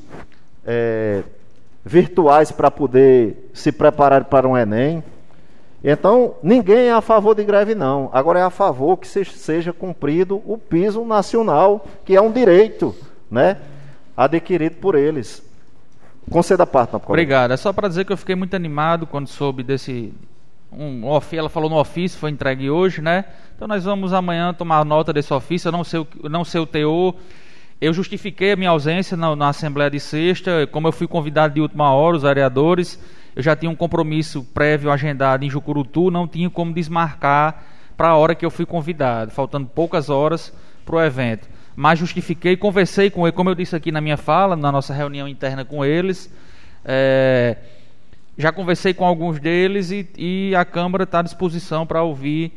[0.65, 1.23] é,
[1.83, 5.03] virtuais para poder se preparar para um Enem.
[5.83, 8.09] Então, ninguém é a favor de greve, não.
[8.13, 12.95] Agora é a favor que seja cumprido o piso nacional, que é um direito
[13.29, 13.57] né,
[14.15, 15.43] adquirido por eles.
[16.31, 17.51] Conceda a parte, Obrigado.
[17.51, 20.13] É só para dizer que eu fiquei muito animado quando soube desse.
[20.77, 21.01] Um,
[21.31, 23.25] ela falou no ofício, foi entregue hoje, né?
[23.55, 25.67] Então nós vamos amanhã tomar nota desse ofício.
[25.67, 27.15] Eu não sei o, não sei o teor.
[27.79, 31.61] Eu justifiquei a minha ausência na, na Assembleia de Sexta, como eu fui convidado de
[31.61, 32.99] última hora, os vereadores
[33.35, 37.63] eu já tinha um compromisso prévio agendado em Jucurutu, não tinha como desmarcar
[37.97, 40.53] para a hora que eu fui convidado, faltando poucas horas
[40.85, 41.47] para o evento.
[41.75, 45.27] mas justifiquei, conversei com ele, como eu disse aqui na minha fala, na nossa reunião
[45.27, 46.31] interna com eles.
[46.85, 47.57] É,
[48.37, 52.51] já conversei com alguns deles e, e a Câmara está à disposição para ouvir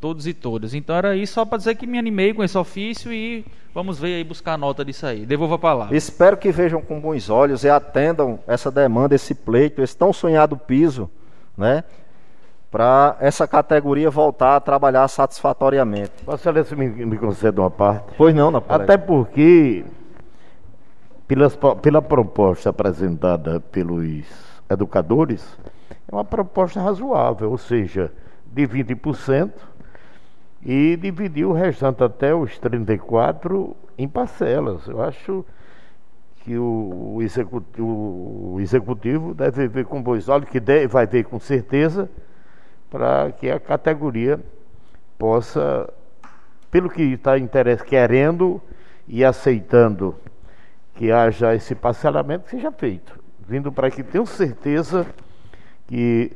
[0.00, 0.74] todos e todas.
[0.74, 3.44] Então era isso só para dizer que me animei com esse ofício e
[3.74, 5.26] vamos ver aí buscar a nota disso aí.
[5.26, 5.96] Devolvo a palavra.
[5.96, 10.56] Espero que vejam com bons olhos e atendam essa demanda, esse pleito, esse tão sonhado
[10.56, 11.08] piso,
[11.56, 11.84] né?
[12.70, 16.12] Para essa categoria voltar a trabalhar satisfatoriamente.
[16.24, 18.14] Vossa Excelência me, me concede uma parte?
[18.16, 18.84] Pois não, Napoleão.
[18.84, 19.84] Até porque,
[21.26, 25.58] pelas, pela proposta apresentada pelos educadores,
[26.10, 28.12] é uma proposta razoável, ou seja,
[28.46, 29.50] de 20%,
[30.62, 34.86] e dividir o restante até os 34 em parcelas.
[34.86, 35.44] Eu acho
[36.44, 41.38] que o, executivo, o executivo, deve ver com bons olhos, que deve, vai ver com
[41.38, 42.10] certeza,
[42.90, 44.40] para que a categoria
[45.18, 45.88] possa,
[46.70, 47.34] pelo que está
[47.86, 48.60] querendo
[49.06, 50.14] e aceitando
[50.94, 53.19] que haja esse parcelamento, seja feito.
[53.50, 55.04] Vindo para que tenho certeza
[55.88, 56.30] que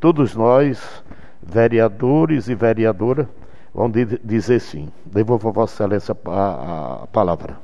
[0.00, 1.04] todos nós,
[1.42, 3.26] vereadores e vereadoras,
[3.74, 3.92] vão
[4.24, 4.88] dizer sim.
[5.04, 7.58] Devolvo a Vossa Excelência a, a palavra.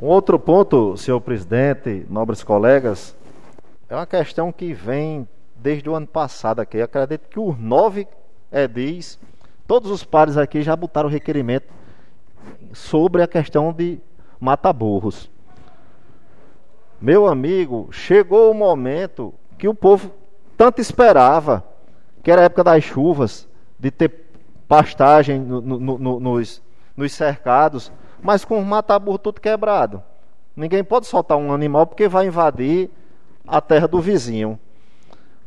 [0.00, 3.16] Um outro ponto, senhor presidente, nobres colegas,
[3.88, 5.26] é uma questão que vem
[5.56, 6.76] desde o ano passado aqui.
[6.76, 8.06] Eu acredito que os nove
[8.52, 9.18] edis,
[9.66, 11.66] todos os pares aqui já botaram requerimento
[12.72, 13.98] sobre a questão de
[14.38, 15.28] mata-burros.
[17.02, 20.12] Meu amigo, chegou o momento que o povo
[20.56, 21.64] tanto esperava,
[22.22, 24.30] que era a época das chuvas, de ter
[24.68, 26.62] pastagem no, no, no, nos,
[26.96, 27.90] nos cercados,
[28.22, 30.00] mas com o mataburro tudo quebrado.
[30.54, 32.88] Ninguém pode soltar um animal porque vai invadir
[33.48, 34.56] a terra do vizinho.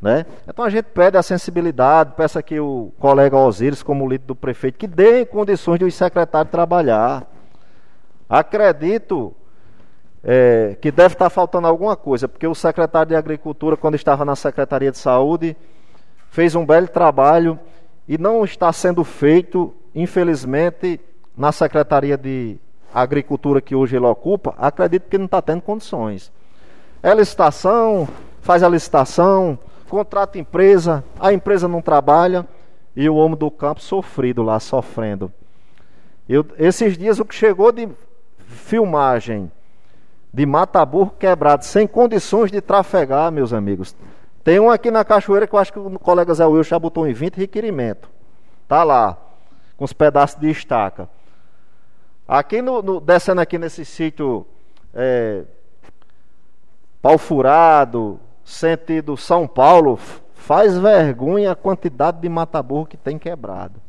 [0.02, 0.26] Né?
[0.46, 4.78] Então a gente pede a sensibilidade, peça que o colega Osíris, como líder do prefeito,
[4.78, 7.26] que dê condições de os secretários trabalhar.
[8.28, 9.34] Acredito
[10.28, 14.36] é, que deve estar faltando alguma coisa, porque o secretário de Agricultura, quando estava na
[14.36, 15.56] Secretaria de Saúde,
[16.32, 17.60] fez um belo trabalho
[18.08, 21.00] e não está sendo feito, infelizmente,
[21.38, 22.58] na Secretaria de
[22.92, 26.32] Agricultura que hoje ele ocupa, acredito que não está tendo condições.
[27.04, 28.08] É licitação,
[28.42, 32.48] faz a licitação, contrata empresa, a empresa não trabalha
[32.96, 35.32] e o homem do campo sofrido lá, sofrendo.
[36.28, 37.88] Eu, esses dias o que chegou de
[38.48, 39.52] filmagem
[40.36, 43.96] de Mataburro quebrado, sem condições de trafegar, meus amigos.
[44.44, 47.08] Tem um aqui na Cachoeira que eu acho que o colega Zé Will já botou
[47.08, 48.10] em 20 requerimento.
[48.68, 49.18] Tá lá,
[49.78, 51.08] com os pedaços de estaca.
[52.28, 54.46] Aqui no, no descendo aqui nesse sítio
[54.94, 55.44] é,
[57.02, 59.98] Pau Furado, sentido São Paulo,
[60.34, 63.80] faz vergonha a quantidade de mataburro que tem quebrado.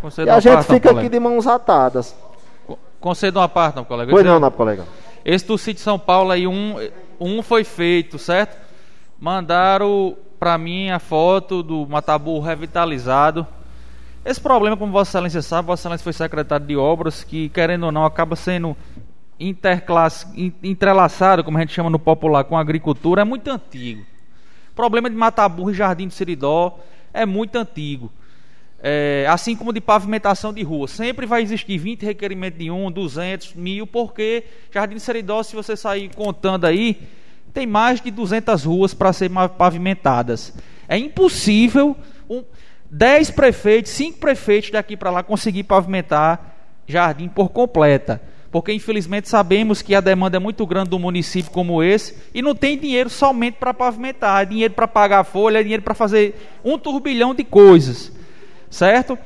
[0.00, 2.16] Concedo e a gente parte, fica aqui de mãos atadas.
[2.98, 4.10] Concedo uma parte, não, colega.
[4.10, 4.84] Pois não, não, colega.
[5.26, 6.76] Esse do sítio São Paulo aí, um,
[7.20, 8.66] um foi feito, certo?
[9.18, 13.46] mandaram para mim a foto do Matabu revitalizado.
[14.24, 17.92] Esse problema, como Vossa Excelência sabe, Vossa Excelência foi secretário de obras, que querendo ou
[17.92, 18.76] não acaba sendo
[19.38, 24.02] interclasse, entrelaçado, como a gente chama no popular, com a agricultura, é muito antigo.
[24.72, 26.78] O problema de Mataburro e Jardim do Seridó
[27.12, 28.10] é muito antigo.
[28.82, 30.86] É, assim como de pavimentação de rua.
[30.86, 36.10] Sempre vai existir 20 requerimentos de um, 200, mil, porque Jardim Seridó, se você sair
[36.14, 37.00] contando aí,
[37.54, 40.52] tem mais de 200 ruas para serem pavimentadas.
[40.86, 41.96] É impossível
[42.28, 42.44] um,
[42.90, 46.54] 10 prefeitos, 5 prefeitos daqui para lá conseguir pavimentar
[46.86, 48.20] jardim por completa.
[48.50, 52.54] Porque infelizmente sabemos que a demanda é muito grande do município como esse e não
[52.54, 56.34] tem dinheiro somente para pavimentar, é dinheiro para pagar a folha, é dinheiro para fazer
[56.64, 58.12] um turbilhão de coisas.
[58.70, 59.18] Certo?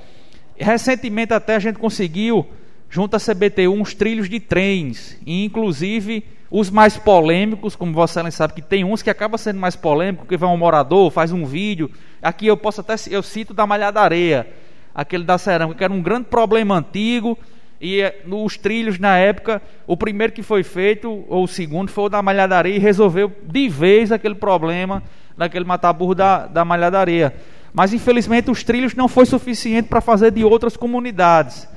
[0.57, 2.47] Recentemente até a gente conseguiu,
[2.89, 8.39] junto à CBTU, uns trilhos de trens, e inclusive os mais polêmicos, como Vossa Excelência
[8.39, 11.45] sabe que tem uns que acaba sendo mais polêmico, que vai um morador, faz um
[11.45, 11.91] vídeo.
[12.21, 14.49] Aqui eu posso até eu cito da Malha da Areia,
[14.93, 17.39] aquele da cerâmica, que era um grande problema antigo.
[17.81, 22.05] E eh, nos trilhos na época, o primeiro que foi feito, ou o segundo, foi
[22.05, 25.03] o da Malhadaria e resolveu de vez aquele problema
[25.39, 27.33] daquele mataburro da, da Malhadaria.
[27.73, 31.69] Mas infelizmente os trilhos não foi suficiente para fazer de outras comunidades.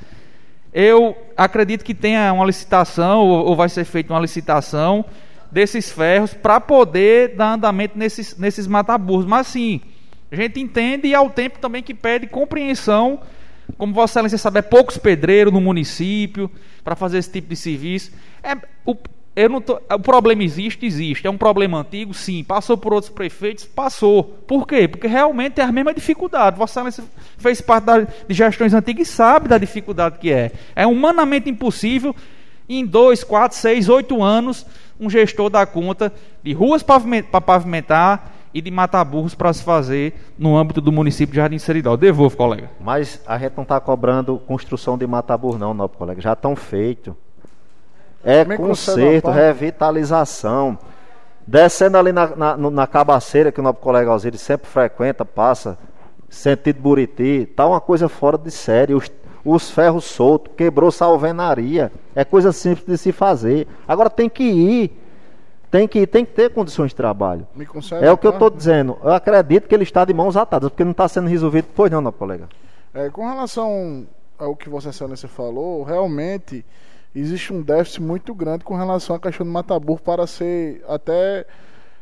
[0.73, 5.05] Eu acredito que tenha uma licitação, ou, vai ser feita uma licitação
[5.51, 9.25] desses ferros para poder dar andamento nesses, nesses mataburros.
[9.25, 9.81] Mas sim,
[10.31, 13.19] a gente entende e ao tempo também que pede compreensão.
[13.77, 16.49] Como Vossa Excelência sabe, é poucos pedreiros no município
[16.83, 18.11] para fazer esse tipo de serviço.
[18.41, 18.95] É, o,
[19.35, 21.25] eu não tô, o problema existe, existe.
[21.25, 22.43] É um problema antigo, sim.
[22.43, 24.23] Passou por outros prefeitos, passou.
[24.23, 24.87] Por quê?
[24.87, 26.57] Porque realmente é a mesma dificuldade.
[26.57, 27.03] Vossa Excelência
[27.37, 30.51] fez parte da, de gestões antigas e sabe da dificuldade que é.
[30.75, 32.15] É humanamente impossível,
[32.69, 34.67] em dois, quatro, seis, oito anos,
[34.99, 40.13] um gestor dar conta de ruas para pavimentar e de matar burros para se fazer
[40.37, 41.97] no âmbito do município de Jardim Seridó.
[41.97, 42.69] Devolvo, colega.
[42.79, 46.21] Mas a gente não está cobrando construção de matar burro, não, colega.
[46.21, 47.17] Já estão feito.
[48.23, 50.77] É conserto, revitalização.
[51.45, 55.77] Descendo ali na, na, na cabaceira, que o nosso colega Alzire sempre frequenta, passa,
[56.29, 58.93] sentido Buriti, tá uma coisa fora de série.
[58.93, 59.11] Os,
[59.43, 61.91] os ferros soltos, quebrou salvenaria.
[62.15, 63.67] É coisa simples de se fazer.
[63.85, 64.99] Agora tem que ir.
[65.69, 67.47] Tem que, tem que ter condições de trabalho.
[67.99, 68.97] é o que eu estou dizendo.
[69.03, 71.67] Eu acredito que ele está de mãos atadas, porque não está sendo resolvido.
[71.75, 72.47] Pois não, nosso colega.
[72.93, 74.05] É, com relação
[74.37, 76.63] ao que Vossa Excelência falou, realmente
[77.15, 81.45] existe um déficit muito grande com relação à questão do Matabur para ser até,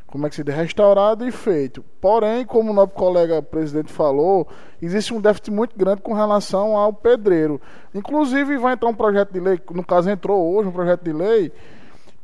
[0.08, 1.84] como é que se diz, restaurado e feito.
[2.00, 4.48] Porém, como o nosso colega presidente falou,
[4.82, 7.60] existe um déficit muito grande com relação ao pedreiro.
[7.94, 11.52] Inclusive, vai entrar um projeto de lei, no caso entrou hoje um projeto de lei,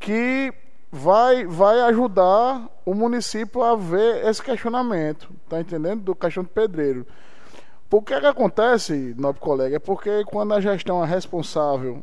[0.00, 0.52] que
[0.90, 6.02] vai, vai ajudar o município a ver esse questionamento, tá entendendo?
[6.02, 7.06] Do questão do pedreiro.
[7.88, 9.76] Por que, que acontece, nobre colega?
[9.76, 12.02] É porque quando a gestão é responsável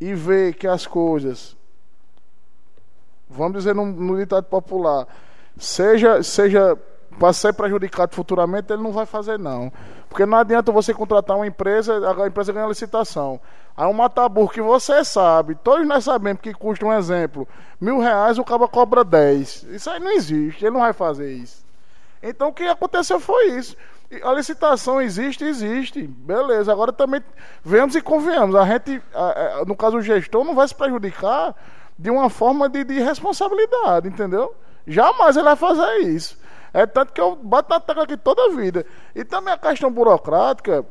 [0.00, 1.56] e vê que as coisas,
[3.28, 5.06] vamos dizer no, no ditado popular,
[5.56, 6.78] seja, seja
[7.18, 9.72] para ser prejudicado futuramente, ele não vai fazer não.
[10.08, 13.40] Porque não adianta você contratar uma empresa, a empresa ganha licitação.
[13.76, 17.46] Aí um mataburro que você sabe, todos nós sabemos que custa um exemplo,
[17.80, 19.64] mil reais, o cara cobra dez.
[19.64, 21.64] Isso aí não existe, ele não vai fazer isso.
[22.22, 23.76] Então o que aconteceu foi isso.
[24.22, 26.06] A licitação existe, existe.
[26.06, 26.72] Beleza.
[26.72, 27.22] Agora também
[27.62, 28.56] vemos e convenhamos.
[28.56, 29.02] A gente,
[29.66, 31.54] no caso o gestor, não vai se prejudicar
[31.98, 34.54] de uma forma de, de responsabilidade, entendeu?
[34.86, 36.38] Jamais ele vai fazer isso.
[36.72, 38.86] É tanto que eu bato na tecla aqui toda a vida.
[39.14, 40.86] E também a questão burocrática,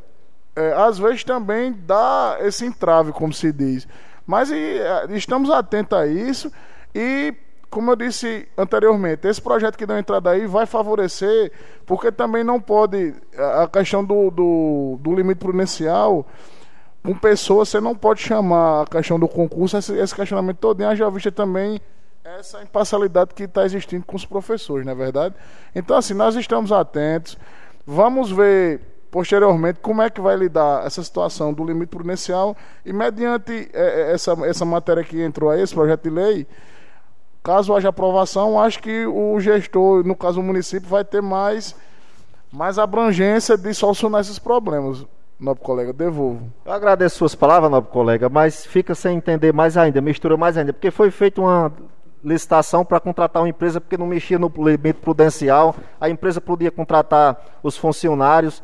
[0.56, 3.88] é, às vezes também dá esse entrave, como se diz.
[4.26, 6.52] Mas e, é, estamos atentos a isso
[6.94, 7.34] e
[7.70, 11.52] como eu disse anteriormente, esse projeto que deu entrada aí vai favorecer,
[11.86, 13.14] porque também não pode,
[13.62, 16.26] a questão do, do, do limite prudencial,
[17.04, 21.10] com pessoas, você não pode chamar a questão do concurso, esse, esse questionamento todo, já
[21.10, 21.80] vista também
[22.24, 25.34] essa imparcialidade que está existindo com os professores, não é verdade?
[25.74, 27.38] Então, assim, nós estamos atentos,
[27.86, 33.70] vamos ver posteriormente como é que vai lidar essa situação do limite prudencial e mediante
[33.74, 36.48] é, essa, essa matéria que entrou aí, esse projeto de lei,
[37.48, 41.74] Caso haja aprovação, acho que o gestor, no caso o município, vai ter mais,
[42.52, 45.06] mais abrangência de solucionar esses problemas.
[45.40, 46.52] Nobre colega, devolvo.
[46.66, 50.74] Eu agradeço suas palavras, nobre colega, mas fica sem entender mais ainda, mistura mais ainda,
[50.74, 51.72] porque foi feita uma
[52.22, 57.60] licitação para contratar uma empresa porque não mexia no limite prudencial, a empresa podia contratar
[57.64, 58.62] os funcionários,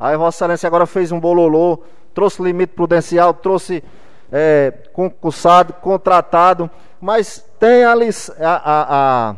[0.00, 1.80] aí Vossa Excelência agora fez um bololô,
[2.14, 3.84] trouxe limite prudencial, trouxe
[4.32, 7.94] é, concursado, contratado, mas tem a,
[8.40, 9.36] a, a,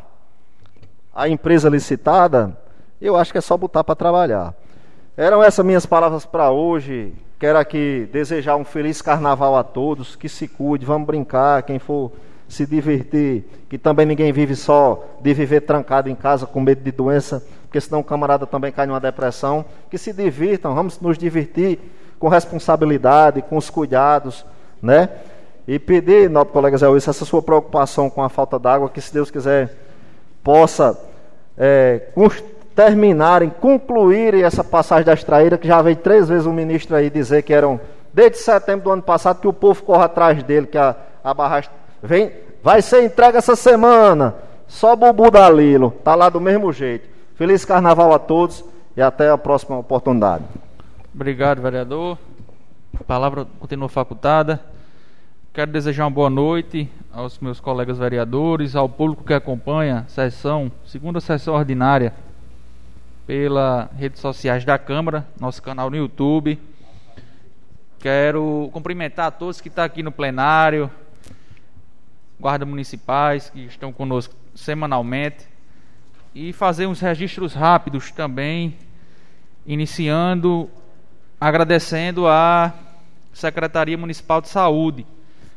[1.12, 2.56] a empresa licitada,
[3.00, 4.54] eu acho que é só botar para trabalhar.
[5.16, 7.12] Eram essas minhas palavras para hoje.
[7.38, 12.12] Quero aqui desejar um feliz carnaval a todos, que se cuide, vamos brincar, quem for
[12.48, 16.92] se divertir, que também ninguém vive só de viver trancado em casa com medo de
[16.92, 19.64] doença, porque senão o camarada também cai numa depressão.
[19.90, 21.80] Que se divirtam, vamos nos divertir
[22.18, 24.44] com responsabilidade, com os cuidados,
[24.84, 25.08] né?
[25.66, 29.12] E pedir, nobre colega Zé Wilson, essa sua preocupação com a falta d'água, que se
[29.12, 29.74] Deus quiser
[30.42, 30.98] possa
[31.56, 32.02] é,
[32.74, 37.42] terminarem, concluírem essa passagem da extraída, que já veio três vezes o ministro aí dizer
[37.42, 37.80] que eram,
[38.12, 41.70] desde setembro do ano passado, que o povo corre atrás dele, que a, a barragem
[42.02, 42.30] vem,
[42.62, 44.34] vai ser entregue essa semana.
[44.68, 47.08] Só Bubu Dalilo, tá lá do mesmo jeito.
[47.36, 48.64] Feliz carnaval a todos
[48.96, 50.44] e até a próxima oportunidade.
[51.14, 52.18] Obrigado, vereador.
[53.00, 54.60] A palavra continua facultada.
[55.54, 60.72] Quero desejar uma boa noite aos meus colegas vereadores, ao público que acompanha a sessão,
[60.84, 62.12] segunda sessão ordinária,
[63.24, 66.60] pelas redes sociais da Câmara, nosso canal no YouTube.
[68.00, 70.90] Quero cumprimentar a todos que estão aqui no plenário,
[72.40, 75.46] guardas municipais que estão conosco semanalmente
[76.34, 78.76] e fazer uns registros rápidos também,
[79.64, 80.68] iniciando
[81.40, 82.74] agradecendo à
[83.32, 85.06] Secretaria Municipal de Saúde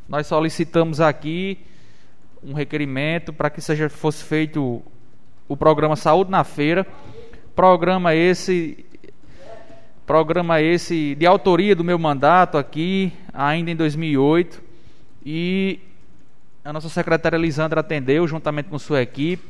[0.07, 1.59] nós solicitamos aqui
[2.41, 4.81] um requerimento para que seja fosse feito
[5.49, 6.87] o programa Saúde na Feira.
[7.53, 8.85] Programa esse
[10.05, 14.63] programa esse de autoria do meu mandato aqui, ainda em 2008,
[15.25, 15.81] e
[16.63, 19.43] a nossa secretária Lisandra atendeu juntamente com sua equipe.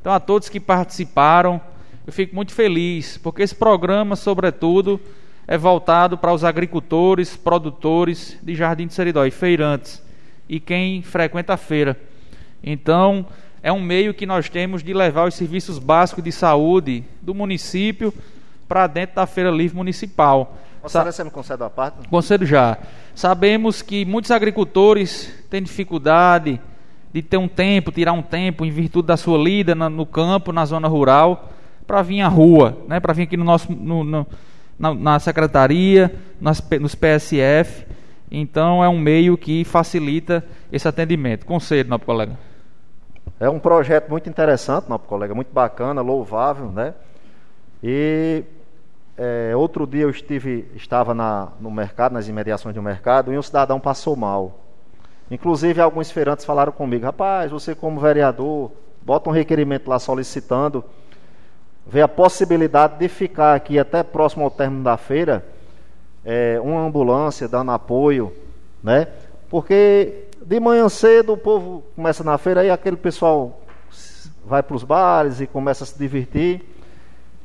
[0.00, 1.60] Então, a todos que participaram,
[2.06, 5.00] eu fico muito feliz, porque esse programa, sobretudo,
[5.48, 10.03] é voltado para os agricultores, produtores de Jardim de Seridó e feirantes
[10.48, 11.98] e quem frequenta a feira.
[12.62, 13.26] Então,
[13.62, 18.12] é um meio que nós temos de levar os serviços básicos de saúde do município
[18.68, 20.56] para dentro da Feira Livre Municipal.
[20.86, 22.06] Sa você me concede uma parte?
[22.08, 22.76] Concedo já.
[23.14, 26.60] Sabemos que muitos agricultores têm dificuldade
[27.12, 30.64] de ter um tempo, tirar um tempo, em virtude da sua lida no campo, na
[30.64, 31.50] zona rural,
[31.86, 32.98] para vir à rua, né?
[33.00, 34.26] para vir aqui no nosso, no, no,
[34.78, 37.86] na, na, secretaria, nas, nos PSF.
[38.30, 41.46] Então é um meio que facilita esse atendimento.
[41.46, 42.36] Conselho, nosso colega.
[43.38, 46.94] É um projeto muito interessante, nosso colega, muito bacana, louvável, né?
[47.82, 48.44] E
[49.16, 53.42] é, outro dia eu estive, estava na, no mercado, nas imediações do mercado, e um
[53.42, 54.60] cidadão passou mal.
[55.30, 58.72] Inclusive, alguns feirantes falaram comigo: rapaz, você, como vereador,
[59.02, 60.84] bota um requerimento lá solicitando,
[61.86, 65.44] vê a possibilidade de ficar aqui até próximo ao término da feira,
[66.24, 68.32] é, uma ambulância dando apoio,
[68.82, 69.08] né?
[69.48, 73.60] Porque de manhã cedo o povo começa na feira, aí aquele pessoal
[74.44, 76.62] vai para os bares e começa a se divertir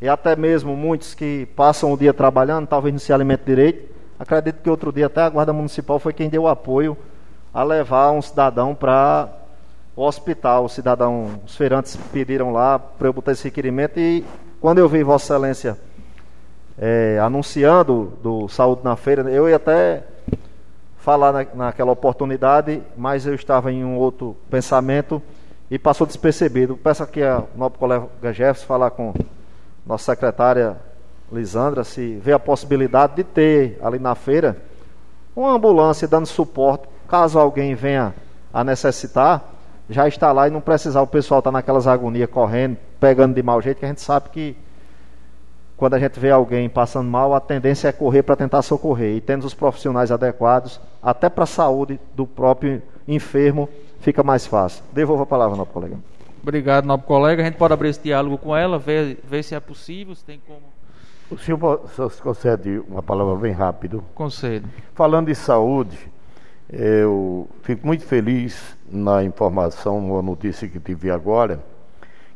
[0.02, 3.94] e até mesmo muitos que passam o dia trabalhando, talvez não se alimentem direito.
[4.18, 6.98] Acredito que outro dia até a Guarda Municipal foi quem deu apoio
[7.54, 9.30] a levar um cidadão para
[9.96, 10.66] o hospital.
[10.66, 14.26] O cidadão, os feirantes pediram lá para eu botar esse requerimento e
[14.62, 15.78] quando eu vi Vossa Excelência
[16.80, 20.04] é, anunciando do Saúde na Feira, eu ia até
[20.98, 25.22] falar na, naquela oportunidade, mas eu estava em um outro pensamento
[25.70, 26.78] e passou despercebido.
[26.78, 29.14] Peço aqui a nobre colega Jefferson falar com
[29.86, 30.78] nossa secretária
[31.32, 34.58] Lisandra, se vê a possibilidade de ter ali na feira
[35.36, 38.14] uma ambulância dando suporte, caso alguém venha
[38.54, 39.44] a necessitar,
[39.90, 41.02] já está lá e não precisar.
[41.02, 44.30] O pessoal estar tá naquelas agonias correndo, pegando de mau jeito, que a gente sabe
[44.30, 44.56] que
[45.80, 49.16] quando a gente vê alguém passando mal, a tendência é correr para tentar socorrer.
[49.16, 53.70] E tendo os profissionais adequados, até para a saúde do próprio enfermo,
[54.02, 54.84] fica mais fácil.
[54.92, 55.96] Devolvo a palavra, nosso colega.
[56.44, 57.42] Obrigado, nobre colega.
[57.42, 60.42] A gente pode abrir esse diálogo com ela, ver, ver se é possível, se tem
[60.46, 60.60] como.
[61.32, 61.58] O senhor
[62.22, 64.04] concede uma palavra bem rápido?
[64.14, 64.68] Concedo.
[64.94, 65.98] Falando de saúde,
[66.70, 71.64] eu fico muito feliz na informação, uma notícia que tive agora,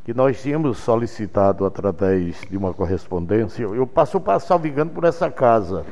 [0.03, 5.85] que nós tínhamos solicitado através de uma correspondência, eu passo salvigando por essa casa,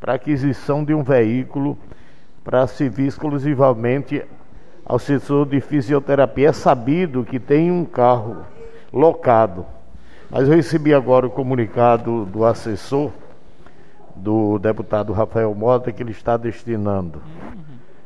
[0.00, 1.76] para aquisição de um veículo
[2.42, 4.24] para servir exclusivamente
[4.86, 6.48] ao setor de fisioterapia.
[6.48, 8.38] É sabido que tem um carro
[8.90, 9.66] locado,
[10.30, 13.10] mas eu recebi agora o comunicado do assessor
[14.16, 17.22] do deputado Rafael Mota que ele está destinando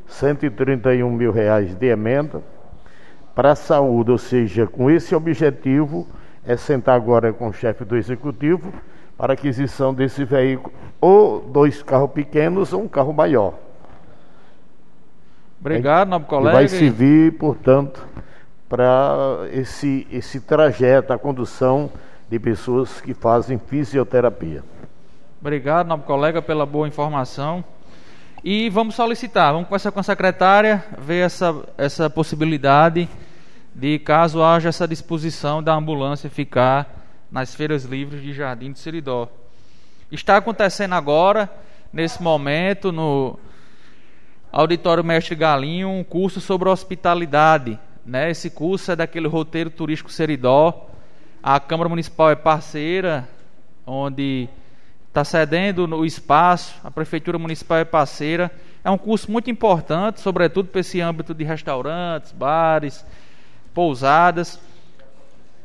[0.07, 2.41] 131 mil reais de emenda
[3.35, 6.07] para a saúde, ou seja, com esse objetivo
[6.45, 8.71] é sentar agora com o chefe do executivo
[9.17, 13.53] para aquisição desse veículo, ou dois carros pequenos ou um carro maior.
[15.59, 16.57] Obrigado, nobre colega.
[16.57, 18.05] vai servir, portanto,
[18.69, 21.89] para esse, esse trajeto, a condução
[22.29, 24.63] de pessoas que fazem fisioterapia.
[25.41, 27.63] Obrigado, nobre colega, pela boa informação.
[28.43, 33.09] E vamos solicitar, vamos conversar com a secretária, ver essa, essa possibilidade
[33.75, 39.29] de, caso haja essa disposição da ambulância ficar nas feiras livres de Jardim de Seridó.
[40.11, 41.51] Está acontecendo agora,
[41.91, 43.37] nesse momento, no,
[44.55, 47.77] Auditório Mestre Galinho, um curso sobre hospitalidade.
[48.05, 48.31] Né?
[48.31, 50.87] Esse curso é daquele roteiro turístico Seridó.
[51.43, 53.27] A Câmara Municipal é parceira,
[53.85, 54.47] onde
[55.09, 58.49] está cedendo o espaço, a Prefeitura Municipal é parceira.
[58.81, 63.05] É um curso muito importante, sobretudo para esse âmbito de restaurantes, bares,
[63.75, 64.59] pousadas.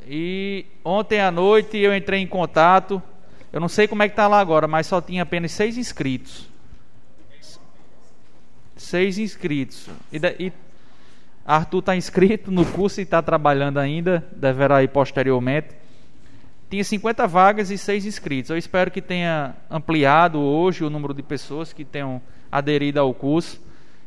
[0.06, 3.02] E ontem à noite eu entrei em contato.
[3.50, 6.50] Eu não sei como é que está lá agora, mas só tinha apenas seis inscritos
[8.80, 9.88] seis inscritos.
[10.12, 10.52] E, e
[11.44, 15.68] Arthur está inscrito no curso e está trabalhando ainda, deverá ir posteriormente.
[16.68, 18.50] Tinha 50 vagas e seis inscritos.
[18.50, 22.20] Eu espero que tenha ampliado hoje o número de pessoas que tenham
[22.50, 23.60] aderido ao curso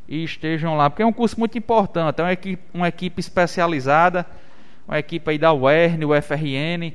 [0.08, 4.26] e estejam lá, porque é um curso muito importante, é uma equipe, uma equipe especializada,
[4.88, 6.94] uma equipe aí da UERN, o FRN,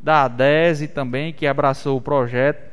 [0.00, 2.72] da ADESE também, que abraçou o projeto.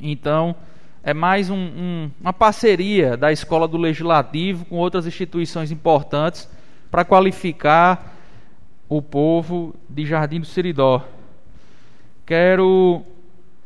[0.00, 0.56] Então,
[1.02, 6.48] é mais um, um, uma parceria da Escola do Legislativo com outras instituições importantes
[6.90, 8.14] para qualificar
[8.88, 11.04] o povo de Jardim do Seridó.
[12.24, 13.02] Quero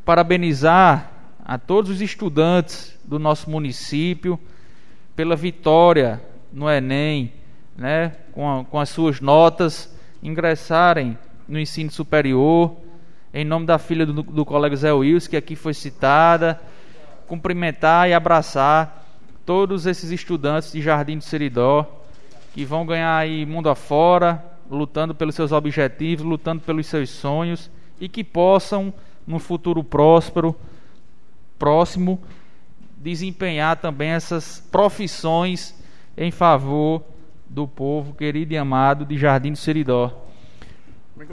[0.05, 1.13] parabenizar
[1.45, 4.39] a todos os estudantes do nosso município
[5.19, 6.23] pela vitória
[6.53, 7.33] no Enem
[7.77, 9.93] né, com, a, com as suas notas,
[10.23, 11.19] ingressarem
[11.49, 12.77] no ensino superior,
[13.35, 16.61] em nome da filha do, do colega Zé Wilson, que aqui foi citada,
[17.27, 19.05] cumprimentar e abraçar
[19.45, 21.85] todos esses estudantes de Jardim do Seridó,
[22.55, 24.41] que vão ganhar aí mundo afora,
[24.71, 27.69] lutando pelos seus objetivos, lutando pelos seus sonhos,
[28.01, 28.95] e que possam,
[29.27, 30.55] no futuro próspero,
[31.59, 32.21] próximo,
[33.09, 35.75] desempenhar também essas profissões
[36.17, 37.03] em favor
[37.49, 40.13] do povo querido e amado de Jardim do Seridó.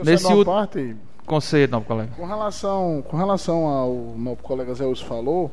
[0.02, 0.96] Nesse último parte,
[1.26, 2.10] conceito, novo colega.
[2.16, 5.50] Com relação, com relação ao novo colega Zé falou,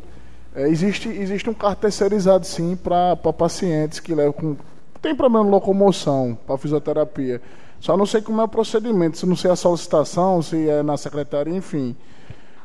[0.55, 4.55] é, existe, existe um carro terceirizado sim para pacientes que levam com
[5.01, 7.41] tem problema de locomoção para fisioterapia.
[7.81, 10.95] Só não sei como é o procedimento, se não sei a solicitação, se é na
[10.95, 11.93] secretaria, enfim.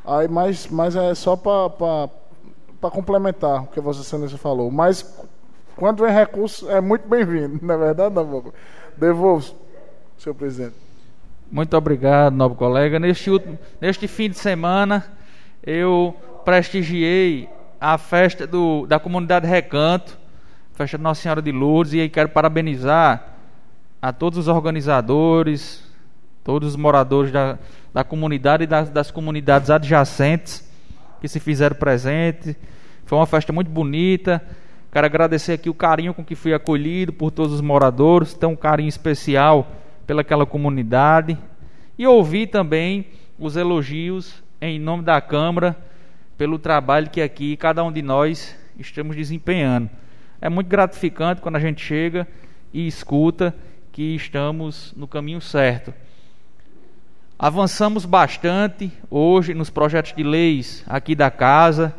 [0.04, 2.08] Aí, mas, mas é só para
[2.80, 4.70] complementar o que Vossa Excelência falou.
[4.70, 5.02] Mas
[5.76, 8.54] quando vem recurso, é muito bem-vindo, não é verdade, Nabuco?
[8.96, 9.54] Devolvo,
[10.16, 10.74] senhor presidente.
[11.50, 12.98] Muito obrigado, nobre colega.
[12.98, 15.06] Neste, último, neste fim de semana,
[15.62, 16.14] eu
[16.44, 17.48] prestigiei
[17.80, 20.18] a festa do, da comunidade Recanto,
[20.74, 23.34] festa de Nossa Senhora de Lourdes, e aí quero parabenizar
[24.00, 25.82] a todos os organizadores,
[26.44, 27.58] todos os moradores da,
[27.94, 30.67] da comunidade e das, das comunidades adjacentes
[31.20, 32.56] que se fizeram presente.
[33.04, 34.42] Foi uma festa muito bonita.
[34.90, 38.56] Quero agradecer aqui o carinho com que fui acolhido por todos os moradores, tem um
[38.56, 39.70] carinho especial
[40.06, 41.36] pelaquela comunidade.
[41.98, 43.06] E ouvir também
[43.38, 45.76] os elogios em nome da Câmara
[46.36, 49.90] pelo trabalho que aqui cada um de nós estamos desempenhando.
[50.40, 52.26] É muito gratificante quando a gente chega
[52.72, 53.54] e escuta
[53.92, 55.92] que estamos no caminho certo.
[57.38, 61.94] Avançamos bastante hoje nos projetos de leis aqui da casa,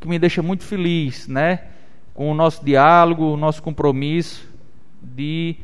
[0.00, 1.68] que me deixa muito feliz, né?
[2.12, 4.44] Com o nosso diálogo, o nosso compromisso
[5.00, 5.56] de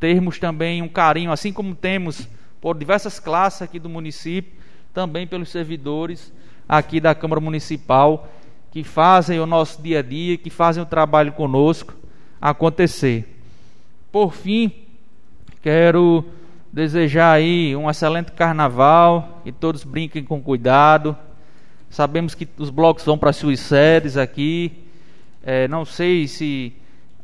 [0.00, 2.26] termos também um carinho, assim como temos
[2.60, 4.52] por diversas classes aqui do município,
[4.94, 6.32] também pelos servidores
[6.66, 8.28] aqui da Câmara Municipal
[8.70, 11.94] que fazem o nosso dia a dia, que fazem o trabalho conosco
[12.40, 13.42] acontecer.
[14.10, 14.84] Por fim,
[15.64, 16.26] Quero
[16.74, 21.16] desejar aí um excelente carnaval, que todos brinquem com cuidado.
[21.88, 24.72] Sabemos que os blocos vão para suas sedes aqui.
[25.44, 26.72] É, não sei se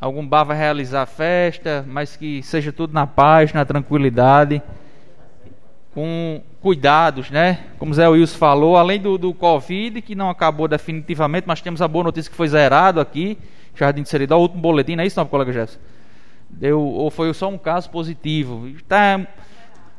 [0.00, 4.62] algum bar vai realizar festa, mas que seja tudo na paz, na tranquilidade,
[5.92, 7.64] com cuidados, né?
[7.76, 11.88] Como Zé Wilson falou, além do, do Covid, que não acabou definitivamente, mas temos a
[11.88, 13.36] boa notícia que foi zerado aqui,
[13.74, 15.80] Jardim de Seridó, o último boletim, não é isso, não, colega Jefferson?
[16.50, 18.68] Deu, ou foi só um caso positivo.
[18.68, 19.26] Está,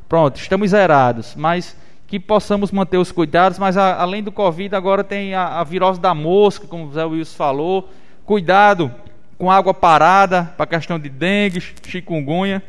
[0.08, 1.76] pronto, estamos zerados, mas
[2.08, 6.00] que possamos manter os cuidados, mas a, além do Covid, agora tem a, a, virose
[6.00, 7.90] da mosca, como o Zé Wilson falou.
[8.26, 8.94] Cuidado
[9.38, 12.62] com água parada para questão de dengue, chikungunya.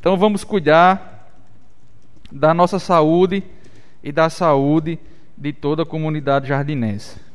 [0.00, 1.30] Então vamos cuidar
[2.32, 3.42] da nossa saúde
[4.02, 4.98] e da saúde
[5.36, 7.29] de toda a comunidade jardinense.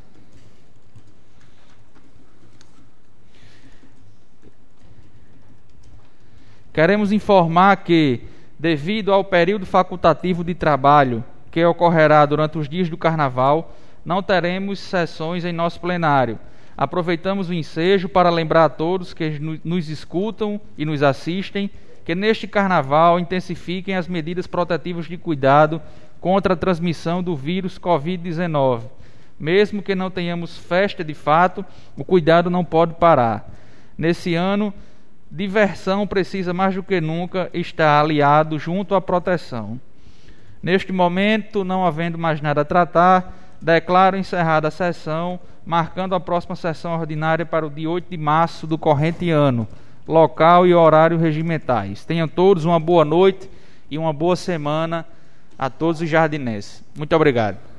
[6.76, 8.20] Queremos informar que,
[8.60, 13.74] devido ao período facultativo de trabalho que ocorrerá durante os dias do carnaval,
[14.04, 16.38] não teremos sessões em nosso plenário.
[16.76, 21.72] Aproveitamos o ensejo para lembrar a todos que nos escutam e nos assistem
[22.04, 25.82] que neste carnaval intensifiquem as medidas protetivas de cuidado
[26.20, 28.82] contra a transmissão do vírus Covid-19.
[29.40, 31.64] Mesmo que não tenhamos festa de fato,
[31.96, 33.50] o cuidado não pode parar.
[33.98, 34.74] Nesse ano,
[35.36, 39.80] diversão precisa mais do que nunca estar aliado junto à proteção.
[40.64, 46.56] Neste momento, não havendo mais nada a tratar, declaro encerrada a sessão, marcando a próxima
[46.56, 49.68] sessão ordinária para o dia 8 de março do corrente ano,
[50.08, 52.06] local e horário regimentais.
[52.06, 53.50] Tenham todos uma boa noite
[53.92, 55.06] e uma boa semana
[55.60, 56.82] a todos os jardinenses.
[56.96, 57.75] Muito obrigado.